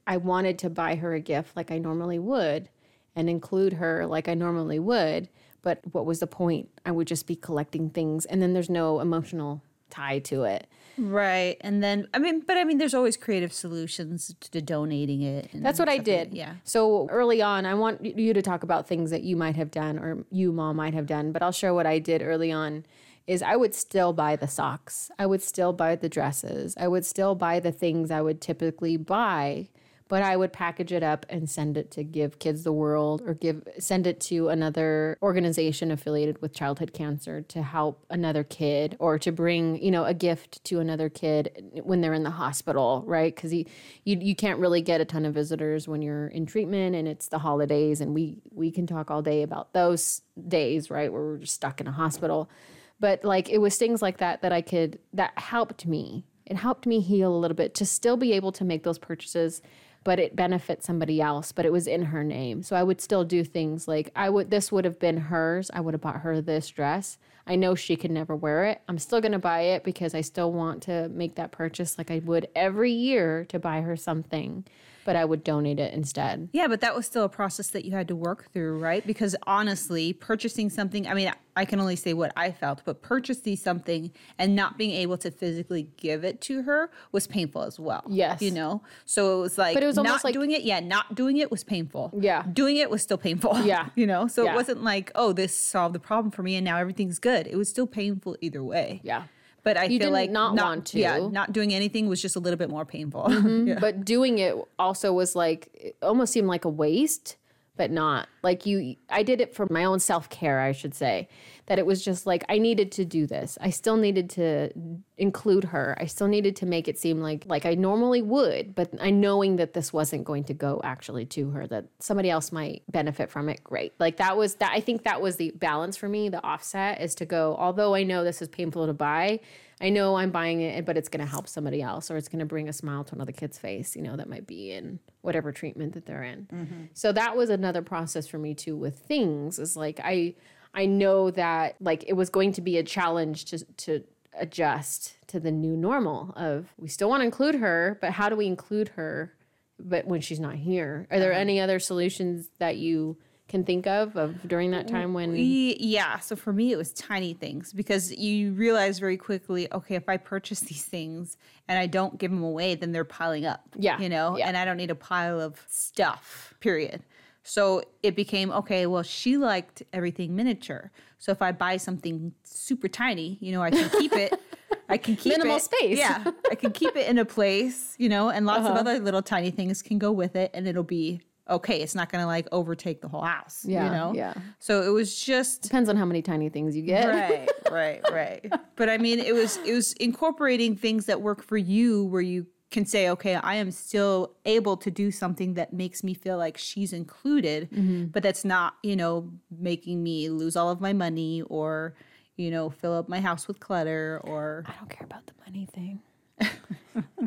I 0.06 0.17
wanted 0.17 0.60
to 0.60 0.69
buy 0.69 0.96
her 0.96 1.13
a 1.13 1.19
gift 1.19 1.56
like 1.56 1.72
I 1.72 1.78
normally 1.78 2.19
would 2.19 2.69
and 3.15 3.30
include 3.30 3.73
her 3.73 4.06
like 4.06 4.28
I 4.28 4.34
normally 4.34 4.80
would. 4.80 5.30
But 5.62 5.80
what 5.91 6.06
was 6.06 6.19
the 6.19 6.28
point? 6.28 6.69
I 6.86 6.91
would 6.91 7.08
just 7.08 7.26
be 7.28 7.36
collecting 7.36 7.89
things 7.89 8.26
and 8.26 8.41
then 8.41 8.54
there's 8.54 8.69
no 8.69 8.99
emotional 8.99 9.62
tie 9.89 10.19
to 10.19 10.43
it. 10.43 10.67
Right. 10.97 11.58
And 11.62 11.82
then, 11.84 12.08
I 12.13 12.19
mean, 12.19 12.41
but 12.45 12.58
I 12.58 12.63
mean, 12.65 12.78
there's 12.78 12.93
always 12.93 13.15
creative 13.17 13.54
solutions 13.54 14.36
to 14.52 14.62
donating 14.62 15.21
it. 15.21 15.49
and 15.54 15.65
That's 15.65 15.80
what 15.80 15.88
I 15.89 15.95
stuff 15.95 16.08
like- 16.08 16.30
did. 16.30 16.34
Yeah. 16.34 16.56
So 16.63 17.08
early 17.10 17.41
on, 17.41 17.65
I 17.65 17.73
want 17.76 18.04
you 18.06 18.34
to 18.34 18.41
talk 18.41 18.63
about 18.63 18.88
things 18.88 19.10
that 19.12 19.23
you 19.23 19.36
might 19.36 19.56
have 19.56 19.71
done 19.71 19.97
or 19.97 20.26
you, 20.32 20.52
mom, 20.52 20.76
might 20.76 20.93
have 20.93 21.06
done, 21.08 21.32
but 21.32 21.41
I'll 21.41 21.52
share 21.52 21.73
what 21.73 21.86
I 21.86 21.99
did 21.99 22.21
early 22.21 22.52
on. 22.52 22.86
Is 23.26 23.41
I 23.41 23.56
would 23.56 23.73
still 23.73 24.12
buy 24.12 24.36
the 24.36 24.49
socks. 24.49 25.10
I 25.17 25.26
would 25.26 25.41
still 25.41 25.71
buy 25.71 25.95
the 25.95 26.10
dresses. 26.10 26.76
I 26.78 26.89
would 26.89 27.06
still 27.06 27.36
buy 27.36 27.62
the 27.62 27.71
things 27.71 28.12
I 28.12 28.21
would 28.21 28.41
typically 28.41 28.97
buy, 28.97 29.69
but 30.13 30.21
I 30.21 30.38
would 30.38 30.54
package 30.54 30.93
it 30.93 31.02
up 31.02 31.26
and 31.28 31.49
send 31.49 31.76
it 31.76 31.89
to 31.89 32.04
Give 32.04 32.38
Kids 32.38 32.63
the 32.63 32.71
World 32.71 33.23
or 33.26 33.34
give 33.34 33.67
send 33.80 34.06
it 34.06 34.19
to 34.19 34.49
another 34.49 35.17
organization 35.23 35.89
affiliated 35.89 36.39
with 36.39 36.54
childhood 36.54 36.93
cancer 36.93 37.41
to 37.41 37.63
help 37.63 38.06
another 38.12 38.43
kid 38.43 38.95
or 38.99 39.17
to 39.17 39.32
bring, 39.32 39.82
you 39.82 39.89
know, 39.89 40.06
a 40.06 40.13
gift 40.13 40.63
to 40.65 40.80
another 40.80 41.10
kid 41.10 41.71
when 41.82 42.02
they're 42.02 42.13
in 42.13 42.21
the 42.21 42.30
hospital, 42.30 43.04
right? 43.08 43.36
Cuz 43.36 43.52
you, 43.52 43.65
you 44.04 44.36
can't 44.36 44.60
really 44.60 44.84
get 44.84 45.02
a 45.02 45.06
ton 45.06 45.26
of 45.26 45.34
visitors 45.34 45.88
when 45.88 46.04
you're 46.04 46.28
in 46.28 46.45
treatment 46.45 46.95
and 46.95 47.08
it's 47.08 47.30
the 47.30 47.39
holidays 47.39 47.99
and 47.99 48.13
we 48.13 48.38
we 48.52 48.69
can 48.69 48.86
talk 48.86 49.10
all 49.10 49.23
day 49.23 49.41
about 49.41 49.73
those 49.73 50.21
days, 50.47 50.91
right? 50.91 51.12
Where 51.12 51.23
we're 51.23 51.38
just 51.39 51.56
stuck 51.56 51.82
in 51.82 51.88
a 51.88 51.91
hospital. 51.91 52.52
But 52.99 53.26
like 53.26 53.49
it 53.49 53.58
was 53.58 53.78
things 53.78 54.04
like 54.04 54.17
that 54.17 54.43
that 54.43 54.52
I 54.52 54.62
could 54.62 54.99
that 55.12 55.39
helped 55.39 55.88
me. 55.88 56.28
It 56.45 56.58
helped 56.58 56.86
me 56.86 56.99
heal 56.99 57.36
a 57.36 57.39
little 57.39 57.56
bit 57.56 57.73
to 57.73 57.86
still 57.88 58.15
be 58.15 58.34
able 58.34 58.52
to 58.52 58.63
make 58.63 58.84
those 58.84 58.99
purchases 58.99 59.63
but 60.04 60.20
it 60.20 60.36
benefits 60.36 60.86
somebody 60.86 61.22
else 61.22 61.52
but 61.52 61.66
it 61.66 61.72
was 61.72 61.88
in 61.88 62.04
her 62.06 62.24
name. 62.24 62.63
So 62.63 62.76
i 62.76 62.84
would 62.84 63.02
still 63.02 63.24
do 63.24 63.44
things 63.44 63.88
like 63.88 64.10
i 64.16 64.30
would 64.30 64.50
this 64.50 64.72
would 64.72 64.86
have 64.86 65.00
been 65.00 65.18
hers. 65.18 65.70
I 65.74 65.82
would 65.82 65.94
have 65.94 66.02
bought 66.02 66.22
her 66.22 66.42
this 66.42 66.70
dress. 66.70 67.18
I 67.46 67.56
know 67.56 67.76
she 67.76 67.98
could 67.98 68.12
never 68.12 68.36
wear 68.36 68.63
it. 68.66 68.82
I'm 68.88 68.98
still 68.98 69.20
going 69.20 69.34
to 69.34 69.39
buy 69.39 69.62
it 69.62 69.84
because 69.84 70.16
i 70.16 70.22
still 70.22 70.52
want 70.52 70.84
to 70.84 71.10
make 71.10 71.36
that 71.36 71.52
purchase 71.52 71.98
like 71.98 72.12
i 72.12 72.20
would 72.24 72.48
every 72.56 72.92
year 72.92 73.46
to 73.46 73.60
buy 73.60 73.82
her 73.82 73.96
something 73.96 74.66
but 75.06 75.16
i 75.16 75.24
would 75.26 75.44
donate 75.44 75.80
it 75.80 75.94
instead 75.94 76.50
Yeah, 76.54 76.68
but 76.68 76.82
that 76.82 76.96
was 76.96 77.06
still 77.06 77.24
a 77.24 77.30
process 77.30 77.68
that 77.70 77.86
you 77.86 77.92
had 77.92 78.08
to 78.08 78.16
work 78.16 78.52
through, 78.52 78.78
right? 78.80 79.06
Because 79.06 79.36
honestly, 79.48 80.13
purchasing 80.13 80.70
something, 80.70 81.08
I 81.08 81.13
mean, 81.13 81.32
I 81.56 81.66
can 81.66 81.80
only 81.80 81.96
say 81.96 82.13
what 82.13 82.32
I 82.36 82.52
felt, 82.52 82.82
but 82.86 83.02
purchasing 83.02 83.56
something 83.56 84.12
and 84.39 84.56
not 84.56 84.78
being 84.78 84.92
able 84.92 85.18
to 85.18 85.30
physically 85.32 85.88
give 85.98 86.24
it 86.24 86.42
to 86.42 86.63
her 86.63 86.89
was 87.12 87.28
painful 87.28 87.62
as 87.63 87.80
well. 87.80 88.04
Yes. 88.10 88.42
You 88.42 88.52
know? 88.52 88.82
So 89.06 89.38
it 89.38 89.42
was 89.42 89.58
like, 89.58 89.74
But 89.76 89.84
it 89.84 89.88
was 89.88 89.96
not 89.98 90.06
almost 90.08 90.24
like- 90.24 90.34
doing 90.34 90.52
it. 90.52 90.63
Yeah, 90.63 90.80
not 90.80 91.16
doing 91.16 91.38
it 91.38 91.52
was 91.52 91.63
painful. 91.63 92.12
Yeah. 92.20 92.44
Doing 92.52 92.78
it 92.78 92.89
was 92.89 93.02
still 93.02 93.18
painful. 93.18 93.60
Yeah. 93.66 93.89
You 93.96 94.08
know? 94.08 94.28
So 94.28 94.44
Yeah. 94.44 94.54
it 94.54 94.56
wasn't 94.56 94.84
like, 94.84 95.12
oh, 95.16 95.34
this 95.34 95.58
solved 95.58 95.94
the 95.96 96.00
problem 96.00 96.32
for 96.32 96.42
me 96.44 96.56
and 96.56 96.66
now 96.66 96.78
everything's 96.78 97.20
good. 97.20 97.46
It 97.48 97.56
was 97.58 97.70
still 97.70 97.88
painful 97.88 98.38
either 98.42 98.63
way. 98.63 99.00
yeah 99.04 99.24
But 99.63 99.78
I 99.78 99.86
You 99.86 99.97
feel 99.99 100.12
like 100.12 100.30
not 100.30 100.56
want 100.56 100.88
to. 100.88 100.99
Yeah, 100.99 101.28
not 101.32 101.54
doing 101.54 101.73
anything 101.73 102.08
was 102.08 102.21
just 102.21 102.36
a 102.36 102.39
little 102.39 102.58
bit 102.58 102.69
more 102.69 102.86
painful. 102.86 103.23
Mm-hmm. 103.34 103.67
Yeah. 103.67 103.80
but 103.80 104.06
doing 104.06 104.38
it 104.38 104.56
also 104.78 105.12
was 105.13 105.36
like 105.36 105.69
it 105.73 105.95
almost 106.02 106.32
seemed 106.34 106.47
like 106.47 106.65
a 106.65 106.69
waste 106.69 107.36
but 107.75 107.91
not 107.91 108.27
Like 108.43 108.65
you 108.65 108.97
I 109.09 109.23
did 109.23 109.41
it 109.41 109.55
for 109.55 109.65
my 109.69 109.86
own 109.86 109.99
self-care, 109.99 110.59
I 110.59 110.73
should 110.73 110.93
say. 110.93 111.29
That 111.67 111.79
it 111.79 111.86
was 111.86 112.03
just 112.03 112.27
like 112.27 112.43
I 112.49 112.57
needed 112.57 112.91
to 112.93 113.05
do 113.05 113.25
this. 113.25 113.57
I 113.62 113.69
still 113.69 113.95
needed 113.95 114.29
to 114.31 114.69
include 115.17 115.63
her. 115.63 115.95
I 115.97 116.07
still 116.07 116.27
needed 116.27 116.57
to 116.57 116.65
make 116.65 116.89
it 116.89 116.99
seem 116.99 117.21
like 117.21 117.45
like 117.47 117.65
I 117.65 117.75
normally 117.75 118.21
would, 118.21 118.76
but 118.76 118.89
I 118.99 119.11
knowing 119.11 119.55
that 119.55 119.74
this 119.74 119.93
wasn't 119.93 120.26
going 120.26 120.43
to 120.45 120.53
go 120.53 120.82
actually 120.84 121.26
to 121.28 121.51
her 121.51 121.65
that 121.67 121.86
somebody 121.99 122.30
else 122.30 122.51
might 122.51 122.84
benefit 122.91 123.32
from 123.32 123.47
it. 123.47 123.63
Great. 123.63 123.93
Like 123.97 124.17
that 124.17 124.36
was 124.36 124.55
that 124.55 124.74
I 124.74 124.82
think 124.82 125.03
that 125.03 125.21
was 125.21 125.38
the 125.38 125.51
balance 125.51 125.95
for 125.95 126.09
me, 126.09 126.28
the 126.28 126.43
offset 126.43 127.01
is 127.01 127.15
to 127.15 127.26
go 127.26 127.55
although 127.57 127.95
I 127.95 128.03
know 128.03 128.26
this 128.26 128.41
is 128.41 128.49
painful 128.49 128.88
to 128.88 128.93
buy, 128.93 129.39
I 129.84 129.89
know 129.89 130.15
I'm 130.15 130.31
buying 130.31 130.61
it, 130.61 130.86
but 130.86 130.95
it's 130.95 131.09
going 131.09 131.25
to 131.25 131.29
help 131.29 131.45
somebody 131.45 131.81
else 131.81 132.09
or 132.09 132.15
it's 132.15 132.29
going 132.29 132.39
to 132.39 132.45
bring 132.45 132.69
a 132.69 132.73
smile 132.73 133.03
to 133.03 133.15
another 133.15 133.34
kid's 133.34 133.57
face, 133.57 133.97
you 133.97 134.01
know, 134.01 134.15
that 134.15 134.29
might 134.29 134.47
be 134.47 134.71
in 134.71 134.99
whatever 135.21 135.51
treatment 135.51 135.93
that 135.93 136.05
they're 136.05 136.23
in. 136.23 136.47
Mm-hmm. 136.53 136.84
So 136.93 137.11
that 137.11 137.36
was 137.36 137.49
another 137.49 137.81
process 137.81 138.25
for 138.25 138.38
me 138.38 138.53
too 138.53 138.77
with 138.77 138.99
things 138.99 139.59
is 139.59 139.75
like 139.75 139.99
I 140.01 140.36
I 140.73 140.86
know 140.86 141.31
that 141.31 141.75
like 141.81 142.05
it 142.07 142.13
was 142.13 142.29
going 142.29 142.53
to 142.53 142.61
be 142.61 142.77
a 142.77 142.84
challenge 142.84 143.43
to 143.45 143.59
to 143.59 144.03
adjust 144.39 145.17
to 145.27 145.39
the 145.39 145.51
new 145.51 145.75
normal 145.75 146.34
of 146.38 146.73
we 146.77 146.88
still 146.88 147.09
want 147.09 147.19
to 147.19 147.25
include 147.25 147.55
her, 147.55 147.97
but 147.99 148.11
how 148.11 148.29
do 148.29 148.38
we 148.38 148.47
include 148.47 148.88
her 148.89 149.34
but 149.77 150.07
when 150.07 150.21
she's 150.21 150.39
not 150.39 150.55
here? 150.55 151.07
Are 151.11 151.19
there 151.19 151.34
uh-huh. 151.34 151.41
any 151.41 151.59
other 151.59 151.79
solutions 151.79 152.47
that 152.59 152.77
you 152.77 153.17
can 153.50 153.64
think 153.64 153.86
of 153.86 154.16
of 154.16 154.48
during 154.48 154.72
that 154.72 154.88
time 154.88 155.14
when 155.14 155.36
Ye- 155.36 155.78
Yeah. 155.80 156.20
So 156.20 156.36
for 156.36 156.52
me, 156.54 156.72
it 156.72 156.78
was 156.78 156.91
tiny 156.94 157.34
things 157.34 157.74
because 157.74 158.12
you 158.16 158.54
realize 158.54 159.00
very 159.00 159.18
quickly, 159.18 159.72
okay, 159.74 159.96
if 159.96 160.08
I 160.10 160.18
purchase 160.18 160.62
these 160.62 160.84
things 160.86 161.38
and 161.68 161.78
I 161.78 161.86
don't 161.88 162.18
give 162.18 162.32
them 162.32 162.44
away, 162.44 162.76
then 162.76 162.91
they're 162.94 163.04
piling 163.06 163.46
up. 163.46 163.62
Yeah, 163.78 164.00
You 164.00 164.10
know, 164.10 164.38
yeah. 164.38 164.48
and 164.48 164.58
I 164.58 164.66
don't 164.66 164.78
need 164.78 164.91
a 164.91 164.96
pile 164.96 165.39
of 165.39 165.62
stuff, 165.70 166.54
period. 166.62 167.04
So 167.44 167.84
it 168.02 168.16
became, 168.16 168.52
okay, 168.52 168.86
well, 168.86 169.04
she 169.04 169.38
liked 169.38 169.84
everything 169.91 170.34
miniature. 170.36 170.91
So 171.20 171.32
if 171.34 171.41
I 171.41 171.52
buy 171.52 171.76
something 171.78 172.34
super 172.44 172.88
tiny, 172.88 173.38
you 173.41 173.52
know, 173.52 173.62
I 173.62 173.70
can 173.72 173.89
keep 173.89 174.14
it. 174.14 174.34
I 174.89 174.98
can 174.98 175.16
keep 175.18 175.34
Minimal 175.34 175.58
it- 175.58 175.64
space. 175.64 175.98
Yeah. 175.98 176.24
I 176.50 176.56
can 176.56 176.72
keep 176.72 176.96
it 176.96 177.08
in 177.08 177.18
a 177.18 177.26
place, 177.26 177.96
you 177.98 178.08
know, 178.10 178.30
and 178.30 178.46
lots 178.46 178.62
Uh-huh. 178.62 178.72
of 178.72 178.78
other 178.78 179.00
little 179.00 179.22
tiny 179.22 179.52
things 179.52 179.82
can 179.82 179.98
go 180.00 180.12
with 180.12 180.36
it 180.38 180.52
and 180.54 180.68
it'll 180.68 180.84
be 180.84 181.22
okay. 181.50 181.82
It's 181.82 181.96
not 181.96 182.12
going 182.12 182.22
to 182.22 182.28
like 182.28 182.48
overtake 182.52 183.02
the 183.02 183.08
whole 183.08 183.22
house, 183.24 183.64
Yeah, 183.66 183.86
you 183.86 183.91
know? 183.91 184.14
yeah. 184.16 184.34
So 184.60 184.82
it 184.82 184.89
was 184.89 185.20
just 185.20 185.62
depends 185.64 185.89
on 185.89 185.96
how 185.96 186.06
many 186.06 186.22
tiny 186.22 186.50
things 186.50 186.76
you 186.76 186.84
get. 186.84 187.08
right, 187.08 187.50
right, 187.72 188.02
right. 188.12 188.54
But 188.76 188.89
I 188.89 188.98
mean, 188.98 189.20
it 189.20 189.34
was 189.34 189.58
it 189.66 189.74
was 189.74 189.94
incorporating 189.94 190.76
things 190.76 191.06
that 191.08 191.22
work 191.22 191.44
for 191.44 191.58
you, 191.58 192.06
where 192.06 192.22
you 192.22 192.48
can 192.72 192.86
say, 192.86 193.08
okay, 193.10 193.36
I 193.36 193.56
am 193.56 193.70
still 193.72 194.34
able 194.46 194.78
to 194.78 194.89
do 194.89 195.12
something 195.12 195.54
that 195.54 195.74
makes 195.74 196.04
me 196.04 196.14
feel 196.16 196.38
like 196.38 196.58
she's 196.58 196.91
included, 196.91 197.70
mm-hmm. 197.70 198.06
but 198.06 198.24
that's 198.24 198.44
not, 198.44 198.74
you 198.82 198.96
know, 198.96 199.30
making 199.60 200.02
me 200.02 200.28
lose 200.30 200.56
all 200.56 200.72
of 200.72 200.82
my 200.82 200.91
money 200.91 201.44
or, 201.44 201.94
you 202.36 202.50
know, 202.50 202.72
fill 202.72 202.94
up 202.94 203.08
my 203.08 203.22
house 203.22 203.48
with 203.48 203.60
clutter 203.60 204.20
or. 204.24 204.64
I 204.68 204.74
don't 204.80 204.89
care 204.89 205.06
about 205.06 205.28
the 205.28 205.34
money 205.46 205.68
thing. 205.72 206.00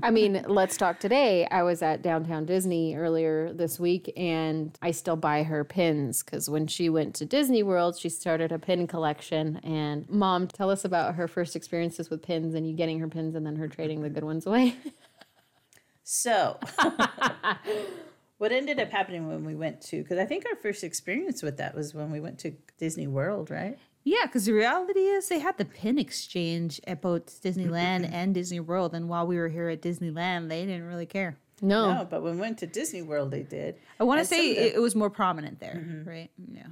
I 0.02 0.10
mean, 0.10 0.44
let's 0.46 0.76
talk 0.76 1.00
today. 1.00 1.46
I 1.50 1.62
was 1.62 1.82
at 1.82 2.02
downtown 2.02 2.44
Disney 2.44 2.94
earlier 2.94 3.52
this 3.52 3.80
week 3.80 4.12
and 4.16 4.76
I 4.82 4.90
still 4.90 5.16
buy 5.16 5.42
her 5.42 5.64
pins 5.64 6.22
because 6.22 6.48
when 6.48 6.66
she 6.66 6.88
went 6.88 7.14
to 7.16 7.24
Disney 7.24 7.62
World, 7.62 7.98
she 7.98 8.08
started 8.08 8.52
a 8.52 8.58
pin 8.58 8.86
collection. 8.86 9.56
And 9.58 10.08
mom, 10.08 10.48
tell 10.48 10.70
us 10.70 10.84
about 10.84 11.14
her 11.16 11.26
first 11.26 11.56
experiences 11.56 12.10
with 12.10 12.22
pins 12.22 12.54
and 12.54 12.68
you 12.68 12.74
getting 12.74 13.00
her 13.00 13.08
pins 13.08 13.34
and 13.34 13.46
then 13.46 13.56
her 13.56 13.68
trading 13.68 14.02
the 14.02 14.10
good 14.10 14.24
ones 14.24 14.46
away. 14.46 14.76
So, 16.08 16.56
what 18.38 18.52
ended 18.52 18.78
up 18.78 18.92
happening 18.92 19.26
when 19.26 19.44
we 19.44 19.56
went 19.56 19.80
to, 19.82 20.02
because 20.02 20.18
I 20.18 20.24
think 20.24 20.44
our 20.48 20.54
first 20.54 20.84
experience 20.84 21.42
with 21.42 21.56
that 21.56 21.74
was 21.74 21.94
when 21.94 22.12
we 22.12 22.20
went 22.20 22.38
to 22.40 22.52
Disney 22.78 23.08
World, 23.08 23.50
right? 23.50 23.76
Yeah, 24.06 24.26
because 24.26 24.46
the 24.46 24.52
reality 24.52 25.00
is 25.00 25.28
they 25.28 25.40
had 25.40 25.58
the 25.58 25.64
pin 25.64 25.98
exchange 25.98 26.80
at 26.86 27.02
both 27.02 27.42
Disneyland 27.42 28.08
and 28.12 28.32
Disney 28.32 28.60
World. 28.60 28.94
And 28.94 29.08
while 29.08 29.26
we 29.26 29.36
were 29.36 29.48
here 29.48 29.68
at 29.68 29.82
Disneyland, 29.82 30.48
they 30.48 30.64
didn't 30.64 30.84
really 30.84 31.06
care. 31.06 31.36
No. 31.60 31.92
No, 31.92 32.04
but 32.04 32.22
when 32.22 32.34
we 32.34 32.40
went 32.40 32.58
to 32.58 32.68
Disney 32.68 33.02
World, 33.02 33.32
they 33.32 33.42
did. 33.42 33.74
I 33.98 34.04
want 34.04 34.20
to 34.20 34.24
say 34.24 34.54
the- 34.54 34.60
it, 34.60 34.74
it 34.76 34.78
was 34.78 34.94
more 34.94 35.10
prominent 35.10 35.58
there, 35.58 35.82
mm-hmm. 35.84 36.08
right? 36.08 36.30
Yeah. 36.52 36.68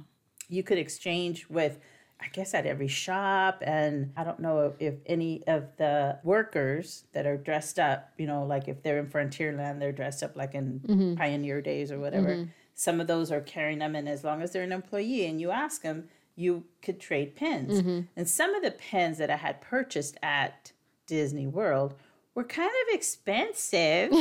you 0.47 0.63
could 0.63 0.77
exchange 0.77 1.49
with 1.49 1.77
i 2.21 2.27
guess 2.29 2.53
at 2.53 2.65
every 2.65 2.87
shop 2.87 3.61
and 3.65 4.13
i 4.15 4.23
don't 4.23 4.39
know 4.39 4.73
if 4.79 4.93
any 5.05 5.45
of 5.47 5.63
the 5.77 6.17
workers 6.23 7.03
that 7.11 7.25
are 7.25 7.35
dressed 7.35 7.77
up 7.77 8.11
you 8.17 8.25
know 8.25 8.45
like 8.45 8.69
if 8.69 8.81
they're 8.83 8.99
in 8.99 9.07
frontierland 9.07 9.79
they're 9.79 9.91
dressed 9.91 10.23
up 10.23 10.35
like 10.35 10.53
in 10.53 10.79
mm-hmm. 10.79 11.15
pioneer 11.15 11.61
days 11.61 11.91
or 11.91 11.99
whatever 11.99 12.29
mm-hmm. 12.29 12.49
some 12.73 13.01
of 13.01 13.07
those 13.07 13.31
are 13.31 13.41
carrying 13.41 13.79
them 13.79 13.95
and 13.95 14.07
as 14.07 14.23
long 14.23 14.41
as 14.41 14.51
they're 14.51 14.63
an 14.63 14.71
employee 14.71 15.25
and 15.25 15.41
you 15.41 15.51
ask 15.51 15.81
them 15.81 16.07
you 16.35 16.63
could 16.81 16.99
trade 16.99 17.35
pins 17.35 18.05
and 18.15 18.27
some 18.27 18.53
of 18.55 18.61
the 18.63 18.71
pins 18.71 19.17
that 19.17 19.29
i 19.29 19.35
had 19.37 19.61
purchased 19.61 20.17
at 20.21 20.71
disney 21.07 21.47
world 21.47 21.93
were 22.33 22.43
kind 22.43 22.69
of 22.69 22.95
expensive 22.95 24.11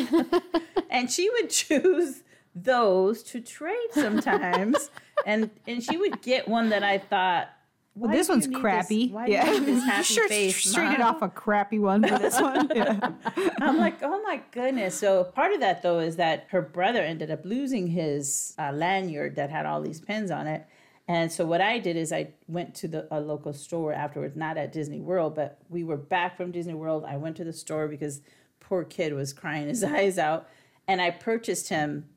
and 0.90 1.10
she 1.10 1.28
would 1.30 1.50
choose 1.50 2.22
those 2.54 3.22
to 3.22 3.40
trade 3.40 3.88
sometimes 3.92 4.90
and 5.26 5.50
and 5.66 5.82
she 5.82 5.96
would 5.96 6.22
get 6.22 6.46
one 6.46 6.68
that 6.68 6.84
i 6.84 6.98
thought 6.98 7.48
Well, 7.96 8.12
this 8.12 8.28
one's 8.28 8.46
crappy. 8.46 9.08
do 9.08 9.32
you 9.32 9.60
need 9.60 9.66
this 9.66 9.84
happy 9.92 10.04
sure 10.04 10.28
face 10.28 10.72
traded 10.72 11.00
off 11.00 11.20
a 11.22 11.28
crappy 11.28 11.78
one 11.80 12.06
for 12.06 12.18
this 12.18 12.40
one. 12.40 12.70
Yeah. 12.74 13.12
I'm 13.60 13.78
like, 13.78 14.02
oh 14.02 14.20
my 14.22 14.40
goodness. 14.50 14.98
So 14.98 15.24
part 15.24 15.52
of 15.52 15.60
that 15.60 15.82
though 15.82 15.98
is 16.00 16.16
that 16.16 16.46
her 16.50 16.60
brother 16.62 17.00
ended 17.02 17.30
up 17.30 17.44
losing 17.44 17.86
his 17.88 18.54
uh, 18.58 18.72
lanyard 18.72 19.36
that 19.36 19.50
had 19.50 19.64
all 19.66 19.80
these 19.80 20.00
pins 20.00 20.30
on 20.32 20.46
it. 20.48 20.64
And 21.06 21.30
so 21.30 21.44
what 21.44 21.60
I 21.60 21.78
did 21.78 21.96
is 21.96 22.12
I 22.12 22.32
went 22.48 22.74
to 22.76 22.88
the 22.88 23.06
a 23.10 23.20
local 23.20 23.52
store 23.52 23.92
afterwards, 23.92 24.36
not 24.36 24.56
at 24.56 24.72
Disney 24.72 25.00
World, 25.00 25.34
but 25.34 25.58
we 25.68 25.84
were 25.84 25.98
back 25.98 26.36
from 26.36 26.50
Disney 26.50 26.74
World. 26.74 27.04
I 27.06 27.16
went 27.16 27.36
to 27.36 27.44
the 27.44 27.52
store 27.52 27.88
because 27.88 28.22
poor 28.60 28.84
kid 28.84 29.12
was 29.12 29.32
crying 29.32 29.68
his 29.68 29.84
eyes 29.84 30.18
out, 30.18 30.48
and 30.88 31.00
I 31.00 31.10
purchased 31.10 31.68
him 31.68 32.08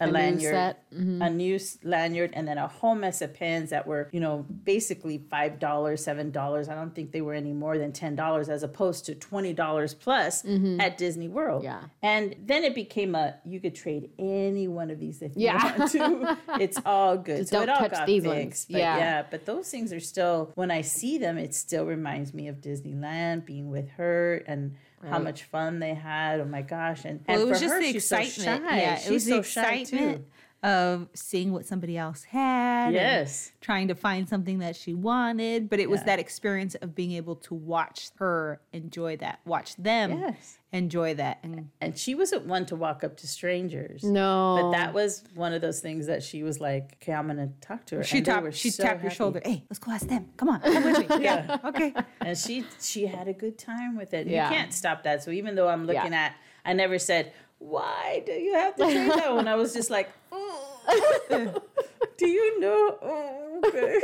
a, 0.00 0.06
new 0.06 0.12
lanyard, 0.12 0.54
set. 0.54 0.92
Mm-hmm. 0.92 1.22
a 1.22 1.30
new 1.30 1.58
lanyard, 1.82 2.30
and 2.34 2.46
then 2.46 2.58
a 2.58 2.68
whole 2.68 2.94
mess 2.94 3.22
of 3.22 3.34
pins 3.34 3.70
that 3.70 3.86
were, 3.86 4.08
you 4.12 4.20
know, 4.20 4.44
basically 4.64 5.18
five 5.30 5.58
dollars, 5.58 6.04
seven 6.04 6.30
dollars. 6.30 6.68
I 6.68 6.74
don't 6.74 6.94
think 6.94 7.12
they 7.12 7.20
were 7.22 7.34
any 7.34 7.52
more 7.52 7.78
than 7.78 7.92
ten 7.92 8.14
dollars, 8.14 8.48
as 8.48 8.62
opposed 8.62 9.06
to 9.06 9.14
twenty 9.14 9.52
dollars 9.52 9.94
plus 9.94 10.42
mm-hmm. 10.42 10.80
at 10.80 10.98
Disney 10.98 11.28
World. 11.28 11.64
Yeah. 11.64 11.80
and 12.02 12.36
then 12.44 12.64
it 12.64 12.74
became 12.74 13.14
a 13.14 13.36
you 13.44 13.60
could 13.60 13.74
trade 13.74 14.10
any 14.18 14.68
one 14.68 14.90
of 14.90 14.98
these 15.00 15.22
if 15.22 15.32
you 15.36 15.44
Yeah. 15.46 15.78
want 15.78 15.90
to. 15.92 16.38
It's 16.60 16.78
all 16.86 17.16
good. 17.18 17.38
Just 17.38 17.50
so 17.50 17.58
don't 17.60 17.68
it 17.68 17.72
all 17.72 17.78
touch 17.80 17.90
got 17.92 18.06
these 18.06 18.22
fixed. 18.22 18.36
ones. 18.36 18.66
Yeah. 18.68 18.96
yeah, 18.98 19.24
but 19.30 19.46
those 19.46 19.68
things 19.70 19.92
are 19.92 20.00
still 20.00 20.52
when 20.54 20.70
I 20.70 20.80
see 20.82 21.18
them, 21.18 21.38
it 21.38 21.54
still 21.54 21.84
reminds 21.86 22.32
me 22.34 22.48
of 22.48 22.56
Disneyland, 22.56 23.44
being 23.46 23.70
with 23.70 23.88
her 23.90 24.42
and. 24.46 24.76
How 25.04 25.18
much 25.18 25.44
fun 25.44 25.78
they 25.78 25.94
had! 25.94 26.40
Oh 26.40 26.44
my 26.46 26.62
gosh! 26.62 27.04
And, 27.04 27.20
Well, 27.28 27.38
and 27.40 27.48
it 27.48 27.50
was 27.50 27.60
just 27.60 27.74
her, 27.74 27.80
the 27.80 27.92
she's 27.92 28.08
so 28.08 28.18
excitement. 28.18 28.64
shy. 28.68 28.78
Yeah, 28.78 28.96
she's 28.96 29.06
it 29.08 29.12
was 29.12 29.24
so 29.24 29.36
the 29.36 29.42
shy, 29.42 29.62
too. 29.62 29.96
excitement 29.96 30.26
of 30.62 31.08
seeing 31.14 31.52
what 31.52 31.64
somebody 31.66 31.96
else 31.96 32.24
had. 32.24 32.92
Yes. 32.92 33.52
trying 33.60 33.88
to 33.88 33.94
find 33.94 34.28
something 34.28 34.58
that 34.60 34.74
she 34.76 34.94
wanted, 34.94 35.68
but 35.68 35.78
it 35.80 35.88
was 35.90 36.02
that 36.04 36.18
experience 36.18 36.74
of 36.76 36.94
being 36.94 37.12
able 37.12 37.36
to 37.36 37.54
watch 37.54 38.10
her 38.18 38.60
enjoy 38.72 39.16
that, 39.18 39.40
watch 39.44 39.76
them 39.76 40.18
Yes. 40.18 40.58
enjoy 40.72 41.14
that, 41.14 41.38
and 41.42 41.68
And 41.80 41.96
she 41.98 42.14
wasn't 42.14 42.46
one 42.46 42.64
to 42.66 42.76
walk 42.76 43.02
up 43.04 43.16
to 43.18 43.26
strangers. 43.26 44.02
No. 44.04 44.58
But 44.62 44.70
that 44.78 44.94
was 44.94 45.24
one 45.34 45.52
of 45.52 45.60
those 45.60 45.80
things 45.80 46.06
that 46.06 46.22
she 46.22 46.42
was 46.42 46.60
like, 46.60 46.96
okay, 47.02 47.12
I'm 47.12 47.26
going 47.26 47.36
to 47.38 47.50
talk 47.60 47.84
to 47.86 47.96
her. 47.96 48.04
she 48.04 48.18
And 48.18 48.26
they 48.26 48.32
tapped, 48.32 48.54
she 48.54 48.70
so 48.70 48.82
tapped 48.84 49.02
your 49.02 49.10
happy. 49.10 49.14
shoulder. 49.16 49.42
Hey, 49.44 49.64
let's 49.70 49.78
go 49.78 49.92
ask 49.92 50.06
them. 50.08 50.26
Come 50.36 50.48
on, 50.48 50.60
come 50.60 50.84
with 50.84 51.08
me. 51.10 51.16
yeah, 51.24 51.58
okay. 51.64 51.92
And 52.20 52.36
she 52.36 52.64
she 52.80 53.06
had 53.06 53.28
a 53.28 53.32
good 53.32 53.58
time 53.58 53.96
with 53.96 54.14
it. 54.14 54.26
Yeah. 54.26 54.48
You 54.48 54.56
can't 54.56 54.72
stop 54.72 55.02
that. 55.04 55.22
So 55.22 55.30
even 55.32 55.54
though 55.54 55.68
I'm 55.68 55.86
looking 55.86 56.12
Yeah. 56.12 56.26
at, 56.26 56.36
I 56.64 56.72
never 56.72 56.98
said, 56.98 57.32
why 57.58 58.22
do 58.26 58.32
you 58.32 58.54
have 58.54 58.76
to 58.76 58.84
trade 58.84 59.10
that 59.10 59.34
one? 59.34 59.48
I 59.48 59.54
was 59.54 59.72
just 59.72 59.90
like, 59.90 60.10
"Oh, 60.30 60.76
do 62.16 62.28
you 62.28 62.60
know? 62.60 62.98
Oh, 63.02 63.62
okay. 63.64 64.00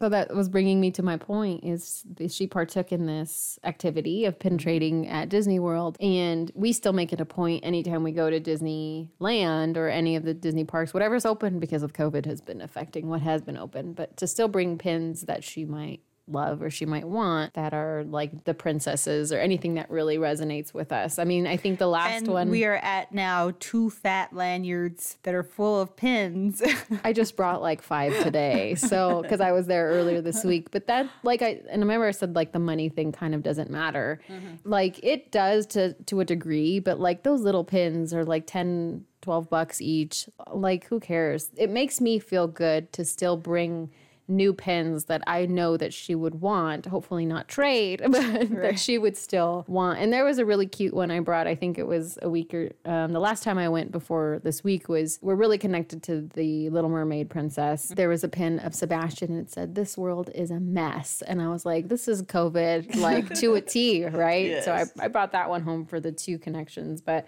So 0.00 0.08
that 0.08 0.34
was 0.34 0.48
bringing 0.48 0.80
me 0.80 0.90
to 0.92 1.02
my 1.02 1.16
point 1.16 1.64
is 1.64 2.04
she 2.28 2.46
partook 2.46 2.92
in 2.92 3.06
this 3.06 3.58
activity 3.64 4.24
of 4.24 4.38
pin 4.38 4.52
mm-hmm. 4.52 4.58
trading 4.58 5.08
at 5.08 5.28
Disney 5.28 5.58
World 5.58 5.96
and 6.00 6.50
we 6.54 6.72
still 6.72 6.92
make 6.92 7.12
it 7.12 7.20
a 7.20 7.24
point 7.24 7.64
anytime 7.64 8.02
we 8.02 8.12
go 8.12 8.30
to 8.30 8.40
Disneyland 8.40 9.76
or 9.76 9.88
any 9.88 10.16
of 10.16 10.24
the 10.24 10.34
Disney 10.34 10.64
parks 10.64 10.92
whatever's 10.92 11.24
open 11.24 11.58
because 11.58 11.82
of 11.82 11.92
COVID 11.92 12.26
has 12.26 12.40
been 12.40 12.60
affecting 12.60 13.08
what 13.08 13.22
has 13.22 13.42
been 13.42 13.56
open 13.56 13.92
but 13.92 14.16
to 14.18 14.26
still 14.26 14.48
bring 14.48 14.78
pins 14.78 15.22
that 15.22 15.42
she 15.42 15.64
might 15.64 16.00
love 16.28 16.62
or 16.62 16.70
she 16.70 16.86
might 16.86 17.06
want 17.06 17.54
that 17.54 17.72
are 17.72 18.04
like 18.04 18.44
the 18.44 18.54
princesses 18.54 19.32
or 19.32 19.38
anything 19.38 19.74
that 19.74 19.90
really 19.90 20.18
resonates 20.18 20.74
with 20.74 20.92
us. 20.92 21.18
I 21.18 21.24
mean, 21.24 21.46
I 21.46 21.56
think 21.56 21.78
the 21.78 21.86
last 21.86 22.22
And 22.22 22.28
one 22.28 22.50
we 22.50 22.64
are 22.64 22.76
at 22.76 23.12
now 23.12 23.52
two 23.60 23.90
fat 23.90 24.32
lanyards 24.32 25.18
that 25.22 25.34
are 25.34 25.42
full 25.42 25.80
of 25.80 25.96
pins. 25.96 26.62
I 27.04 27.12
just 27.12 27.36
brought 27.36 27.62
like 27.62 27.82
five 27.82 28.22
today. 28.22 28.74
So, 28.74 29.22
because 29.22 29.40
I 29.40 29.52
was 29.52 29.66
there 29.66 29.88
earlier 29.88 30.20
this 30.20 30.44
week. 30.44 30.70
But 30.70 30.86
that, 30.88 31.08
like, 31.22 31.42
I, 31.42 31.60
and 31.70 31.82
I 31.82 31.84
remember 31.84 32.06
I 32.06 32.10
said, 32.10 32.34
like, 32.34 32.52
the 32.52 32.58
money 32.58 32.88
thing 32.88 33.12
kind 33.12 33.34
of 33.34 33.42
doesn't 33.42 33.70
matter. 33.70 34.20
Mm-hmm. 34.28 34.68
Like, 34.68 35.02
it 35.02 35.30
does 35.30 35.66
to, 35.68 35.94
to 35.94 36.20
a 36.20 36.24
degree, 36.24 36.80
but 36.80 36.98
like 36.98 37.22
those 37.22 37.42
little 37.42 37.64
pins 37.64 38.12
are 38.12 38.24
like 38.24 38.46
10, 38.46 39.04
12 39.22 39.48
bucks 39.50 39.80
each. 39.80 40.28
Like, 40.50 40.86
who 40.86 41.00
cares? 41.00 41.50
It 41.56 41.70
makes 41.70 42.00
me 42.00 42.18
feel 42.18 42.46
good 42.48 42.92
to 42.94 43.04
still 43.04 43.36
bring 43.36 43.90
new 44.28 44.52
pins 44.52 45.04
that 45.04 45.22
I 45.26 45.46
know 45.46 45.76
that 45.76 45.92
she 45.92 46.14
would 46.14 46.40
want, 46.40 46.86
hopefully 46.86 47.24
not 47.26 47.48
trade, 47.48 48.02
but 48.08 48.50
that 48.50 48.78
she 48.78 48.98
would 48.98 49.16
still 49.16 49.64
want. 49.68 49.98
And 49.98 50.12
there 50.12 50.24
was 50.24 50.38
a 50.38 50.44
really 50.44 50.66
cute 50.66 50.94
one 50.94 51.10
I 51.10 51.20
brought. 51.20 51.46
I 51.46 51.54
think 51.54 51.78
it 51.78 51.86
was 51.86 52.18
a 52.22 52.28
week 52.28 52.52
or 52.54 52.70
um, 52.84 53.12
the 53.12 53.20
last 53.20 53.42
time 53.42 53.58
I 53.58 53.68
went 53.68 53.92
before 53.92 54.40
this 54.42 54.64
week 54.64 54.88
was 54.88 55.18
we're 55.22 55.34
really 55.34 55.58
connected 55.58 56.02
to 56.04 56.28
the 56.34 56.70
Little 56.70 56.90
Mermaid 56.90 57.30
princess. 57.30 57.88
There 57.88 58.08
was 58.08 58.24
a 58.24 58.28
pin 58.28 58.58
of 58.60 58.74
Sebastian 58.74 59.32
and 59.32 59.46
it 59.46 59.50
said, 59.50 59.74
This 59.74 59.96
world 59.96 60.30
is 60.34 60.50
a 60.50 60.60
mess. 60.60 61.22
And 61.22 61.40
I 61.40 61.48
was 61.48 61.64
like, 61.64 61.88
This 61.88 62.08
is 62.08 62.22
COVID, 62.22 62.96
like 62.96 63.34
to 63.34 63.54
a 63.54 63.60
T, 63.60 64.04
right? 64.06 64.62
So 64.64 64.72
I, 64.72 64.84
I 64.98 65.08
brought 65.08 65.32
that 65.32 65.48
one 65.48 65.62
home 65.62 65.86
for 65.86 66.00
the 66.00 66.12
two 66.12 66.38
connections. 66.38 67.00
But 67.00 67.26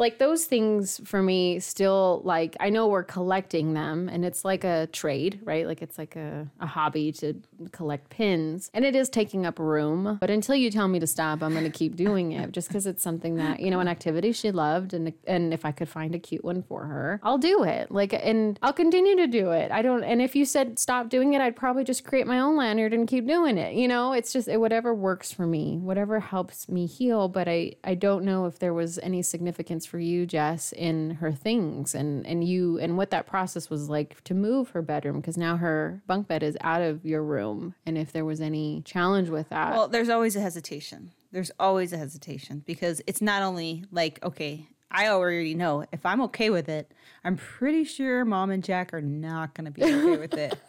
like 0.00 0.18
those 0.18 0.46
things 0.46 1.00
for 1.04 1.22
me 1.22 1.60
still 1.60 2.22
like 2.24 2.56
i 2.58 2.70
know 2.70 2.88
we're 2.88 3.04
collecting 3.04 3.74
them 3.74 4.08
and 4.08 4.24
it's 4.24 4.44
like 4.44 4.64
a 4.64 4.88
trade 4.88 5.38
right? 5.44 5.66
Like 5.66 5.82
it's 5.82 5.98
like 5.98 6.16
a, 6.16 6.48
a 6.60 6.66
hobby 6.66 7.12
to 7.12 7.34
collect 7.72 8.08
pins. 8.08 8.70
And 8.72 8.84
it 8.84 8.96
is 8.96 9.08
taking 9.08 9.44
up 9.44 9.58
room 9.58 10.16
but 10.20 10.30
until 10.30 10.54
you 10.54 10.70
tell 10.70 10.88
me 10.88 10.98
to 10.98 11.06
stop 11.06 11.42
i'm 11.42 11.52
going 11.52 11.64
to 11.64 11.70
keep 11.70 11.96
doing 11.96 12.32
it 12.32 12.52
just 12.52 12.68
because 12.68 12.86
it's 12.86 13.02
something 13.02 13.36
that 13.36 13.60
you 13.60 13.70
know 13.70 13.80
an 13.80 13.88
activity 13.88 14.32
she 14.32 14.50
loved 14.50 14.94
and 14.94 15.12
and 15.26 15.52
if 15.52 15.64
i 15.64 15.72
could 15.72 15.88
find 15.88 16.14
a 16.14 16.18
cute 16.18 16.44
one 16.44 16.62
for 16.62 16.84
her 16.84 17.20
i'll 17.22 17.38
do 17.38 17.62
it. 17.62 17.90
Like 17.90 18.14
and 18.14 18.58
i'll 18.62 18.72
continue 18.72 19.16
to 19.16 19.26
do 19.26 19.50
it. 19.50 19.70
I 19.70 19.82
don't 19.82 20.02
and 20.02 20.22
if 20.22 20.34
you 20.34 20.44
said 20.46 20.78
stop 20.78 21.10
doing 21.10 21.34
it 21.34 21.42
i'd 21.42 21.56
probably 21.56 21.84
just 21.84 22.04
create 22.04 22.26
my 22.26 22.38
own 22.40 22.56
lanyard 22.56 22.94
and 22.94 23.06
keep 23.06 23.26
doing 23.26 23.58
it 23.58 23.74
you 23.74 23.86
know? 23.86 24.12
It's 24.12 24.32
just 24.32 24.48
it, 24.48 24.58
whatever 24.58 24.94
works 24.94 25.32
for 25.32 25.46
me 25.46 25.76
whatever 25.78 26.20
helps 26.20 26.68
me 26.68 26.86
heal 26.86 27.28
but 27.28 27.46
i 27.48 27.74
i 27.84 27.94
don't 27.94 28.24
know 28.24 28.46
if 28.46 28.58
there 28.58 28.72
was 28.72 28.98
any 29.00 29.22
significance 29.22 29.84
for 29.90 29.98
you 29.98 30.24
jess 30.24 30.72
in 30.72 31.10
her 31.16 31.32
things 31.32 31.94
and 31.94 32.24
and 32.26 32.44
you 32.44 32.78
and 32.78 32.96
what 32.96 33.10
that 33.10 33.26
process 33.26 33.68
was 33.68 33.88
like 33.90 34.22
to 34.22 34.32
move 34.34 34.70
her 34.70 34.82
bedroom 34.82 35.16
because 35.16 35.36
now 35.36 35.56
her 35.56 36.00
bunk 36.06 36.28
bed 36.28 36.42
is 36.42 36.56
out 36.60 36.80
of 36.80 37.04
your 37.04 37.22
room 37.22 37.74
and 37.84 37.98
if 37.98 38.12
there 38.12 38.24
was 38.24 38.40
any 38.40 38.80
challenge 38.82 39.28
with 39.28 39.48
that 39.48 39.72
Well, 39.72 39.88
there's 39.88 40.08
always 40.08 40.36
a 40.36 40.40
hesitation. 40.40 41.10
There's 41.32 41.50
always 41.58 41.92
a 41.92 41.96
hesitation 41.98 42.62
because 42.66 43.00
it's 43.06 43.20
not 43.20 43.42
only 43.42 43.84
like, 43.90 44.18
okay, 44.24 44.66
I 44.90 45.08
already 45.08 45.54
know 45.54 45.84
if 45.92 46.04
I'm 46.04 46.20
okay 46.22 46.50
with 46.50 46.68
it, 46.68 46.92
I'm 47.24 47.36
pretty 47.36 47.84
sure 47.84 48.24
mom 48.24 48.50
and 48.50 48.62
Jack 48.64 48.92
are 48.92 49.00
not 49.00 49.54
going 49.54 49.66
to 49.66 49.70
be 49.70 49.82
okay 49.84 50.16
with 50.16 50.34
it. 50.34 50.54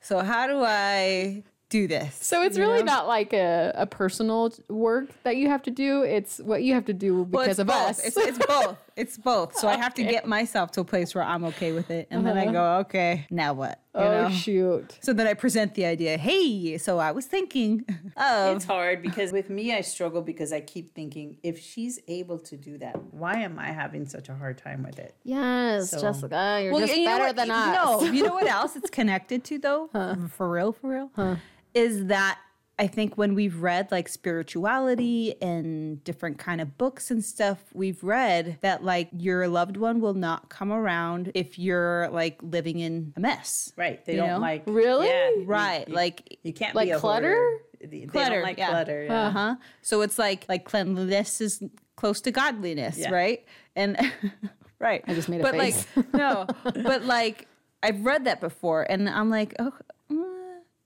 So, 0.00 0.20
how 0.20 0.46
do 0.46 0.62
I 0.62 1.42
do 1.68 1.86
this? 1.88 2.16
so 2.20 2.42
it's 2.42 2.58
really 2.58 2.82
not 2.82 3.06
like 3.08 3.32
a, 3.32 3.72
a 3.74 3.86
personal 3.86 4.52
work 4.68 5.08
that 5.24 5.36
you 5.36 5.48
have 5.48 5.62
to 5.62 5.70
do 5.70 6.02
it's 6.02 6.38
what 6.38 6.62
you 6.62 6.74
have 6.74 6.84
to 6.84 6.92
do 6.92 7.24
because 7.24 7.48
it's 7.48 7.58
of 7.58 7.66
both. 7.66 7.76
us 7.90 8.04
It's, 8.04 8.16
it's 8.16 8.38
both. 8.46 8.76
It's 8.96 9.18
both. 9.18 9.54
So 9.58 9.68
I 9.68 9.76
have 9.76 9.92
to 9.94 10.02
get 10.04 10.26
myself 10.26 10.70
to 10.72 10.80
a 10.80 10.84
place 10.84 11.14
where 11.14 11.22
I'm 11.22 11.44
okay 11.44 11.72
with 11.72 11.90
it, 11.90 12.08
and 12.10 12.26
then 12.26 12.38
I 12.38 12.44
uh-huh. 12.44 12.52
go, 12.52 12.76
okay, 12.78 13.26
now 13.30 13.52
what? 13.52 13.78
You 13.94 14.00
oh 14.00 14.22
know? 14.22 14.30
shoot 14.30 14.98
So 15.02 15.12
then 15.12 15.26
I 15.26 15.34
present 15.34 15.74
the 15.74 15.84
idea. 15.84 16.16
Hey, 16.16 16.78
so 16.78 16.98
I 16.98 17.12
was 17.12 17.26
thinking 17.26 17.84
of 18.16 18.56
It's 18.56 18.64
hard 18.64 19.02
because 19.02 19.32
with 19.32 19.50
me, 19.50 19.74
I 19.74 19.82
struggle 19.82 20.22
because 20.22 20.50
I 20.52 20.60
keep 20.62 20.94
thinking 20.94 21.36
if 21.42 21.58
she's 21.60 21.98
able 22.08 22.38
to 22.40 22.56
do 22.56 22.78
that, 22.78 22.96
why 23.12 23.34
am 23.40 23.58
I 23.58 23.66
having 23.72 24.06
such 24.06 24.30
a 24.30 24.34
hard 24.34 24.56
time 24.58 24.82
with 24.82 24.98
it? 24.98 25.14
yes 25.24 25.90
So- 25.90 26.00
jessica 26.00 26.60
you're 26.62 26.72
Well, 26.72 26.80
just 26.86 26.96
you 26.96 27.04
better 27.04 27.32
than 27.34 27.48
you- 27.48 27.52
us 27.54 28.02
No, 28.02 28.10
you 28.10 28.22
know 28.22 28.32
what 28.34 28.46
else 28.58 28.76
it's 28.76 28.88
connected 28.90 29.44
to 29.44 29.58
though? 29.58 29.90
For 30.36 30.48
real, 30.48 30.72
for 30.72 30.88
real? 31.16 31.38
Is 31.76 32.06
that 32.06 32.38
I 32.78 32.86
think 32.86 33.16
when 33.16 33.34
we've 33.34 33.62
read 33.62 33.90
like 33.90 34.08
spirituality 34.08 35.34
and 35.40 36.02
different 36.04 36.38
kind 36.38 36.60
of 36.60 36.76
books 36.76 37.10
and 37.10 37.24
stuff, 37.24 37.58
we've 37.72 38.02
read 38.04 38.58
that 38.60 38.84
like 38.84 39.08
your 39.12 39.48
loved 39.48 39.76
one 39.76 40.00
will 40.00 40.14
not 40.14 40.48
come 40.48 40.72
around 40.72 41.32
if 41.34 41.58
you're 41.58 42.08
like 42.10 42.38
living 42.42 42.78
in 42.80 43.12
a 43.16 43.20
mess. 43.20 43.72
Right. 43.76 44.04
They 44.04 44.16
don't 44.16 44.28
know? 44.28 44.38
like. 44.38 44.62
Really? 44.66 45.06
Yeah, 45.08 45.30
Right. 45.44 45.88
You, 45.88 45.94
like 45.94 46.38
you 46.42 46.52
can't 46.52 46.74
Like 46.74 46.88
be 46.88 46.92
a 46.92 46.98
clutter? 46.98 47.34
hoarder. 47.34 47.62
They 47.80 48.00
they 48.00 48.06
clutter, 48.06 48.34
don't 48.36 48.42
like 48.42 48.58
yeah. 48.58 48.68
clutter. 48.70 49.04
Yeah. 49.04 49.26
Uh-huh. 49.28 49.56
So 49.82 50.02
it's 50.02 50.18
like 50.18 50.44
like 50.48 50.64
cleanliness 50.64 51.40
is 51.40 51.62
close 51.96 52.20
to 52.22 52.30
godliness, 52.30 52.98
Yeah. 52.98 53.10
right? 53.10 53.44
And 53.74 53.96
right. 54.78 55.02
I 55.06 55.14
just 55.14 55.28
made 55.28 55.40
a 55.40 55.44
but 55.44 55.54
face. 55.54 55.86
like 55.96 56.12
no, 56.14 56.46
but 56.64 57.04
like 57.04 57.48
I've 57.82 58.04
read 58.04 58.24
that 58.24 58.40
before 58.40 58.82
and 58.90 59.08
I'm 59.08 59.30
like, 59.30 59.54
oh 59.58 59.72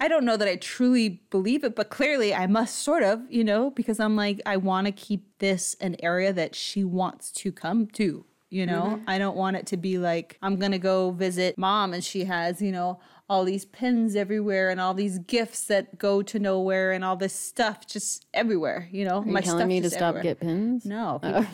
I 0.02 0.08
don't 0.08 0.24
know 0.24 0.36
that 0.38 0.48
I 0.48 0.56
truly 0.56 1.20
believe 1.30 1.62
it, 1.62 1.76
but 1.76 1.90
clearly 1.90 2.34
I 2.34 2.46
must 2.46 2.76
sort 2.76 3.02
of, 3.02 3.20
you 3.28 3.44
know, 3.44 3.70
because 3.70 4.00
I'm 4.00 4.16
like 4.16 4.40
I 4.46 4.56
want 4.56 4.86
to 4.86 4.92
keep 4.92 5.38
this 5.38 5.76
an 5.80 5.96
area 6.02 6.32
that 6.32 6.54
she 6.54 6.84
wants 6.84 7.30
to 7.32 7.52
come 7.52 7.86
to. 7.88 8.24
You 8.52 8.66
know, 8.66 8.82
mm-hmm. 8.96 9.04
I 9.08 9.18
don't 9.18 9.36
want 9.36 9.56
it 9.56 9.66
to 9.68 9.76
be 9.76 9.98
like 9.98 10.36
I'm 10.42 10.56
gonna 10.56 10.78
go 10.78 11.12
visit 11.12 11.56
mom 11.56 11.92
and 11.94 12.02
she 12.02 12.24
has, 12.24 12.60
you 12.60 12.72
know, 12.72 12.98
all 13.28 13.44
these 13.44 13.64
pins 13.64 14.16
everywhere 14.16 14.70
and 14.70 14.80
all 14.80 14.92
these 14.92 15.20
gifts 15.20 15.66
that 15.66 15.98
go 15.98 16.20
to 16.20 16.38
nowhere 16.40 16.90
and 16.90 17.04
all 17.04 17.14
this 17.14 17.32
stuff 17.32 17.86
just 17.86 18.26
everywhere. 18.34 18.88
You 18.90 19.04
know, 19.04 19.22
Are 19.22 19.24
you 19.28 19.40
telling 19.42 19.68
me 19.68 19.80
to 19.80 19.88
stop 19.90 20.20
get 20.20 20.40
pins? 20.40 20.84
No, 20.84 21.20
oh, 21.22 21.46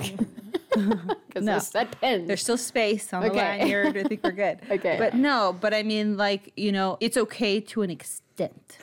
Because 0.69 1.17
No. 1.45 1.53
no. 1.53 1.59
said 1.59 2.01
pins. 2.01 2.29
there's 2.29 2.43
still 2.43 2.57
space 2.57 3.13
on 3.13 3.23
the 3.23 3.29
Okay. 3.31 3.41
lanyard. 3.41 3.99
I 3.99 4.05
think 4.05 4.23
we're 4.25 4.33
good. 4.33 4.61
Okay. 4.71 4.97
but 4.99 5.13
no, 5.13 5.55
but 5.61 5.75
I 5.75 5.83
mean, 5.83 6.17
like 6.17 6.53
you 6.57 6.73
know, 6.73 6.97
it's 7.01 7.19
okay 7.19 7.61
to 7.61 7.83
an 7.83 7.91
extent. 7.91 8.23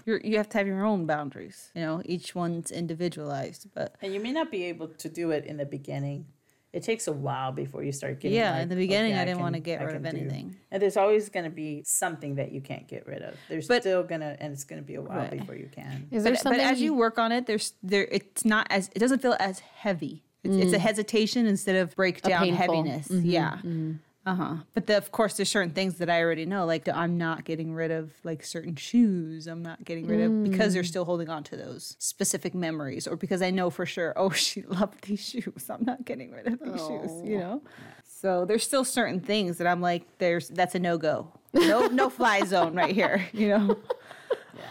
You're, 0.06 0.20
you 0.22 0.38
have 0.38 0.50
to 0.50 0.58
have 0.58 0.68
your 0.68 0.86
own 0.86 1.06
boundaries. 1.06 1.72
You 1.76 1.82
know, 1.82 2.02
each 2.06 2.36
one's 2.36 2.72
individualized, 2.72 3.68
but 3.74 3.96
And 4.02 4.14
you 4.14 4.20
may 4.20 4.32
not 4.32 4.52
be 4.52 4.64
able 4.66 4.88
to 4.88 5.10
do 5.10 5.32
it 5.32 5.46
in 5.46 5.58
the 5.58 5.66
beginning. 5.66 6.26
It 6.72 6.82
takes 6.82 7.08
a 7.08 7.12
while 7.12 7.52
before 7.52 7.84
you 7.84 7.92
start 7.92 8.20
getting. 8.20 8.36
Yeah, 8.36 8.54
like, 8.54 8.64
in 8.64 8.70
the 8.70 8.76
beginning, 8.76 9.14
okay, 9.14 9.22
I 9.22 9.26
didn't 9.26 9.38
can- 9.38 9.44
wanna 9.44 9.60
get 9.60 9.80
I 9.80 9.84
rid 9.84 9.96
of 9.96 10.04
can 10.04 10.16
do- 10.16 10.22
anything. 10.22 10.56
And 10.72 10.82
there's 10.82 10.98
always 10.98 11.30
going 11.30 11.44
to 11.44 11.52
be 11.52 11.84
something 11.86 12.36
that 12.36 12.52
you 12.52 12.62
can't 12.62 12.88
get 12.88 13.06
rid 13.06 13.22
of. 13.22 13.36
There's 13.48 13.68
But- 13.68 13.84
still 13.84 14.02
gonna, 14.04 14.36
and 14.40 14.52
it's 14.54 14.64
going 14.64 14.82
to 14.82 14.86
be 14.86 14.96
a 14.96 15.02
while 15.02 15.20
Right. 15.20 15.38
before 15.38 15.54
you 15.56 15.70
can. 15.72 16.08
Is 16.10 16.24
there 16.24 16.34
but, 16.34 16.44
but 16.44 16.60
as 16.60 16.82
you 16.82 16.96
work 16.96 17.20
on 17.20 17.32
it, 17.32 17.46
there's 17.46 17.74
there. 17.84 18.08
It's 18.12 18.44
not 18.44 18.66
as 18.72 18.90
it 18.96 19.00
doesn't 19.00 19.22
feel 19.22 19.36
as 19.40 19.60
heavy. 19.60 20.24
It's, 20.44 20.56
it's 20.56 20.74
a 20.74 20.78
mm. 20.78 20.80
hesitation 20.80 21.46
instead 21.46 21.76
of 21.76 21.96
breakdown 21.96 22.44
painful. 22.44 22.58
heaviness. 22.58 23.08
Mm-hmm. 23.08 23.30
Yeah. 23.30 23.52
Mm-hmm. 23.58 23.92
Uh 24.26 24.36
huh. 24.36 24.56
But 24.74 24.88
the, 24.88 24.96
of 24.96 25.12
course, 25.12 25.36
there's 25.36 25.50
certain 25.50 25.72
things 25.72 25.96
that 25.98 26.10
I 26.10 26.22
already 26.22 26.46
know. 26.46 26.66
Like 26.66 26.88
I'm 26.88 27.18
not 27.18 27.44
getting 27.44 27.74
rid 27.74 27.92
of 27.92 28.14
like 28.24 28.44
certain 28.46 28.76
shoes. 28.78 29.48
I'm 29.48 29.62
not 29.62 29.84
getting 29.84 30.08
rid 30.08 30.22
of 30.22 30.44
because 30.44 30.74
they're 30.74 30.86
still 30.86 31.04
holding 31.04 31.30
on 31.30 31.44
to 31.46 31.58
those 31.58 31.98
specific 32.00 32.54
memories, 32.54 33.06
or 33.06 33.18
because 33.18 33.42
I 33.42 33.52
know 33.52 33.70
for 33.70 33.86
sure. 33.86 34.14
Oh, 34.24 34.30
she 34.30 34.62
loved 34.62 35.06
these 35.06 35.28
shoes. 35.28 35.70
I'm 35.70 35.84
not 35.84 36.06
getting 36.06 36.32
rid 36.32 36.48
of 36.48 36.60
these 36.60 36.80
shoes. 36.88 37.12
You 37.24 37.40
know. 37.40 37.62
So 38.06 38.46
there's 38.46 38.64
still 38.64 38.86
certain 38.86 39.20
things 39.20 39.58
that 39.58 39.68
I'm 39.68 39.82
like, 39.82 40.04
there's 40.20 40.48
that's 40.48 40.76
a 40.76 40.80
no 40.80 40.98
go. 40.98 41.28
No 41.54 41.88
no 41.88 42.10
fly 42.10 42.42
zone 42.46 42.74
right 42.76 42.94
here. 42.96 43.28
You 43.34 43.50
know. 43.50 43.78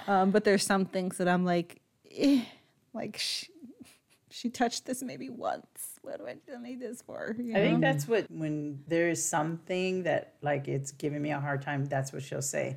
Um, 0.08 0.30
but 0.30 0.44
there's 0.44 0.64
some 0.64 0.86
things 0.86 1.18
that 1.18 1.28
I'm 1.28 1.44
like, 1.44 1.80
eh, 2.16 2.44
like 2.94 3.18
she, 3.18 3.48
she 4.30 4.48
touched 4.48 4.86
this 4.86 5.02
maybe 5.02 5.28
once. 5.28 5.91
What 6.02 6.18
do 6.18 6.26
I 6.26 6.36
still 6.36 6.60
need 6.60 6.80
this 6.80 7.00
for? 7.02 7.34
You 7.38 7.56
I 7.56 7.60
think 7.60 7.80
that's 7.80 8.06
what 8.08 8.26
when 8.30 8.80
there 8.88 9.08
is 9.08 9.24
something 9.24 10.02
that 10.02 10.34
like 10.42 10.68
it's 10.68 10.90
giving 10.90 11.22
me 11.22 11.30
a 11.30 11.40
hard 11.40 11.62
time. 11.62 11.86
That's 11.86 12.12
what 12.12 12.22
she'll 12.22 12.42
say. 12.42 12.76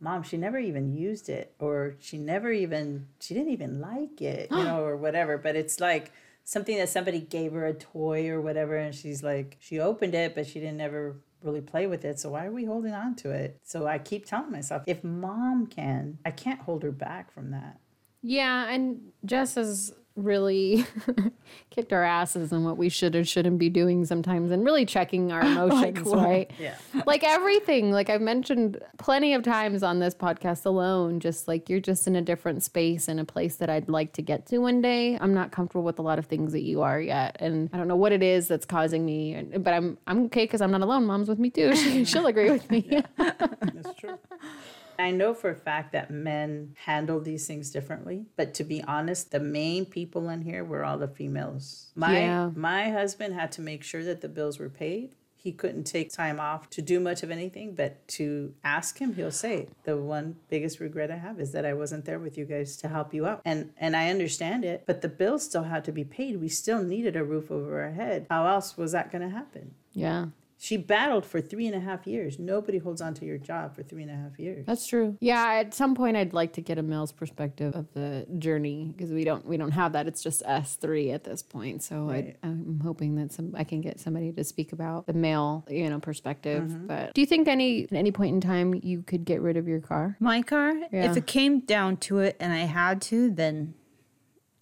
Mom, 0.00 0.22
she 0.22 0.36
never 0.36 0.58
even 0.58 0.92
used 0.92 1.28
it, 1.28 1.54
or 1.58 1.96
she 2.00 2.18
never 2.18 2.50
even 2.52 3.06
she 3.20 3.32
didn't 3.34 3.52
even 3.52 3.80
like 3.80 4.20
it, 4.20 4.50
you 4.50 4.56
know, 4.64 4.84
or 4.84 4.96
whatever. 4.96 5.38
But 5.38 5.56
it's 5.56 5.80
like 5.80 6.12
something 6.42 6.76
that 6.76 6.88
somebody 6.88 7.20
gave 7.20 7.52
her 7.52 7.66
a 7.66 7.74
toy 7.74 8.28
or 8.28 8.40
whatever, 8.40 8.76
and 8.76 8.94
she's 8.94 9.22
like, 9.22 9.56
she 9.60 9.78
opened 9.78 10.14
it, 10.14 10.34
but 10.34 10.46
she 10.46 10.60
didn't 10.60 10.80
ever 10.80 11.16
really 11.42 11.60
play 11.60 11.86
with 11.86 12.04
it. 12.04 12.18
So 12.18 12.30
why 12.30 12.46
are 12.46 12.52
we 12.52 12.64
holding 12.64 12.92
on 12.92 13.14
to 13.16 13.30
it? 13.30 13.58
So 13.62 13.86
I 13.86 13.98
keep 13.98 14.26
telling 14.26 14.50
myself, 14.50 14.82
if 14.86 15.04
mom 15.04 15.66
can, 15.66 16.18
I 16.24 16.30
can't 16.30 16.60
hold 16.60 16.82
her 16.82 16.90
back 16.90 17.30
from 17.30 17.50
that. 17.52 17.78
Yeah, 18.22 18.70
and 18.70 19.12
Jess 19.24 19.54
has 19.56 19.92
really 20.16 20.86
kicked 21.70 21.92
our 21.92 22.04
asses 22.04 22.52
in 22.52 22.62
what 22.64 22.76
we 22.76 22.88
should 22.88 23.16
or 23.16 23.24
shouldn't 23.24 23.58
be 23.58 23.68
doing 23.68 24.04
sometimes 24.04 24.50
and 24.52 24.64
really 24.64 24.86
checking 24.86 25.32
our 25.32 25.40
emotions, 25.44 26.06
right? 26.06 26.50
Yeah. 26.58 26.76
Like 27.04 27.24
everything, 27.24 27.90
like 27.90 28.08
I've 28.10 28.20
mentioned 28.20 28.78
plenty 28.98 29.34
of 29.34 29.42
times 29.42 29.82
on 29.82 29.98
this 29.98 30.14
podcast 30.14 30.66
alone, 30.66 31.18
just 31.18 31.48
like 31.48 31.68
you're 31.68 31.80
just 31.80 32.06
in 32.06 32.14
a 32.14 32.22
different 32.22 32.62
space 32.62 33.08
and 33.08 33.18
a 33.18 33.24
place 33.24 33.56
that 33.56 33.68
I'd 33.68 33.88
like 33.88 34.12
to 34.14 34.22
get 34.22 34.46
to 34.46 34.58
one 34.58 34.80
day. 34.80 35.18
I'm 35.20 35.34
not 35.34 35.50
comfortable 35.50 35.82
with 35.84 35.98
a 35.98 36.02
lot 36.02 36.18
of 36.20 36.26
things 36.26 36.52
that 36.52 36.62
you 36.62 36.82
are 36.82 37.00
yet. 37.00 37.36
And 37.40 37.68
I 37.72 37.76
don't 37.76 37.88
know 37.88 37.96
what 37.96 38.12
it 38.12 38.22
is 38.22 38.46
that's 38.46 38.66
causing 38.66 39.04
me, 39.04 39.34
and- 39.34 39.64
but 39.64 39.74
I'm 39.74 39.98
I'm 40.06 40.24
okay 40.26 40.44
because 40.44 40.60
I'm 40.60 40.70
not 40.70 40.82
alone. 40.82 41.06
Mom's 41.06 41.28
with 41.28 41.38
me 41.38 41.50
too. 41.50 41.74
She, 41.84 42.04
she'll 42.04 42.26
agree 42.26 42.50
with 42.50 42.70
me. 42.70 43.02
That's 43.18 43.94
true. 43.98 44.18
I 44.98 45.10
know 45.10 45.34
for 45.34 45.50
a 45.50 45.54
fact 45.56 45.92
that 45.92 46.10
men 46.10 46.74
handle 46.84 47.20
these 47.20 47.46
things 47.46 47.70
differently, 47.70 48.26
but 48.36 48.54
to 48.54 48.64
be 48.64 48.82
honest, 48.84 49.30
the 49.30 49.40
main 49.40 49.86
people 49.86 50.28
in 50.28 50.42
here 50.42 50.64
were 50.64 50.84
all 50.84 50.98
the 50.98 51.08
females. 51.08 51.92
My 51.94 52.20
Yeah. 52.20 52.50
my 52.54 52.90
husband 52.90 53.34
had 53.34 53.52
to 53.52 53.60
make 53.62 53.82
sure 53.82 54.04
that 54.04 54.20
the 54.20 54.28
bills 54.28 54.58
were 54.58 54.68
paid. 54.70 55.14
He 55.36 55.52
couldn't 55.52 55.84
take 55.84 56.10
time 56.10 56.40
off 56.40 56.70
to 56.70 56.80
do 56.80 56.98
much 57.00 57.22
of 57.22 57.30
anything, 57.30 57.74
but 57.74 58.08
to 58.16 58.54
ask 58.64 58.96
him, 58.98 59.12
he'll 59.14 59.30
say, 59.30 59.68
"The 59.82 59.94
one 59.98 60.36
biggest 60.48 60.80
regret 60.80 61.10
I 61.10 61.16
have 61.18 61.38
is 61.38 61.52
that 61.52 61.66
I 61.66 61.74
wasn't 61.74 62.06
there 62.06 62.18
with 62.18 62.38
you 62.38 62.46
guys 62.46 62.78
to 62.78 62.88
help 62.88 63.12
you 63.12 63.26
out." 63.26 63.42
And 63.44 63.70
and 63.76 63.94
I 63.94 64.08
understand 64.08 64.64
it, 64.64 64.84
but 64.86 65.02
the 65.02 65.08
bills 65.08 65.42
still 65.44 65.64
had 65.64 65.84
to 65.84 65.92
be 65.92 66.02
paid. 66.04 66.40
We 66.40 66.48
still 66.48 66.82
needed 66.82 67.14
a 67.14 67.22
roof 67.24 67.50
over 67.50 67.82
our 67.82 67.90
head. 67.90 68.26
How 68.30 68.46
else 68.46 68.78
was 68.78 68.92
that 68.92 69.12
going 69.12 69.20
to 69.22 69.28
happen? 69.28 69.74
yeah. 69.92 70.26
She 70.56 70.76
battled 70.76 71.26
for 71.26 71.40
three 71.40 71.66
and 71.66 71.74
a 71.74 71.80
half 71.80 72.06
years. 72.06 72.38
Nobody 72.38 72.78
holds 72.78 73.00
on 73.00 73.12
to 73.14 73.24
your 73.24 73.38
job 73.38 73.74
for 73.74 73.82
three 73.82 74.02
and 74.02 74.10
a 74.10 74.14
half 74.14 74.38
years. 74.38 74.64
That's 74.66 74.86
true. 74.86 75.16
Yeah, 75.20 75.54
at 75.54 75.74
some 75.74 75.94
point 75.94 76.16
I'd 76.16 76.32
like 76.32 76.52
to 76.54 76.60
get 76.60 76.78
a 76.78 76.82
male's 76.82 77.12
perspective 77.12 77.74
of 77.74 77.92
the 77.92 78.26
journey 78.38 78.92
because 78.96 79.10
we 79.12 79.24
don't 79.24 79.44
we 79.46 79.56
don't 79.56 79.72
have 79.72 79.92
that. 79.92 80.06
It's 80.06 80.22
just 80.22 80.42
us 80.44 80.76
three 80.76 81.10
at 81.10 81.24
this 81.24 81.42
point. 81.42 81.82
So 81.82 82.04
Right. 82.04 82.36
I, 82.42 82.46
I'm 82.46 82.80
hoping 82.82 83.16
that 83.16 83.32
some 83.32 83.54
I 83.56 83.64
can 83.64 83.80
get 83.80 84.00
somebody 84.00 84.32
to 84.32 84.44
speak 84.44 84.72
about 84.72 85.06
the 85.06 85.12
male 85.12 85.64
you 85.68 85.90
know 85.90 85.98
perspective. 85.98 86.62
Mm-hmm. 86.64 86.86
But 86.86 87.14
do 87.14 87.20
you 87.20 87.26
think 87.26 87.48
any 87.48 87.84
at 87.84 87.92
any 87.92 88.12
point 88.12 88.34
in 88.34 88.40
time 88.40 88.74
you 88.82 89.02
could 89.02 89.24
get 89.24 89.42
rid 89.42 89.56
of 89.56 89.66
your 89.68 89.80
car? 89.80 90.16
My 90.20 90.40
car, 90.42 90.72
Yeah. 90.92 91.10
if 91.10 91.16
it 91.16 91.26
came 91.26 91.60
down 91.60 91.96
to 91.98 92.20
it 92.20 92.36
and 92.40 92.52
I 92.52 92.58
had 92.60 93.02
to, 93.02 93.30
then 93.30 93.74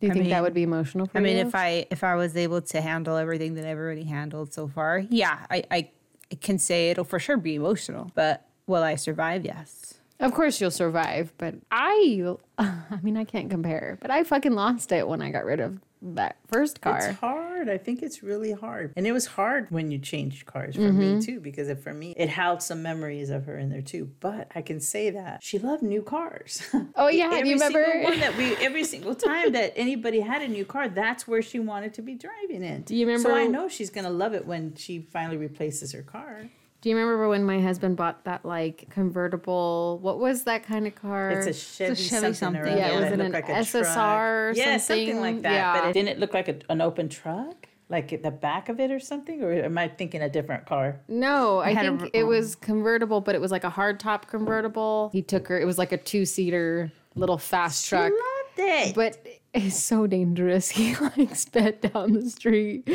Do 0.03 0.07
you 0.07 0.12
I 0.14 0.14
think 0.16 0.30
that 0.30 0.42
would 0.42 0.53
be 0.53 0.64
emotional 0.64 1.07
for 1.07 1.18
I 1.18 1.20
mean, 1.20 1.36
if 1.36 1.55
I 1.55 1.86
if 1.92 2.03
I 2.03 2.16
was 2.16 2.36
able 2.36 2.61
to 2.61 2.80
handle 2.80 3.16
everything 3.16 3.55
that 3.55 3.64
I've 3.64 3.78
already 3.78 4.03
handled 4.03 4.53
so 4.53 4.66
far, 4.66 4.98
yeah, 4.98 5.46
I, 5.48 5.62
I, 5.70 5.90
I 6.32 6.34
can 6.40 6.59
say 6.59 6.90
it'll 6.90 7.05
for 7.05 7.20
sure 7.20 7.36
be 7.36 7.55
emotional. 7.55 8.11
But 8.16 8.44
will 8.66 8.82
I 8.82 8.96
survive? 8.96 9.44
Yes. 9.44 9.94
Of 10.18 10.34
course 10.34 10.61
you'll 10.61 10.72
survive, 10.72 11.32
but 11.38 11.55
I 11.70 12.34
I 12.59 12.98
mean 13.00 13.16
I 13.16 13.22
can't 13.22 13.48
compare. 13.48 13.96
But 14.00 14.11
I 14.11 14.24
fucking 14.24 14.55
lost 14.55 14.90
it 14.90 15.07
when 15.07 15.22
I 15.22 15.30
got 15.30 15.44
rid 15.44 15.61
of 15.61 15.78
that 16.03 16.34
first 16.48 16.80
car. 16.80 17.16
Hard. 17.62 17.72
I 17.72 17.78
think 17.78 18.02
it's 18.02 18.24
really 18.24 18.52
hard. 18.52 18.92
And 18.96 19.06
it 19.06 19.12
was 19.12 19.26
hard 19.26 19.70
when 19.70 19.92
you 19.92 19.98
changed 19.98 20.46
cars 20.46 20.74
for 20.74 20.92
me 20.92 21.12
mm-hmm. 21.12 21.20
too, 21.20 21.38
because 21.38 21.68
it, 21.68 21.78
for 21.78 21.94
me, 21.94 22.12
it 22.16 22.28
held 22.28 22.60
some 22.60 22.82
memories 22.82 23.30
of 23.30 23.46
her 23.46 23.56
in 23.56 23.68
there 23.68 23.82
too. 23.82 24.10
But 24.18 24.50
I 24.56 24.62
can 24.62 24.80
say 24.80 25.10
that 25.10 25.44
she 25.44 25.60
loved 25.60 25.82
new 25.82 26.02
cars. 26.02 26.62
Oh, 26.94 27.08
yeah, 27.08 27.30
every 27.32 27.48
you 27.48 27.54
remember- 27.54 28.02
one 28.02 28.20
that 28.20 28.36
we, 28.36 28.54
every 28.60 28.84
single 28.84 29.14
time 29.14 29.52
that 29.52 29.72
anybody 29.76 30.20
had 30.20 30.42
a 30.42 30.48
new 30.48 30.64
car, 30.64 30.88
that's 30.88 31.26
where 31.26 31.40
she 31.40 31.58
wanted 31.58 31.94
to 31.94 32.02
be 32.02 32.14
driving 32.14 32.62
it. 32.62 32.86
Do 32.86 32.94
you 32.94 33.06
remember? 33.06 33.30
So 33.30 33.34
I 33.34 33.46
know 33.46 33.68
she's 33.68 33.88
gonna 33.90 34.10
love 34.10 34.34
it 34.34 34.46
when 34.46 34.74
she 34.74 35.00
finally 35.00 35.36
replaces 35.36 35.92
her 35.92 36.02
car. 36.02 36.50
Do 36.83 36.89
you 36.91 36.97
remember 36.97 37.28
when 37.28 37.45
my 37.45 37.61
husband 37.61 37.97
bought 37.97 38.24
that 38.24 38.45
like 38.45 38.87
convertible? 38.91 39.99
What 40.03 40.18
was 40.18 40.43
that 40.45 40.64
kind 40.64 40.87
of 40.87 40.95
car? 40.97 41.30
It's 41.30 41.47
a 41.47 41.53
Chevy, 41.53 41.95
Chevy 41.95 42.35
something. 42.35 42.35
something. 42.35 42.62
other 42.62 42.76
Yeah, 42.76 43.01
was 43.01 43.12
it 43.12 43.20
an 43.20 43.33
like 43.33 43.45
a 43.45 43.47
truck. 43.47 43.59
SSR 43.87 44.51
or 44.51 44.53
Yeah, 44.57 44.76
something 44.78 45.07
something? 45.07 45.20
like 45.20 45.43
that. 45.43 45.53
Yeah. 45.53 45.80
But 45.80 45.89
it 45.89 45.93
didn't 45.93 46.09
it 46.09 46.18
look 46.18 46.35
like 46.35 46.49
a, 46.49 46.57
an 46.68 46.80
open 46.80 47.09
truck, 47.09 47.68
like 47.89 48.12
at 48.12 48.24
the 48.24 48.33
back 48.33 48.68
of 48.68 48.80
it 48.80 48.91
or 48.91 48.99
something. 48.99 49.45
Or 49.45 49.53
am 49.53 49.78
I 49.78 49.87
thinking 49.89 50.22
a 50.22 50.28
different 50.28 50.66
car? 50.66 51.01
No, 51.07 51.61
I 51.61 51.72
had 51.72 51.87
a 51.87 51.89
think 51.91 52.03
r- 52.03 52.09
it 52.14 52.24
was 52.24 52.57
um, 52.57 52.61
convertible, 52.62 53.20
but 53.20 53.37
it 53.37 53.41
was 53.41 53.53
like 53.53 53.62
a 53.64 53.70
hardtop 53.70 54.26
convertible. 54.26 55.11
He 55.12 55.22
took 55.22 55.47
her. 55.49 55.61
It 55.61 55.66
was 55.66 55.78
like 55.78 55.93
a 55.93 55.99
two 55.99 56.24
seater 56.24 56.91
little 57.14 57.39
fast 57.39 57.89
truck, 57.89 58.11
Loved 58.11 58.22
it. 58.59 58.94
but 58.94 59.16
it's 59.55 59.78
so 59.78 60.07
dangerous. 60.07 60.70
He 60.78 60.94
like 60.96 61.34
sped 61.36 61.80
down 61.82 62.12
the 62.12 62.28
street, 62.30 62.88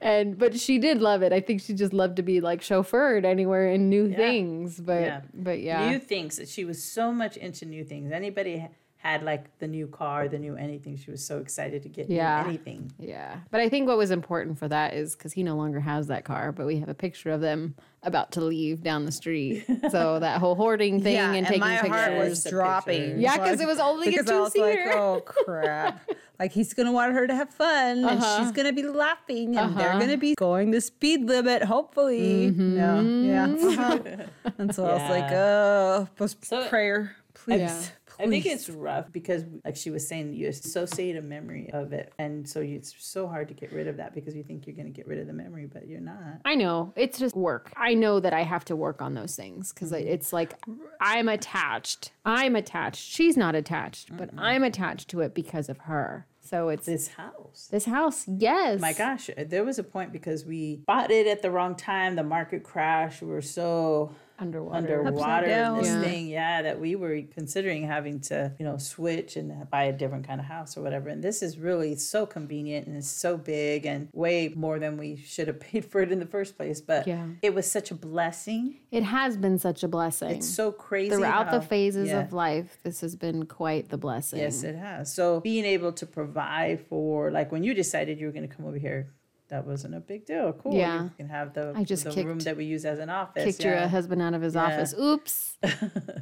and 0.00 0.36
but 0.38 0.58
she 0.58 0.78
did 0.78 1.00
love 1.00 1.22
it. 1.22 1.32
I 1.32 1.40
think 1.40 1.60
she 1.62 1.72
just 1.74 1.92
loved 1.92 2.16
to 2.16 2.22
be 2.22 2.40
like 2.40 2.60
chauffeured 2.62 3.24
anywhere 3.24 3.70
in 3.70 3.88
new 3.88 4.12
things. 4.14 4.80
But 4.80 5.00
Yeah. 5.02 5.20
but 5.32 5.60
yeah, 5.60 5.88
New 5.90 5.98
things. 5.98 6.36
that 6.36 6.48
She 6.48 6.64
was 6.64 6.82
so 6.82 7.12
much 7.12 7.36
into 7.36 7.64
new 7.66 7.84
things. 7.84 8.10
Anybody 8.12 8.58
ha- 8.58 8.68
had 9.02 9.22
like 9.22 9.58
the 9.60 9.66
new 9.66 9.86
car, 9.86 10.28
the 10.28 10.38
new 10.38 10.56
anything. 10.56 10.94
She 10.98 11.10
was 11.10 11.24
so 11.24 11.38
excited 11.38 11.82
to 11.84 11.88
get 11.88 12.10
Yeah. 12.10 12.42
new 12.42 12.50
anything. 12.50 12.92
Yeah. 12.98 13.38
But 13.50 13.60
I 13.62 13.68
think 13.70 13.88
what 13.88 13.96
was 13.96 14.10
important 14.10 14.58
for 14.58 14.68
that 14.68 14.92
is 14.92 15.16
because 15.16 15.32
he 15.32 15.42
no 15.42 15.56
longer 15.56 15.80
has 15.80 16.08
that 16.08 16.24
car, 16.24 16.52
but 16.52 16.66
we 16.66 16.78
have 16.80 16.88
a 16.90 16.94
picture 16.94 17.30
of 17.30 17.40
them 17.40 17.76
about 18.02 18.30
to 18.32 18.42
leave 18.42 18.82
down 18.82 19.06
the 19.06 19.12
street. 19.12 19.64
So 19.90 20.18
that 20.20 20.38
whole 20.38 20.54
hoarding 20.54 21.02
thing 21.02 21.16
and, 21.16 21.46
taking 21.46 21.60
my 21.60 21.78
pictures. 21.78 21.90
heart 21.90 22.16
was 22.18 22.44
The 22.44 22.50
dropping. 22.50 23.00
pictures. 23.00 23.20
Yeah, 23.22 23.38
'cause 23.38 23.60
it 23.60 23.66
was 23.66 23.78
only 23.80 24.08
a 24.08 24.10
because 24.10 24.30
I 24.30 24.38
was 24.38 24.54
like, 24.54 24.74
two-seater. 24.76 24.98
oh 24.98 25.20
crap! 25.24 26.10
like 26.38 26.52
he's 26.52 26.74
gonna 26.74 26.92
want 26.92 27.14
her 27.14 27.26
to 27.26 27.34
have 27.34 27.48
fun, 27.50 27.98
and 27.98 28.04
uh-huh. 28.06 28.38
she's 28.38 28.52
gonna 28.52 28.72
be 28.74 28.82
laughing, 28.82 29.56
and 29.56 29.76
they're 29.76 29.88
uh-huh. 29.90 29.98
gonna 29.98 30.16
be 30.18 30.34
going 30.34 30.70
the 30.70 30.80
speed 30.80 31.22
limit. 31.24 31.62
Hopefully, 31.62 32.50
no, 32.50 33.00
yeah. 33.00 33.46
Mm-hmm. 33.46 33.80
uh-huh. 33.80 34.52
and 34.58 34.74
so 34.74 34.84
I 34.84 34.92
was 34.92 35.10
like, 35.10 35.32
oh, 35.32 36.08
post 36.16 36.44
So- 36.44 36.68
prayer, 36.68 37.16
please. 37.34 37.60
Yeah. 37.60 37.82
I 38.20 38.28
think 38.28 38.46
it's 38.46 38.68
rough 38.68 39.10
because, 39.12 39.44
like 39.64 39.76
she 39.76 39.90
was 39.90 40.06
saying, 40.06 40.34
you 40.34 40.48
associate 40.48 41.16
a 41.16 41.22
memory 41.22 41.70
of 41.72 41.92
it, 41.92 42.12
and 42.18 42.48
so 42.48 42.60
you, 42.60 42.76
it's 42.76 42.94
so 42.98 43.26
hard 43.26 43.48
to 43.48 43.54
get 43.54 43.72
rid 43.72 43.88
of 43.88 43.96
that 43.96 44.14
because 44.14 44.34
you 44.34 44.42
think 44.42 44.66
you're 44.66 44.76
going 44.76 44.86
to 44.86 44.92
get 44.92 45.06
rid 45.06 45.18
of 45.18 45.26
the 45.26 45.32
memory, 45.32 45.66
but 45.66 45.88
you're 45.88 46.00
not. 46.00 46.40
I 46.44 46.54
know. 46.54 46.92
It's 46.96 47.18
just 47.18 47.36
work. 47.36 47.72
I 47.76 47.94
know 47.94 48.20
that 48.20 48.32
I 48.32 48.42
have 48.42 48.64
to 48.66 48.76
work 48.76 49.00
on 49.02 49.14
those 49.14 49.34
things 49.36 49.72
because 49.72 49.92
mm-hmm. 49.92 50.08
it's 50.08 50.32
like 50.32 50.54
I'm 51.00 51.28
attached. 51.28 52.12
I'm 52.24 52.56
attached. 52.56 53.02
She's 53.02 53.36
not 53.36 53.54
attached, 53.54 54.16
but 54.16 54.30
I'm 54.36 54.62
attached 54.62 55.08
to 55.10 55.20
it 55.20 55.34
because 55.34 55.68
of 55.68 55.78
her. 55.78 56.26
So 56.42 56.68
it's 56.68 56.86
This 56.86 57.08
house. 57.08 57.68
this 57.70 57.84
house. 57.84 58.26
Yes. 58.26 58.80
My 58.80 58.92
gosh, 58.92 59.30
there 59.36 59.62
was 59.62 59.78
a 59.78 59.84
point 59.84 60.12
because 60.12 60.44
we 60.44 60.76
bought 60.86 61.10
it 61.10 61.26
at 61.26 61.42
the 61.42 61.50
wrong 61.50 61.76
time. 61.76 62.16
The 62.16 62.24
market 62.24 62.64
crashed. 62.64 63.22
We 63.22 63.28
were 63.28 63.42
so 63.42 64.12
Underwater. 64.40 64.98
underwater 65.06 65.46
down. 65.46 65.78
this 65.78 65.88
Yeah. 65.88 66.02
thing, 66.02 66.28
yeah, 66.28 66.62
that 66.62 66.80
we 66.80 66.96
were 66.96 67.20
considering 67.34 67.84
having 67.86 68.20
to, 68.22 68.52
you 68.58 68.64
know, 68.64 68.78
switch 68.78 69.36
and 69.36 69.68
buy 69.70 69.84
a 69.84 69.92
different 69.92 70.26
kind 70.26 70.40
of 70.40 70.46
house 70.46 70.76
or 70.76 70.82
whatever. 70.82 71.08
And 71.08 71.22
this 71.22 71.42
is 71.42 71.58
really 71.58 71.94
so 71.96 72.26
convenient 72.26 72.86
and 72.86 72.96
it's 72.96 73.08
so 73.08 73.36
big 73.36 73.84
and 73.86 74.08
way 74.12 74.48
more 74.56 74.78
than 74.78 74.96
we 74.96 75.16
should 75.16 75.48
have 75.48 75.60
paid 75.68 75.84
for 75.84 76.00
it 76.00 76.10
in 76.10 76.18
the 76.18 76.26
first 76.26 76.56
place. 76.56 76.80
But 76.80 77.06
Yeah. 77.06 77.26
it 77.42 77.54
was 77.54 77.70
such 77.70 77.90
a 77.90 77.94
blessing. 77.94 78.76
It 78.90 79.02
has 79.02 79.36
been 79.36 79.58
such 79.58 79.82
a 79.82 79.88
blessing. 79.88 80.30
It's 80.30 80.48
so 80.48 80.72
crazy 80.72 81.14
Throughout 81.14 81.46
how- 81.48 81.58
the 81.58 81.64
phases 81.64 82.08
yeah. 82.08 82.20
of 82.22 82.32
life, 82.32 82.78
this 82.82 83.00
has 83.02 83.16
been 83.16 83.46
quite 83.46 83.88
the 83.90 83.98
blessing. 83.98 84.38
Yes, 84.40 84.62
it 84.62 84.76
has. 84.76 85.12
So 85.12 85.40
being 85.40 85.64
able 85.64 85.92
to 85.92 86.06
provide 86.06 86.80
for, 86.88 87.30
like, 87.30 87.52
when 87.52 87.62
you 87.62 87.74
decided 87.74 88.18
you 88.18 88.26
were 88.26 88.32
going 88.32 88.48
to 88.48 88.54
come 88.54 88.66
over 88.66 88.78
here, 88.78 89.12
that 89.50 89.66
wasn't 89.66 89.94
a 89.94 90.00
big 90.00 90.26
deal. 90.26 90.52
Cool. 90.52 90.74
Yeah. 90.74 91.04
You 91.04 91.10
can 91.16 91.28
have 91.28 91.52
the, 91.52 91.72
I 91.76 91.84
just 91.84 92.04
the 92.04 92.10
kicked- 92.10 92.26
room 92.26 92.38
that 92.40 92.56
we 92.56 92.64
use 92.64 92.84
as 92.84 92.98
an 92.98 93.10
office. 93.10 93.44
Kicked 93.44 93.64
your 93.64 93.74
yeah. 93.74 93.88
husband 93.88 94.22
out 94.22 94.34
of 94.34 94.42
his 94.42 94.56
office. 94.56 94.94
Oops. 94.98 95.58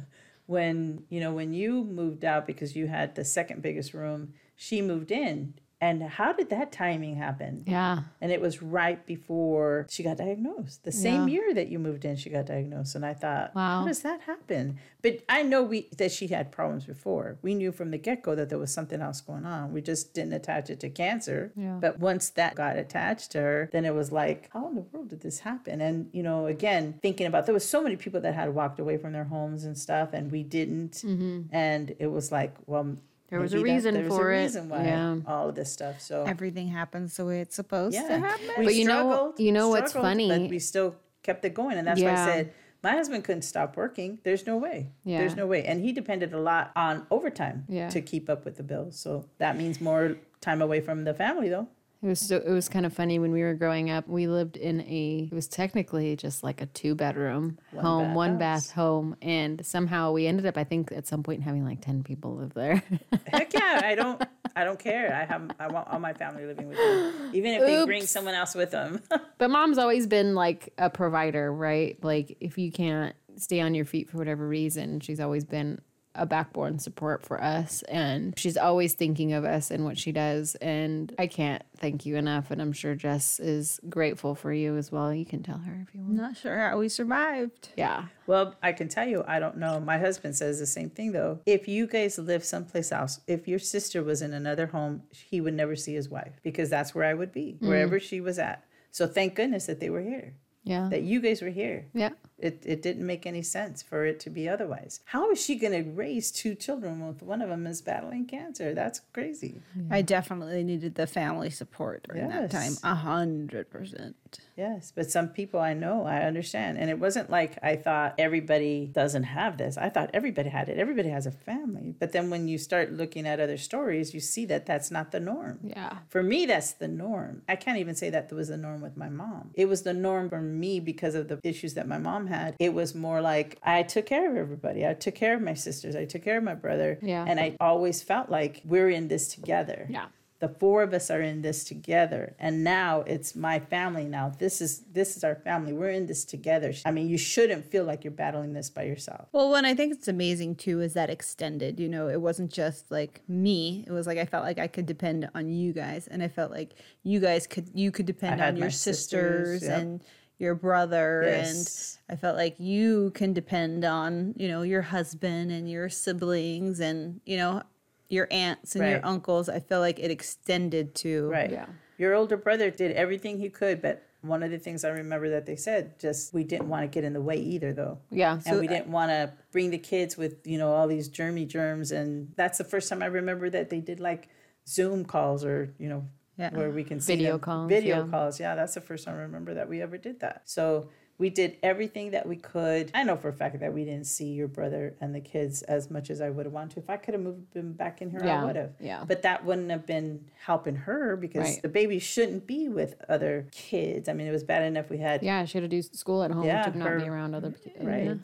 when 0.49 1.03
you 1.09 1.19
know 1.19 1.31
when 1.31 1.53
you 1.53 1.83
moved 1.83 2.25
out 2.25 2.47
because 2.47 2.75
you 2.75 2.87
had 2.87 3.13
the 3.13 3.23
second 3.23 3.61
biggest 3.61 3.93
room 3.93 4.33
she 4.55 4.81
moved 4.81 5.11
in 5.11 5.53
and 5.81 6.03
how 6.03 6.33
did 6.33 6.49
that 6.49 6.71
timing 6.71 7.15
happen 7.15 7.63
Yeah. 7.65 7.99
and 8.21 8.31
it 8.31 8.41
was 8.41 8.61
right 8.61 9.05
before 9.05 9.85
she 9.89 10.03
got 10.03 10.17
diagnosed 10.17 10.83
the 10.83 10.91
same 10.91 11.27
Yeah. 11.27 11.33
year 11.35 11.53
that 11.53 11.69
you 11.69 11.79
moved 11.79 12.03
in 12.05 12.15
she 12.17 12.29
got 12.29 12.45
diagnosed 12.47 12.95
and 12.95 13.05
i 13.05 13.13
thought 13.13 13.55
Wow. 13.55 13.81
how 13.81 13.87
does 13.87 14.01
that 14.01 14.21
happen 14.21 14.77
but 15.01 15.19
i 15.29 15.41
know 15.43 15.63
we 15.63 15.87
that 15.97 16.11
she 16.11 16.27
had 16.27 16.51
problems 16.51 16.85
before 16.85 17.37
we 17.41 17.55
knew 17.55 17.71
from 17.71 17.91
the 17.91 17.97
get-go 17.97 18.35
that 18.35 18.49
there 18.49 18.57
was 18.59 18.73
something 18.73 19.01
else 19.01 19.21
going 19.21 19.45
on 19.45 19.71
we 19.71 19.81
just 19.81 20.13
didn't 20.13 20.33
attach 20.33 20.69
it 20.69 20.79
to 20.81 20.89
cancer 20.89 21.51
Yeah. 21.55 21.77
but 21.79 21.99
once 21.99 22.29
that 22.31 22.55
got 22.55 22.75
attached 22.77 23.31
to 23.31 23.39
her 23.39 23.69
then 23.71 23.85
it 23.85 23.93
was 23.95 24.11
like 24.11 24.49
how 24.53 24.67
in 24.67 24.75
the 24.75 24.81
world 24.81 25.09
did 25.09 25.21
this 25.21 25.39
happen 25.39 25.79
and 25.81 26.09
you 26.11 26.23
know 26.23 26.45
again 26.47 26.99
thinking 27.01 27.25
about 27.27 27.45
there 27.45 27.53
was 27.53 27.67
so 27.67 27.81
many 27.81 27.95
people 27.95 28.19
that 28.21 28.33
had 28.35 28.53
walked 28.53 28.79
away 28.79 28.97
from 28.97 29.13
their 29.13 29.23
homes 29.25 29.63
and 29.63 29.77
stuff 29.77 30.09
and 30.13 30.31
we 30.31 30.43
didn't 30.43 31.03
and 31.51 31.95
it 31.99 32.07
was 32.07 32.31
like 32.31 32.53
well 32.65 32.83
Mm-hmm. 32.83 33.05
There 33.29 33.39
was 33.39 33.53
a 33.53 33.57
maybe 33.57 33.69
that- 33.69 33.73
reason 33.75 33.93
there 33.95 34.03
was 34.05 34.15
for 34.17 34.31
a 34.31 34.37
it. 34.37 34.41
reason 34.43 34.69
why 34.69 34.83
Yeah. 34.85 35.17
all 35.27 35.49
of 35.49 35.55
this 35.55 35.71
stuff 35.71 36.01
so 36.01 36.23
Everything 36.23 36.67
happens 36.67 37.17
the 37.17 37.25
way 37.25 37.41
it's 37.41 37.55
supposed 37.55 37.95
yeah. 37.95 38.07
to 38.07 38.17
happen. 38.19 38.47
We 38.57 38.65
But 38.65 38.75
you 38.75 38.85
know- 38.85 39.33
you 39.37 39.51
know 39.51 39.69
what's 39.69 39.93
funny? 39.93 40.27
But 40.29 40.49
we 40.49 40.59
still 40.59 40.95
kept 41.23 41.45
it 41.45 41.53
going. 41.53 41.77
And 41.77 41.87
that's 41.87 42.01
why 42.01 42.11
I 42.11 42.25
said 42.25 42.53
my 42.81 42.91
husband 42.91 43.23
couldn't 43.25 43.41
stop 43.43 43.75
working. 43.77 44.19
There's 44.23 44.47
no 44.47 44.57
way. 44.57 44.89
Yeah. 45.03 45.19
There's 45.19 45.35
no 45.35 45.45
way. 45.45 45.63
And 45.65 45.81
he 45.81 45.91
depended 45.91 46.33
a 46.33 46.39
lot 46.39 46.71
on 46.75 47.05
overtime 47.11 47.65
Yeah. 47.67 47.89
to 47.89 48.01
keep 48.01 48.29
up 48.29 48.45
with 48.45 48.55
the 48.55 48.63
bills. 48.63 48.97
So 48.99 49.25
that 49.37 49.57
means 49.57 49.79
more 49.81 50.15
time 50.41 50.61
away 50.61 50.79
from 50.81 51.03
the 51.03 51.13
family 51.13 51.49
though. 51.49 51.67
It 52.01 52.07
was 52.07 52.19
so, 52.19 52.37
it 52.37 52.49
was 52.49 52.69
kind 52.69 52.85
of 52.85 52.93
funny 52.93 53.19
when 53.19 53.33
we 53.33 53.41
were 53.41 53.53
growing 53.53 53.89
up. 53.89 54.07
We 54.07 54.27
lived 54.27 54.55
in 54.55 54.79
a 54.81 55.27
it 55.29 55.35
was 55.35 55.49
technically 55.49 56.15
just 56.15 56.43
like 56.43 56.61
a 56.61 56.65
two 56.67 56.95
bedroom 56.95 57.57
home, 57.77 58.07
bath 58.07 58.15
one 58.15 58.29
house. 58.31 58.39
bath 58.39 58.71
home, 58.71 59.15
and 59.21 59.65
somehow 59.65 60.13
we 60.13 60.25
ended 60.25 60.45
up 60.45 60.57
I 60.57 60.63
think 60.63 60.93
at 60.93 61.07
some 61.07 61.23
point 61.23 61.43
having 61.43 61.65
like 61.65 61.81
ten 61.81 62.03
people 62.03 62.37
live 62.37 62.53
there. 62.53 62.81
Heck 63.27 63.53
yeah. 63.53 63.81
I 63.83 63.95
don't 63.95 64.23
I 64.55 64.63
don't 64.63 64.79
care. 64.79 65.13
I 65.13 65.25
have 65.25 65.51
I 65.59 65.67
want 65.67 65.89
all 65.89 65.99
my 65.99 66.13
family 66.13 66.45
living 66.45 66.69
with 66.69 66.77
me. 66.77 67.37
Even 67.37 67.55
if 67.55 67.65
they 67.65 67.85
bring 67.85 68.05
someone 68.05 68.33
else 68.33 68.55
with 68.55 68.71
them. 68.71 69.01
but 69.37 69.49
mom's 69.49 69.77
always 69.77 70.07
been 70.07 70.35
like 70.35 70.71
a 70.77 70.89
provider, 70.89 71.51
right? 71.51 72.01
Like 72.01 72.37
if 72.39 72.57
you 72.57 72.71
can't 72.71 73.13
stay 73.35 73.59
on 73.59 73.75
your 73.75 73.85
feet 73.85 74.09
for 74.09 74.17
whatever 74.17 74.47
reason, 74.47 75.01
she's 75.01 75.19
always 75.19 75.43
been 75.43 75.81
a 76.15 76.25
backbone 76.25 76.79
support 76.79 77.23
for 77.25 77.41
us 77.41 77.83
and 77.83 78.37
she's 78.37 78.57
always 78.57 78.93
thinking 78.93 79.31
of 79.33 79.45
us 79.45 79.69
and 79.69 79.85
what 79.85 79.97
she 79.97 80.11
does 80.11 80.55
and 80.55 81.13
I 81.19 81.27
can't 81.27 81.61
thank 81.77 82.05
you 82.05 82.17
enough 82.17 82.51
and 82.51 82.61
I'm 82.61 82.73
sure 82.73 82.95
Jess 82.95 83.39
is 83.39 83.79
grateful 83.89 84.33
for 84.35 84.51
you 84.51 84.75
as 84.75 84.91
well. 84.91 85.13
You 85.13 85.25
can 85.25 85.43
tell 85.43 85.59
her 85.59 85.85
if 85.87 85.93
you 85.93 86.01
want. 86.01 86.13
Not 86.13 86.37
sure 86.37 86.57
how 86.57 86.77
we 86.79 86.89
survived. 86.89 87.69
Yeah. 87.77 88.05
Well, 88.27 88.55
I 88.61 88.71
can 88.73 88.89
tell 88.89 89.07
you, 89.07 89.23
I 89.27 89.39
don't 89.39 89.57
know. 89.57 89.79
My 89.79 89.97
husband 89.97 90.35
says 90.35 90.59
the 90.59 90.65
same 90.65 90.89
thing 90.89 91.11
though. 91.11 91.39
If 91.45 91.67
you 91.67 91.85
guys 91.87 92.17
live 92.17 92.43
someplace 92.43 92.91
else, 92.91 93.19
if 93.27 93.47
your 93.47 93.59
sister 93.59 94.03
was 94.03 94.21
in 94.21 94.33
another 94.33 94.67
home, 94.67 95.03
he 95.11 95.41
would 95.41 95.53
never 95.53 95.75
see 95.75 95.93
his 95.93 96.09
wife 96.09 96.39
because 96.43 96.69
that's 96.69 96.95
where 96.95 97.05
I 97.05 97.13
would 97.13 97.31
be, 97.31 97.57
mm. 97.61 97.67
wherever 97.67 97.99
she 97.99 98.19
was 98.19 98.39
at. 98.39 98.63
So 98.91 99.07
thank 99.07 99.35
goodness 99.35 99.67
that 99.67 99.79
they 99.79 99.89
were 99.89 100.01
here, 100.01 100.33
Yeah. 100.63 100.89
that 100.89 101.03
you 101.03 101.21
guys 101.21 101.41
were 101.41 101.49
here. 101.49 101.85
Yeah. 101.93 102.09
It, 102.41 102.63
it 102.65 102.81
didn't 102.81 103.05
make 103.05 103.25
any 103.25 103.41
sense 103.41 103.81
for 103.81 104.05
it 104.05 104.19
to 104.21 104.29
be 104.29 104.47
otherwise. 104.47 105.01
How 105.05 105.31
is 105.31 105.43
she 105.43 105.55
going 105.55 105.73
to 105.73 105.89
raise 105.89 106.31
two 106.31 106.55
children 106.55 107.05
with 107.05 107.21
one 107.21 107.41
of 107.41 107.49
them 107.49 107.67
is 107.67 107.81
battling 107.81 108.25
cancer? 108.25 108.73
That's 108.73 109.01
crazy. 109.13 109.61
I 109.91 110.01
definitely 110.01 110.63
needed 110.63 110.95
the 110.95 111.07
family 111.07 111.49
support 111.49 112.03
during 112.03 112.29
that 112.29 112.51
time. 112.51 112.73
A 112.83 112.95
hundred 112.95 113.69
percent. 113.69 114.15
Yes, 114.55 114.91
but 114.93 115.09
some 115.09 115.29
people 115.29 115.59
I 115.59 115.73
know, 115.73 116.05
I 116.05 116.21
understand. 116.21 116.77
And 116.77 116.89
it 116.89 116.99
wasn't 116.99 117.29
like 117.29 117.57
I 117.63 117.75
thought 117.75 118.15
everybody 118.17 118.87
doesn't 118.91 119.23
have 119.23 119.57
this. 119.57 119.77
I 119.77 119.89
thought 119.89 120.09
everybody 120.13 120.49
had 120.49 120.69
it. 120.69 120.77
Everybody 120.77 121.09
has 121.09 121.25
a 121.25 121.31
family. 121.31 121.95
But 121.97 122.11
then 122.11 122.29
when 122.29 122.47
you 122.47 122.57
start 122.57 122.91
looking 122.91 123.25
at 123.25 123.39
other 123.39 123.57
stories, 123.57 124.13
you 124.13 124.19
see 124.19 124.45
that 124.45 124.65
that's 124.65 124.91
not 124.91 125.11
the 125.11 125.19
norm. 125.19 125.59
Yeah. 125.63 125.97
For 126.09 126.21
me, 126.21 126.45
that's 126.45 126.73
the 126.73 126.87
norm. 126.87 127.41
I 127.47 127.55
can't 127.55 127.77
even 127.77 127.95
say 127.95 128.09
that 128.09 128.31
was 128.31 128.49
the 128.49 128.57
norm 128.57 128.81
with 128.81 128.97
my 128.97 129.09
mom. 129.09 129.51
It 129.53 129.67
was 129.67 129.83
the 129.83 129.93
norm 129.93 130.29
for 130.29 130.41
me 130.41 130.79
because 130.79 131.15
of 131.15 131.27
the 131.27 131.39
issues 131.43 131.73
that 131.73 131.87
my 131.87 131.97
mom 131.97 132.27
had. 132.29 132.55
It 132.59 132.73
was 132.73 132.95
more 132.95 133.21
like 133.21 133.57
I 133.63 133.83
took 133.83 134.05
care 134.05 134.29
of 134.29 134.37
everybody. 134.37 134.87
I 134.87 134.93
took 134.93 135.15
care 135.15 135.35
of 135.35 135.41
my 135.41 135.53
sisters. 135.53 135.95
I 135.95 136.05
took 136.05 136.23
care 136.23 136.37
of 136.37 136.43
my 136.43 136.55
brother. 136.55 136.99
Yeah. 137.01 137.25
And 137.27 137.39
I 137.39 137.57
always 137.59 138.01
felt 138.01 138.29
like 138.29 138.61
we're 138.63 138.89
in 138.89 139.07
this 139.07 139.33
together. 139.33 139.87
Yeah. 139.89 140.05
The 140.39 140.47
four 140.47 140.83
of 140.83 140.93
us 140.93 141.11
are 141.11 141.21
in 141.21 141.41
this 141.41 141.65
together. 141.65 142.33
And 142.39 142.63
now 142.63 143.01
it's 143.01 143.35
my 143.35 143.59
family 143.59 144.05
now. 144.05 144.29
This 144.29 144.61
is 144.61 144.83
this 144.89 145.17
is 145.17 145.25
our 145.25 145.35
family. 145.35 145.73
We're 145.73 145.89
in 145.89 146.05
this 146.05 146.23
together. 146.23 146.73
I 146.85 146.91
mean, 146.91 147.09
you 147.09 147.17
shouldn't 147.17 147.65
feel 147.65 147.83
like 147.83 148.05
you're 148.05 148.11
battling 148.11 148.53
this 148.53 148.69
by 148.69 148.83
yourself. 148.83 149.27
Well, 149.33 149.49
what 149.49 149.65
I 149.65 149.75
think 149.75 149.93
it's 149.93 150.07
amazing 150.07 150.55
too 150.55 150.79
is 150.79 150.93
that 150.93 151.09
extended. 151.09 151.77
You 151.77 151.89
know, 151.89 152.07
it 152.07 152.21
wasn't 152.21 152.53
just 152.53 152.89
like 152.89 153.21
me. 153.27 153.83
It 153.85 153.91
was 153.91 154.07
like 154.07 154.17
I 154.17 154.23
felt 154.23 154.45
like 154.45 154.59
I 154.59 154.67
could 154.67 154.85
depend 154.85 155.29
on 155.35 155.49
you 155.49 155.73
guys, 155.73 156.07
and 156.07 156.23
I 156.23 156.29
felt 156.29 156.51
like 156.51 156.75
you 157.03 157.19
guys 157.19 157.45
could 157.45 157.69
you 157.73 157.91
could 157.91 158.05
depend 158.05 158.39
on 158.39 158.55
your 158.55 158.71
sisters, 158.71 159.59
sisters 159.59 159.63
yep. 159.63 159.81
and 159.81 160.01
your 160.39 160.55
brother, 160.55 161.23
Yes. 161.25 161.99
and 162.07 162.17
I 162.17 162.19
felt 162.19 162.35
like 162.37 162.55
you 162.59 163.11
can 163.13 163.33
depend 163.33 163.85
on 163.85 164.33
you 164.37 164.47
know 164.47 164.63
your 164.63 164.81
husband 164.81 165.51
and 165.51 165.69
your 165.69 165.89
siblings 165.89 166.79
and 166.79 167.21
you 167.25 167.37
know 167.37 167.61
your 168.07 168.27
aunts 168.31 168.75
and 168.75 168.89
your 168.89 169.05
uncles. 169.05 169.49
I 169.49 169.59
feel 169.59 169.79
like 169.81 169.99
it 169.99 170.09
extended 170.09 170.95
to 170.95 171.29
Right. 171.29 171.51
Yeah. 171.51 171.67
Your 171.99 172.15
older 172.15 172.37
brother 172.37 172.71
did 172.71 172.93
everything 172.93 173.39
he 173.39 173.49
could, 173.49 173.81
but 173.81 174.01
one 174.21 174.41
of 174.41 174.51
the 174.51 174.57
things 174.57 174.83
I 174.83 174.89
remember 174.89 175.29
that 175.29 175.45
they 175.45 175.55
said 175.55 175.99
just 175.99 176.33
we 176.33 176.43
didn't 176.43 176.67
want 176.69 176.83
to 176.83 176.87
get 176.87 177.03
in 177.03 177.13
the 177.13 177.21
way 177.21 177.37
either 177.37 177.71
though. 177.73 177.99
Yeah. 178.09 178.39
and 178.45 178.59
we 178.59 178.67
didn't 178.67 178.87
want 178.87 179.11
to 179.11 179.31
bring 179.51 179.69
the 179.69 179.77
kids 179.77 180.17
with 180.17 180.45
you 180.47 180.57
know 180.57 180.71
all 180.73 180.87
these 180.87 181.07
germy 181.09 181.47
germs 181.47 181.91
and 181.91 182.31
that's 182.35 182.57
the 182.57 182.63
first 182.65 182.89
time 182.89 183.01
i 183.01 183.05
remember 183.05 183.49
that 183.49 183.69
they 183.69 183.79
did 183.79 183.99
like 184.01 184.27
zoom 184.67 185.05
calls 185.05 185.45
or 185.45 185.73
you 185.77 185.87
know 185.89 186.05
Yeah. 186.39 186.49
where 186.55 186.69
we 186.71 186.83
can 186.85 186.99
see 187.01 187.15
Video 187.17 187.33
them. 187.33 187.39
calls, 187.41 187.69
video 187.69 188.05
yeah. 188.05 188.09
calls 188.09 188.39
yeah 188.39 188.55
that's 188.55 188.73
the 188.73 188.81
first 188.81 189.03
time 189.05 189.15
i 189.15 189.21
remember 189.21 189.53
that 189.55 189.67
we 189.67 189.81
ever 189.81 189.97
did 189.97 190.21
that 190.21 190.41
so 190.45 190.89
we 191.17 191.29
did 191.29 191.57
everything 191.61 192.11
that 192.11 192.25
we 192.25 192.37
could 192.37 192.89
i 192.93 193.03
know 193.03 193.17
for 193.17 193.27
a 193.27 193.33
fact 193.33 193.59
that 193.59 193.73
we 193.73 193.83
didn't 193.83 194.05
see 194.07 194.29
your 194.31 194.47
brother 194.47 194.93
and 195.01 195.13
the 195.13 195.19
kids 195.19 195.63
as 195.63 195.91
much 195.91 196.09
as 196.09 196.21
i 196.21 196.29
would 196.29 196.45
have 196.45 196.53
wanted 196.53 196.71
to 196.75 196.79
if 196.79 196.89
i 196.89 196.95
could 196.95 197.13
have 197.13 197.21
moved 197.21 197.51
them 197.53 197.73
back 197.73 198.01
in 198.01 198.09
here 198.09 198.21
Yeah, 198.23 198.41
i 198.41 198.45
would 198.45 198.55
have 198.55 198.71
yeah. 198.79 199.03
but 199.05 199.21
that 199.23 199.43
wouldn't 199.43 199.69
have 199.69 199.85
been 199.85 200.23
helping 200.45 200.75
her 200.77 201.17
because 201.17 201.43
Right. 201.49 201.61
the 201.61 201.67
baby 201.67 201.99
shouldn't 201.99 202.47
be 202.47 202.69
with 202.69 202.95
other 203.09 203.47
kids 203.51 204.07
i 204.07 204.13
mean 204.13 204.25
it 204.27 204.31
was 204.31 204.45
bad 204.45 204.63
enough 204.63 204.89
we 204.89 204.99
had 204.99 205.21
Yeah, 205.21 205.43
she 205.43 205.57
had 205.57 205.63
to 205.63 205.67
do 205.67 205.81
school 205.81 206.23
at 206.23 206.31
home 206.31 206.45
Yeah, 206.45 206.63
to 206.63 206.77
not 206.77 206.87
her- 206.87 206.99
be 207.01 207.07
around 207.09 207.35
other 207.35 207.51
kids. 207.51 207.75
right 207.81 208.17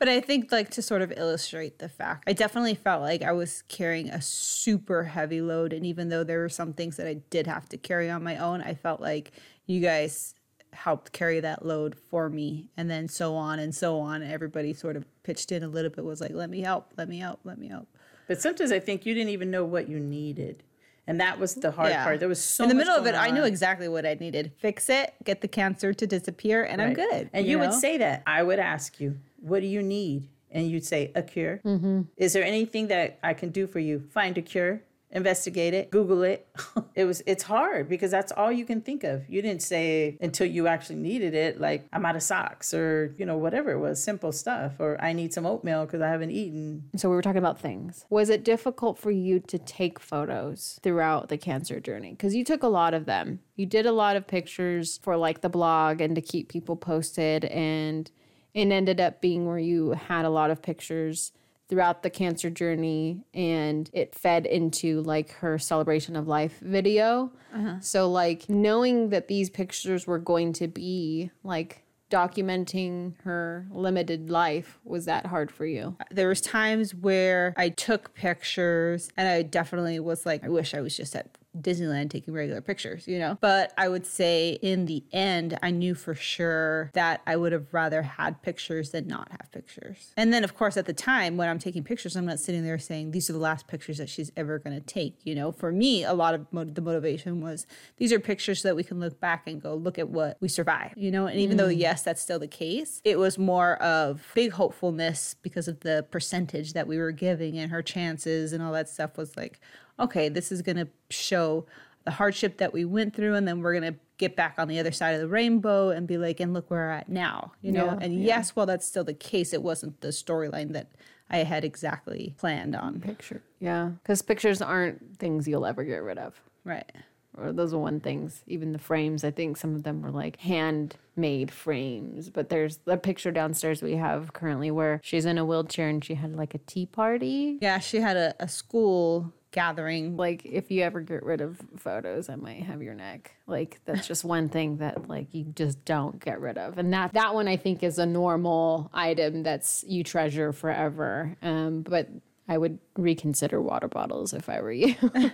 But 0.00 0.08
I 0.08 0.20
think 0.20 0.50
like 0.50 0.70
to 0.70 0.82
sort 0.82 1.02
of 1.02 1.12
illustrate 1.14 1.78
the 1.78 1.88
fact, 1.88 2.24
I 2.26 2.32
definitely 2.32 2.74
felt 2.74 3.02
like 3.02 3.22
I 3.22 3.32
was 3.32 3.62
carrying 3.68 4.08
a 4.08 4.20
super 4.22 5.04
heavy 5.04 5.40
load 5.42 5.72
and 5.74 5.84
even 5.84 6.08
though 6.08 6.24
there 6.24 6.40
were 6.40 6.48
some 6.48 6.72
things 6.72 6.96
that 6.96 7.06
I 7.06 7.14
did 7.30 7.46
have 7.46 7.68
to 7.68 7.76
carry 7.76 8.10
on 8.10 8.24
my 8.24 8.36
own, 8.38 8.62
I 8.62 8.72
felt 8.74 9.00
like 9.02 9.32
you 9.66 9.80
guys 9.80 10.34
helped 10.72 11.12
carry 11.12 11.38
that 11.40 11.66
load 11.66 11.94
for 11.94 12.30
me 12.30 12.70
and 12.78 12.88
then 12.90 13.08
so 13.08 13.34
on 13.36 13.58
and 13.58 13.74
so 13.74 13.98
on. 14.00 14.22
Everybody 14.22 14.72
sort 14.72 14.96
of 14.96 15.04
pitched 15.22 15.52
in 15.52 15.62
a 15.62 15.68
little 15.68 15.90
bit 15.90 16.02
was 16.04 16.20
like, 16.20 16.32
"Let 16.32 16.48
me 16.48 16.62
help, 16.62 16.92
let 16.96 17.06
me 17.08 17.18
help, 17.18 17.40
let 17.44 17.58
me 17.58 17.68
help." 17.68 17.86
But 18.26 18.40
sometimes 18.40 18.72
I 18.72 18.80
think 18.80 19.04
you 19.04 19.12
didn't 19.12 19.30
even 19.30 19.50
know 19.50 19.64
what 19.66 19.86
you 19.88 20.00
needed. 20.00 20.62
And 21.06 21.20
that 21.20 21.40
was 21.40 21.56
the 21.56 21.72
hard 21.72 21.90
Yeah. 21.90 22.04
part. 22.04 22.20
There 22.20 22.28
was 22.28 22.40
so 22.42 22.62
In 22.62 22.68
the 22.68 22.74
middle 22.76 22.94
of 22.94 23.04
it, 23.04 23.12
going 23.12 23.24
I 23.24 23.30
knew 23.32 23.42
exactly 23.42 23.88
what 23.88 24.06
I 24.06 24.14
needed. 24.14 24.52
Fix 24.58 24.88
it, 24.88 25.12
get 25.24 25.40
the 25.40 25.48
cancer 25.48 25.92
to 25.92 26.06
disappear, 26.06 26.62
and 26.62 26.80
I'm 26.80 26.94
good. 26.94 27.28
And 27.32 27.46
you, 27.46 27.58
would 27.58 27.70
know? 27.70 27.78
say 27.78 27.98
that. 27.98 28.22
I 28.28 28.44
would 28.44 28.60
ask 28.60 29.00
you, 29.00 29.18
what 29.40 29.60
do 29.60 29.66
you 29.66 29.82
need? 29.82 30.28
And 30.50 30.68
you'd 30.68 30.84
say, 30.84 31.12
a 31.14 31.22
cure. 31.22 31.60
Mm-hmm. 31.64 32.02
Is 32.16 32.32
there 32.32 32.44
anything 32.44 32.88
that 32.88 33.18
I 33.22 33.34
can 33.34 33.50
do 33.50 33.66
for 33.66 33.78
you? 33.78 34.00
Find 34.00 34.36
a 34.36 34.42
cure, 34.42 34.82
investigate 35.12 35.74
it, 35.74 35.90
Google 35.90 36.22
it. 36.22 36.46
it 36.94 37.04
was 37.04 37.22
it's 37.26 37.42
hard 37.42 37.88
because 37.88 38.10
that's 38.10 38.32
all 38.32 38.50
you 38.50 38.64
can 38.64 38.80
think 38.80 39.04
of. 39.04 39.28
You 39.28 39.42
didn't 39.42 39.62
say 39.62 40.16
until 40.20 40.46
you 40.46 40.66
actually 40.66 40.96
needed 40.96 41.34
it, 41.34 41.60
like 41.60 41.86
I'm 41.92 42.06
out 42.06 42.16
of 42.16 42.22
socks 42.22 42.72
or, 42.72 43.14
you 43.18 43.26
know, 43.26 43.36
whatever 43.36 43.72
it 43.72 43.78
was, 43.78 44.02
simple 44.02 44.32
stuff. 44.32 44.74
Or 44.78 45.00
I 45.00 45.12
need 45.12 45.32
some 45.32 45.46
oatmeal 45.46 45.84
because 45.84 46.00
I 46.00 46.08
haven't 46.08 46.30
eaten. 46.30 46.84
So 46.96 47.08
we 47.08 47.16
were 47.16 47.22
talking 47.22 47.38
about 47.38 47.60
things. 47.60 48.04
Was 48.10 48.28
it 48.28 48.44
difficult 48.44 48.98
for 48.98 49.10
you 49.10 49.40
to 49.40 49.58
take 49.58 49.98
photos 49.98 50.78
throughout 50.82 51.28
the 51.28 51.38
cancer 51.38 51.80
journey? 51.80 52.10
Because 52.12 52.34
you 52.34 52.44
took 52.44 52.62
a 52.62 52.68
lot 52.68 52.94
of 52.94 53.06
them. 53.06 53.40
You 53.56 53.66
did 53.66 53.86
a 53.86 53.92
lot 53.92 54.16
of 54.16 54.26
pictures 54.26 54.98
for 55.02 55.16
like 55.16 55.40
the 55.40 55.48
blog 55.48 56.00
and 56.00 56.14
to 56.14 56.22
keep 56.22 56.48
people 56.48 56.76
posted, 56.76 57.44
and 57.46 58.10
it 58.54 58.70
ended 58.70 59.00
up 59.00 59.20
being 59.20 59.46
where 59.46 59.58
you 59.58 59.90
had 59.90 60.24
a 60.24 60.30
lot 60.30 60.50
of 60.50 60.62
pictures 60.62 61.32
throughout 61.68 62.02
the 62.02 62.10
cancer 62.10 62.50
journey 62.50 63.22
and 63.32 63.90
it 63.92 64.12
fed 64.12 64.44
into 64.44 65.02
like 65.02 65.30
her 65.34 65.56
celebration 65.56 66.16
of 66.16 66.26
life 66.26 66.58
video. 66.60 67.30
Uh-huh. 67.54 67.76
So 67.80 68.10
like 68.10 68.48
knowing 68.48 69.10
that 69.10 69.28
these 69.28 69.48
pictures 69.48 70.04
were 70.04 70.18
going 70.18 70.52
to 70.54 70.66
be 70.66 71.30
like 71.44 71.84
documenting 72.10 73.14
her 73.22 73.68
limited 73.70 74.30
life 74.30 74.80
was 74.84 75.04
that 75.04 75.26
hard 75.26 75.52
for 75.52 75.64
you? 75.64 75.96
Uh, 76.00 76.04
there 76.10 76.28
was 76.28 76.40
times 76.40 76.92
where 76.92 77.54
I 77.56 77.68
took 77.68 78.14
pictures 78.14 79.08
and 79.16 79.28
I 79.28 79.42
definitely 79.42 80.00
was 80.00 80.26
like, 80.26 80.42
I 80.44 80.48
wish 80.48 80.74
I 80.74 80.80
was 80.80 80.96
just 80.96 81.14
at 81.14 81.38
Disneyland 81.58 82.10
taking 82.10 82.32
regular 82.34 82.60
pictures, 82.60 83.08
you 83.08 83.18
know? 83.18 83.38
But 83.40 83.72
I 83.76 83.88
would 83.88 84.06
say 84.06 84.58
in 84.62 84.86
the 84.86 85.02
end, 85.12 85.58
I 85.62 85.70
knew 85.70 85.94
for 85.94 86.14
sure 86.14 86.90
that 86.94 87.22
I 87.26 87.36
would 87.36 87.52
have 87.52 87.72
rather 87.72 88.02
had 88.02 88.42
pictures 88.42 88.90
than 88.90 89.06
not 89.06 89.30
have 89.30 89.50
pictures. 89.50 90.12
And 90.16 90.32
then, 90.32 90.44
of 90.44 90.54
course, 90.54 90.76
at 90.76 90.86
the 90.86 90.92
time 90.92 91.36
when 91.36 91.48
I'm 91.48 91.58
taking 91.58 91.82
pictures, 91.82 92.16
I'm 92.16 92.26
not 92.26 92.38
sitting 92.38 92.64
there 92.64 92.78
saying, 92.78 93.10
these 93.10 93.28
are 93.28 93.32
the 93.32 93.38
last 93.38 93.66
pictures 93.66 93.98
that 93.98 94.08
she's 94.08 94.30
ever 94.36 94.58
going 94.58 94.78
to 94.78 94.84
take, 94.84 95.18
you 95.24 95.34
know? 95.34 95.52
For 95.52 95.72
me, 95.72 96.04
a 96.04 96.14
lot 96.14 96.34
of 96.34 96.46
the 96.52 96.80
motivation 96.80 97.40
was, 97.40 97.66
these 97.96 98.12
are 98.12 98.20
pictures 98.20 98.62
that 98.62 98.76
we 98.76 98.84
can 98.84 99.00
look 99.00 99.20
back 99.20 99.46
and 99.46 99.60
go, 99.60 99.74
look 99.74 99.98
at 99.98 100.08
what 100.08 100.36
we 100.40 100.48
survived, 100.48 100.94
you 100.96 101.10
know? 101.10 101.26
And 101.26 101.40
even 101.40 101.56
though, 101.56 101.68
mm. 101.68 101.78
yes, 101.78 102.02
that's 102.02 102.22
still 102.22 102.38
the 102.38 102.48
case, 102.48 103.00
it 103.04 103.18
was 103.18 103.38
more 103.38 103.76
of 103.82 104.24
big 104.34 104.52
hopefulness 104.52 105.34
because 105.42 105.68
of 105.68 105.80
the 105.80 106.06
percentage 106.10 106.72
that 106.74 106.86
we 106.86 106.98
were 106.98 107.12
giving 107.12 107.58
and 107.58 107.72
her 107.72 107.82
chances 107.82 108.52
and 108.52 108.62
all 108.62 108.72
that 108.72 108.88
stuff 108.88 109.16
was 109.16 109.36
like, 109.36 109.60
okay, 110.00 110.28
this 110.28 110.50
is 110.50 110.62
going 110.62 110.76
to 110.76 110.88
show 111.10 111.66
the 112.04 112.10
hardship 112.10 112.58
that 112.58 112.72
we 112.72 112.84
went 112.84 113.14
through 113.14 113.34
and 113.34 113.46
then 113.46 113.60
we're 113.60 113.78
going 113.78 113.92
to 113.92 113.98
get 114.16 114.36
back 114.36 114.54
on 114.58 114.68
the 114.68 114.78
other 114.78 114.92
side 114.92 115.14
of 115.14 115.20
the 115.20 115.28
rainbow 115.28 115.90
and 115.90 116.06
be 116.06 116.18
like 116.18 116.40
and 116.40 116.52
look 116.52 116.70
where 116.70 116.80
we're 116.80 116.90
at 116.90 117.08
now 117.08 117.52
you 117.62 117.72
know 117.72 117.86
Yeah, 117.86 117.98
and 118.00 118.22
yes 118.22 118.50
while 118.56 118.66
that's 118.66 118.86
still 118.86 119.04
the 119.04 119.14
case 119.14 119.52
it 119.54 119.62
wasn't 119.62 120.00
the 120.02 120.08
storyline 120.08 120.72
that 120.72 120.90
i 121.30 121.38
had 121.38 121.64
exactly 121.64 122.34
planned 122.38 122.74
on 122.76 123.00
Picture. 123.00 123.42
Yeah. 123.60 123.90
Because 124.02 124.20
pictures 124.22 124.60
aren't 124.62 125.18
things 125.18 125.46
you'll 125.48 125.64
ever 125.66 125.84
get 125.84 126.02
rid 126.02 126.18
of. 126.18 126.40
right 126.64 126.90
Or 127.36 127.52
those 127.52 127.72
are 127.72 127.78
one 127.78 128.00
things. 128.00 128.42
Even 128.46 128.72
the 128.72 128.78
frames, 128.78 129.22
I 129.24 129.30
think 129.30 129.56
some 129.56 129.74
of 129.76 129.82
them 129.84 130.02
were 130.02 130.10
like 130.10 130.40
handmade 130.40 131.50
frames. 131.50 132.28
But 132.30 132.48
there's 132.48 132.80
a 132.86 132.96
picture 132.96 133.30
downstairs 133.30 133.82
we 133.82 133.96
have 133.96 134.32
currently 134.32 134.70
where 134.70 135.00
she's 135.02 135.24
in 135.24 135.38
a 135.38 135.44
wheelchair 135.44 135.88
and 135.88 136.04
she 136.04 136.14
had 136.14 136.34
like 136.36 136.54
a 136.54 136.58
tea 136.58 136.86
party. 136.86 137.58
yeah 137.60 137.78
she 137.78 137.98
had 138.00 138.16
a, 138.16 138.34
a 138.40 138.48
school 138.48 139.32
gathering 139.52 140.16
Like 140.16 140.44
if 140.44 140.70
you 140.70 140.82
ever 140.82 141.00
get 141.00 141.22
rid 141.22 141.40
of 141.40 141.60
photos, 141.76 142.28
I 142.28 142.36
might 142.36 142.62
have 142.62 142.82
your 142.82 142.94
neck. 142.94 143.32
Like 143.46 143.80
that's 143.84 144.06
just 144.06 144.24
one 144.24 144.48
thing 144.48 144.78
that 144.78 145.08
like 145.08 145.34
you 145.34 145.44
just 145.44 145.84
don't 145.84 146.22
get 146.22 146.40
rid 146.40 146.58
of. 146.58 146.78
And 146.78 146.92
that 146.92 147.12
that 147.14 147.34
one 147.34 147.48
I 147.48 147.56
think 147.56 147.82
is 147.82 147.98
a 147.98 148.06
normal 148.06 148.90
item 148.92 149.42
that's 149.42 149.84
you 149.86 150.04
treasure 150.04 150.52
forever. 150.52 151.36
Um, 151.42 151.82
but 151.82 152.08
I 152.48 152.58
would 152.58 152.78
reconsider 152.96 153.60
water 153.60 153.88
bottles 153.88 154.32
if 154.32 154.48
I 154.48 154.60
were 154.60 154.72
you. 154.72 154.94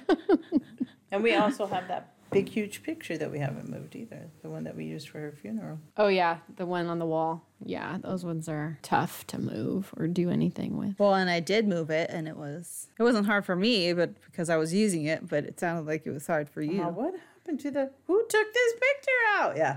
And 1.11 1.23
we 1.23 1.35
also 1.35 1.67
have 1.67 1.89
that 1.89 2.16
big, 2.31 2.49
huge 2.49 2.83
picture 2.83 3.17
that 3.19 3.31
we 3.31 3.39
haven't 3.39 3.69
moved 3.69 3.95
either, 3.97 4.29
the 4.43 4.49
one 4.51 4.65
that 4.65 4.77
we 4.77 4.85
used 4.85 5.09
for 5.09 5.19
her 5.21 5.33
funeral. 5.33 5.79
Oh 5.97 6.09
yeah, 6.09 6.39
the 6.57 6.67
one 6.67 6.87
on 6.87 6.99
the 6.99 7.07
wall. 7.07 7.43
Yeah, 7.65 7.99
those 8.03 8.25
ones 8.25 8.49
are 8.49 8.79
tough 8.83 9.27
to 9.29 9.39
move 9.39 9.93
or 9.97 10.07
do 10.07 10.31
anything 10.31 10.77
with. 10.77 10.99
well 10.99 11.15
and 11.15 11.31
i 11.31 11.41
did 11.41 11.67
move 11.67 11.89
it 11.91 12.11
and 12.11 12.29
it 12.29 12.37
was 12.37 12.89
it 12.99 13.03
wasn't 13.03 13.27
hard 13.27 13.47
for 13.47 13.57
me 13.57 13.93
but 13.95 14.11
because 14.27 14.51
i 14.51 14.57
was 14.57 14.75
using 14.75 15.07
it 15.07 15.27
but 15.27 15.45
it 15.45 15.59
sounded 15.59 15.87
like 15.87 16.07
it 16.07 16.11
was 16.11 16.27
hard 16.27 16.49
for 16.51 16.61
you 16.61 16.83
Uh, 16.83 16.91
what 16.91 17.15
happened 17.15 17.59
to 17.61 17.71
the 17.71 17.91
who 18.07 18.21
took 18.29 18.53
this 18.53 18.73
picture 18.75 19.23
out? 19.39 19.57
Yeah. 19.57 19.77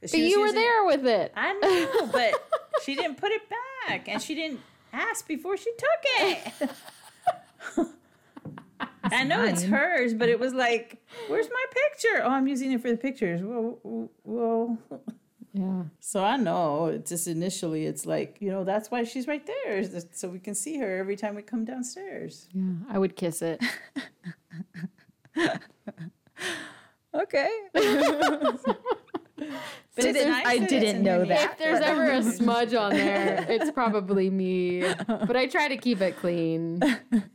But 0.00 0.14
you 0.14 0.40
were 0.40 0.52
there 0.52 0.84
with 0.84 1.04
it. 1.06 1.32
I 1.36 1.52
know, 1.54 2.06
but 2.12 2.32
she 2.84 2.94
didn't 2.94 3.16
put 3.16 3.32
it 3.32 3.42
back 3.88 4.08
and 4.08 4.22
she 4.22 4.34
didn't 4.36 4.60
ask 4.92 5.26
before 5.26 5.56
she 5.56 5.70
took 5.72 6.02
it. 6.62 6.70
I 9.12 9.24
know 9.24 9.44
it's 9.44 9.62
hers, 9.62 10.14
but 10.14 10.28
it 10.28 10.38
was 10.38 10.52
like, 10.54 11.02
where's 11.28 11.48
my 11.48 11.64
picture? 11.70 12.22
Oh, 12.24 12.30
I'm 12.30 12.46
using 12.48 12.72
it 12.72 12.80
for 12.82 12.90
the 12.90 12.96
pictures. 12.96 13.40
Well, 13.42 14.10
well, 14.24 14.78
Yeah. 15.52 15.82
So 16.00 16.22
I 16.24 16.36
know 16.36 16.86
it's 16.86 17.10
just 17.10 17.26
initially 17.26 17.86
it's 17.86 18.06
like, 18.06 18.36
you 18.40 18.50
know, 18.50 18.64
that's 18.64 18.90
why 18.90 19.04
she's 19.04 19.26
right 19.26 19.44
there, 19.46 19.82
So 20.12 20.28
we 20.28 20.38
can 20.38 20.54
see 20.54 20.78
her 20.78 20.98
every 20.98 21.16
time 21.16 21.34
we 21.34 21.42
come 21.42 21.64
downstairs. 21.64 22.48
Yeah. 22.52 22.64
I 22.88 22.98
would 22.98 23.16
kiss 23.16 23.42
it. 23.42 23.62
Okay. 27.14 27.48
But 29.36 30.04
it's 30.04 30.18
Didn't- 30.18 30.30
nice 30.30 30.46
I 30.46 30.58
didn't 30.58 31.02
know 31.02 31.24
that. 31.24 31.52
if 31.52 31.58
there's 31.58 31.80
ever 31.80 32.04
a 32.10 32.22
smudge 32.22 32.72
on 32.74 32.92
there, 32.92 33.44
it's 33.48 33.70
probably 33.72 34.30
me. 34.30 34.80
But 35.08 35.36
I 35.36 35.46
try 35.46 35.66
to 35.68 35.76
keep 35.76 36.00
it 36.00 36.16
clean. 36.18 36.78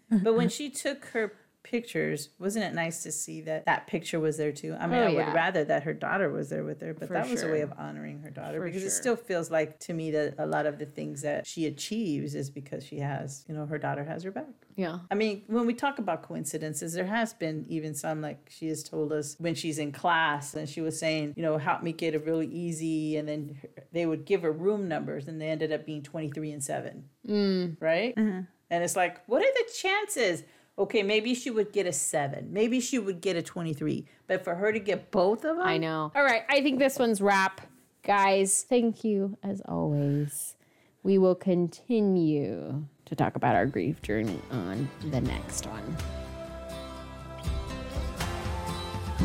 But 0.10 0.36
when 0.36 0.48
she 0.48 0.70
took 0.70 1.04
her 1.08 1.34
pictures, 1.74 2.30
wasn't 2.38 2.64
it 2.64 2.76
nice 2.76 3.02
to 3.02 3.12
see 3.12 3.42
that 3.42 3.66
that 3.66 3.88
picture 3.88 4.20
was 4.20 4.38
there 4.38 4.52
too? 4.52 4.78
I 4.80 4.86
mean, 4.86 5.00
Oh, 5.00 5.08
I 5.08 5.14
would 5.14 5.34
rather 5.34 5.64
that 5.64 5.82
her 5.82 5.94
daughter 5.96 6.30
was 6.30 6.48
there 6.48 6.64
with 6.64 6.80
her, 6.82 6.94
but 6.94 7.08
For 7.08 7.16
that 7.16 7.28
was 7.28 7.42
a 7.42 7.48
way 7.48 7.62
of 7.62 7.74
honoring 7.80 8.20
her 8.20 8.30
daughter 8.30 8.60
For 8.60 8.66
because 8.66 8.84
it 8.84 8.92
still 8.92 9.16
feels 9.16 9.50
like 9.50 9.80
to 9.80 9.94
me 9.94 10.12
that 10.12 10.36
a 10.38 10.46
lot 10.46 10.68
of 10.68 10.78
the 10.78 10.86
things 10.86 11.24
that 11.24 11.48
she 11.48 11.66
achieves 11.66 12.36
is 12.36 12.52
because 12.52 12.86
she 12.86 13.00
has, 13.00 13.44
you 13.48 13.56
know, 13.56 13.66
her 13.66 13.80
daughter 13.80 14.04
has 14.04 14.22
her 14.22 14.30
back. 14.30 14.54
Yeah. 14.76 15.00
I 15.10 15.16
mean, 15.16 15.46
when 15.48 15.66
we 15.66 15.74
talk 15.74 15.98
about 15.98 16.22
coincidences, 16.22 16.94
there 16.94 17.08
has 17.08 17.34
been 17.34 17.66
even 17.68 17.96
some 17.96 18.22
like 18.22 18.52
she 18.52 18.68
has 18.68 18.84
told 18.84 19.12
us 19.12 19.36
when 19.40 19.56
she's 19.56 19.80
in 19.80 19.92
class 19.92 20.54
and 20.54 20.70
she 20.70 20.80
was 20.82 21.00
saying, 21.00 21.34
you 21.36 21.42
know, 21.42 21.58
help 21.58 21.82
me 21.82 21.92
get 21.92 22.14
it 22.14 22.24
really 22.24 22.48
easy. 22.48 23.18
And 23.18 23.28
then 23.28 23.60
they 23.92 24.06
would 24.06 24.26
give 24.26 24.44
her 24.44 24.52
room 24.52 24.88
numbers 24.88 25.28
and 25.28 25.42
they 25.42 25.48
ended 25.48 25.72
up 25.72 25.88
being 25.88 26.04
23 26.04 26.52
and 26.52 26.64
7. 26.64 27.04
Mm. 27.28 27.78
Right? 27.80 28.16
And 28.16 28.48
it's 28.70 28.96
like, 28.96 29.22
what 29.26 29.42
are 29.42 29.54
the 29.54 29.72
chances? 29.76 30.44
Okay, 30.78 31.04
maybe 31.04 31.36
she 31.36 31.52
would 31.52 31.72
get 31.72 31.86
a 31.86 31.94
7. 31.94 32.52
Maybe 32.52 32.80
she 32.80 32.98
would 32.98 33.22
get 33.22 33.36
a 33.36 33.44
23. 33.44 34.06
But 34.26 34.44
for 34.44 34.56
her 34.56 34.72
to 34.72 34.80
get 34.80 35.12
both 35.12 35.46
of 35.46 35.58
them? 35.58 35.66
I 35.66 35.78
know. 35.78 36.12
All 36.16 36.24
right. 36.24 36.44
I 36.50 36.62
think 36.62 36.80
this 36.80 36.98
one's 36.98 37.22
wrap. 37.22 37.62
Guys, 38.04 38.66
thank 38.68 39.04
you 39.04 39.38
as 39.44 39.62
always. 39.66 40.56
We 41.04 41.18
will 41.18 41.36
continue 41.36 42.86
to 43.06 43.16
talk 43.16 43.36
about 43.36 43.56
our 43.56 43.66
grief 43.66 44.02
journey 44.02 44.40
on 44.50 44.90
the 45.12 45.22
next 45.22 45.68
one. 45.68 45.98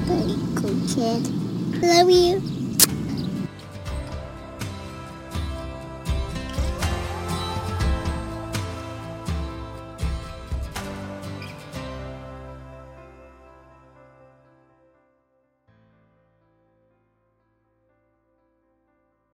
Very 0.05 0.36
cool 0.55 0.86
kid. 0.86 1.26
Love 1.82 2.11
you. 2.11 2.67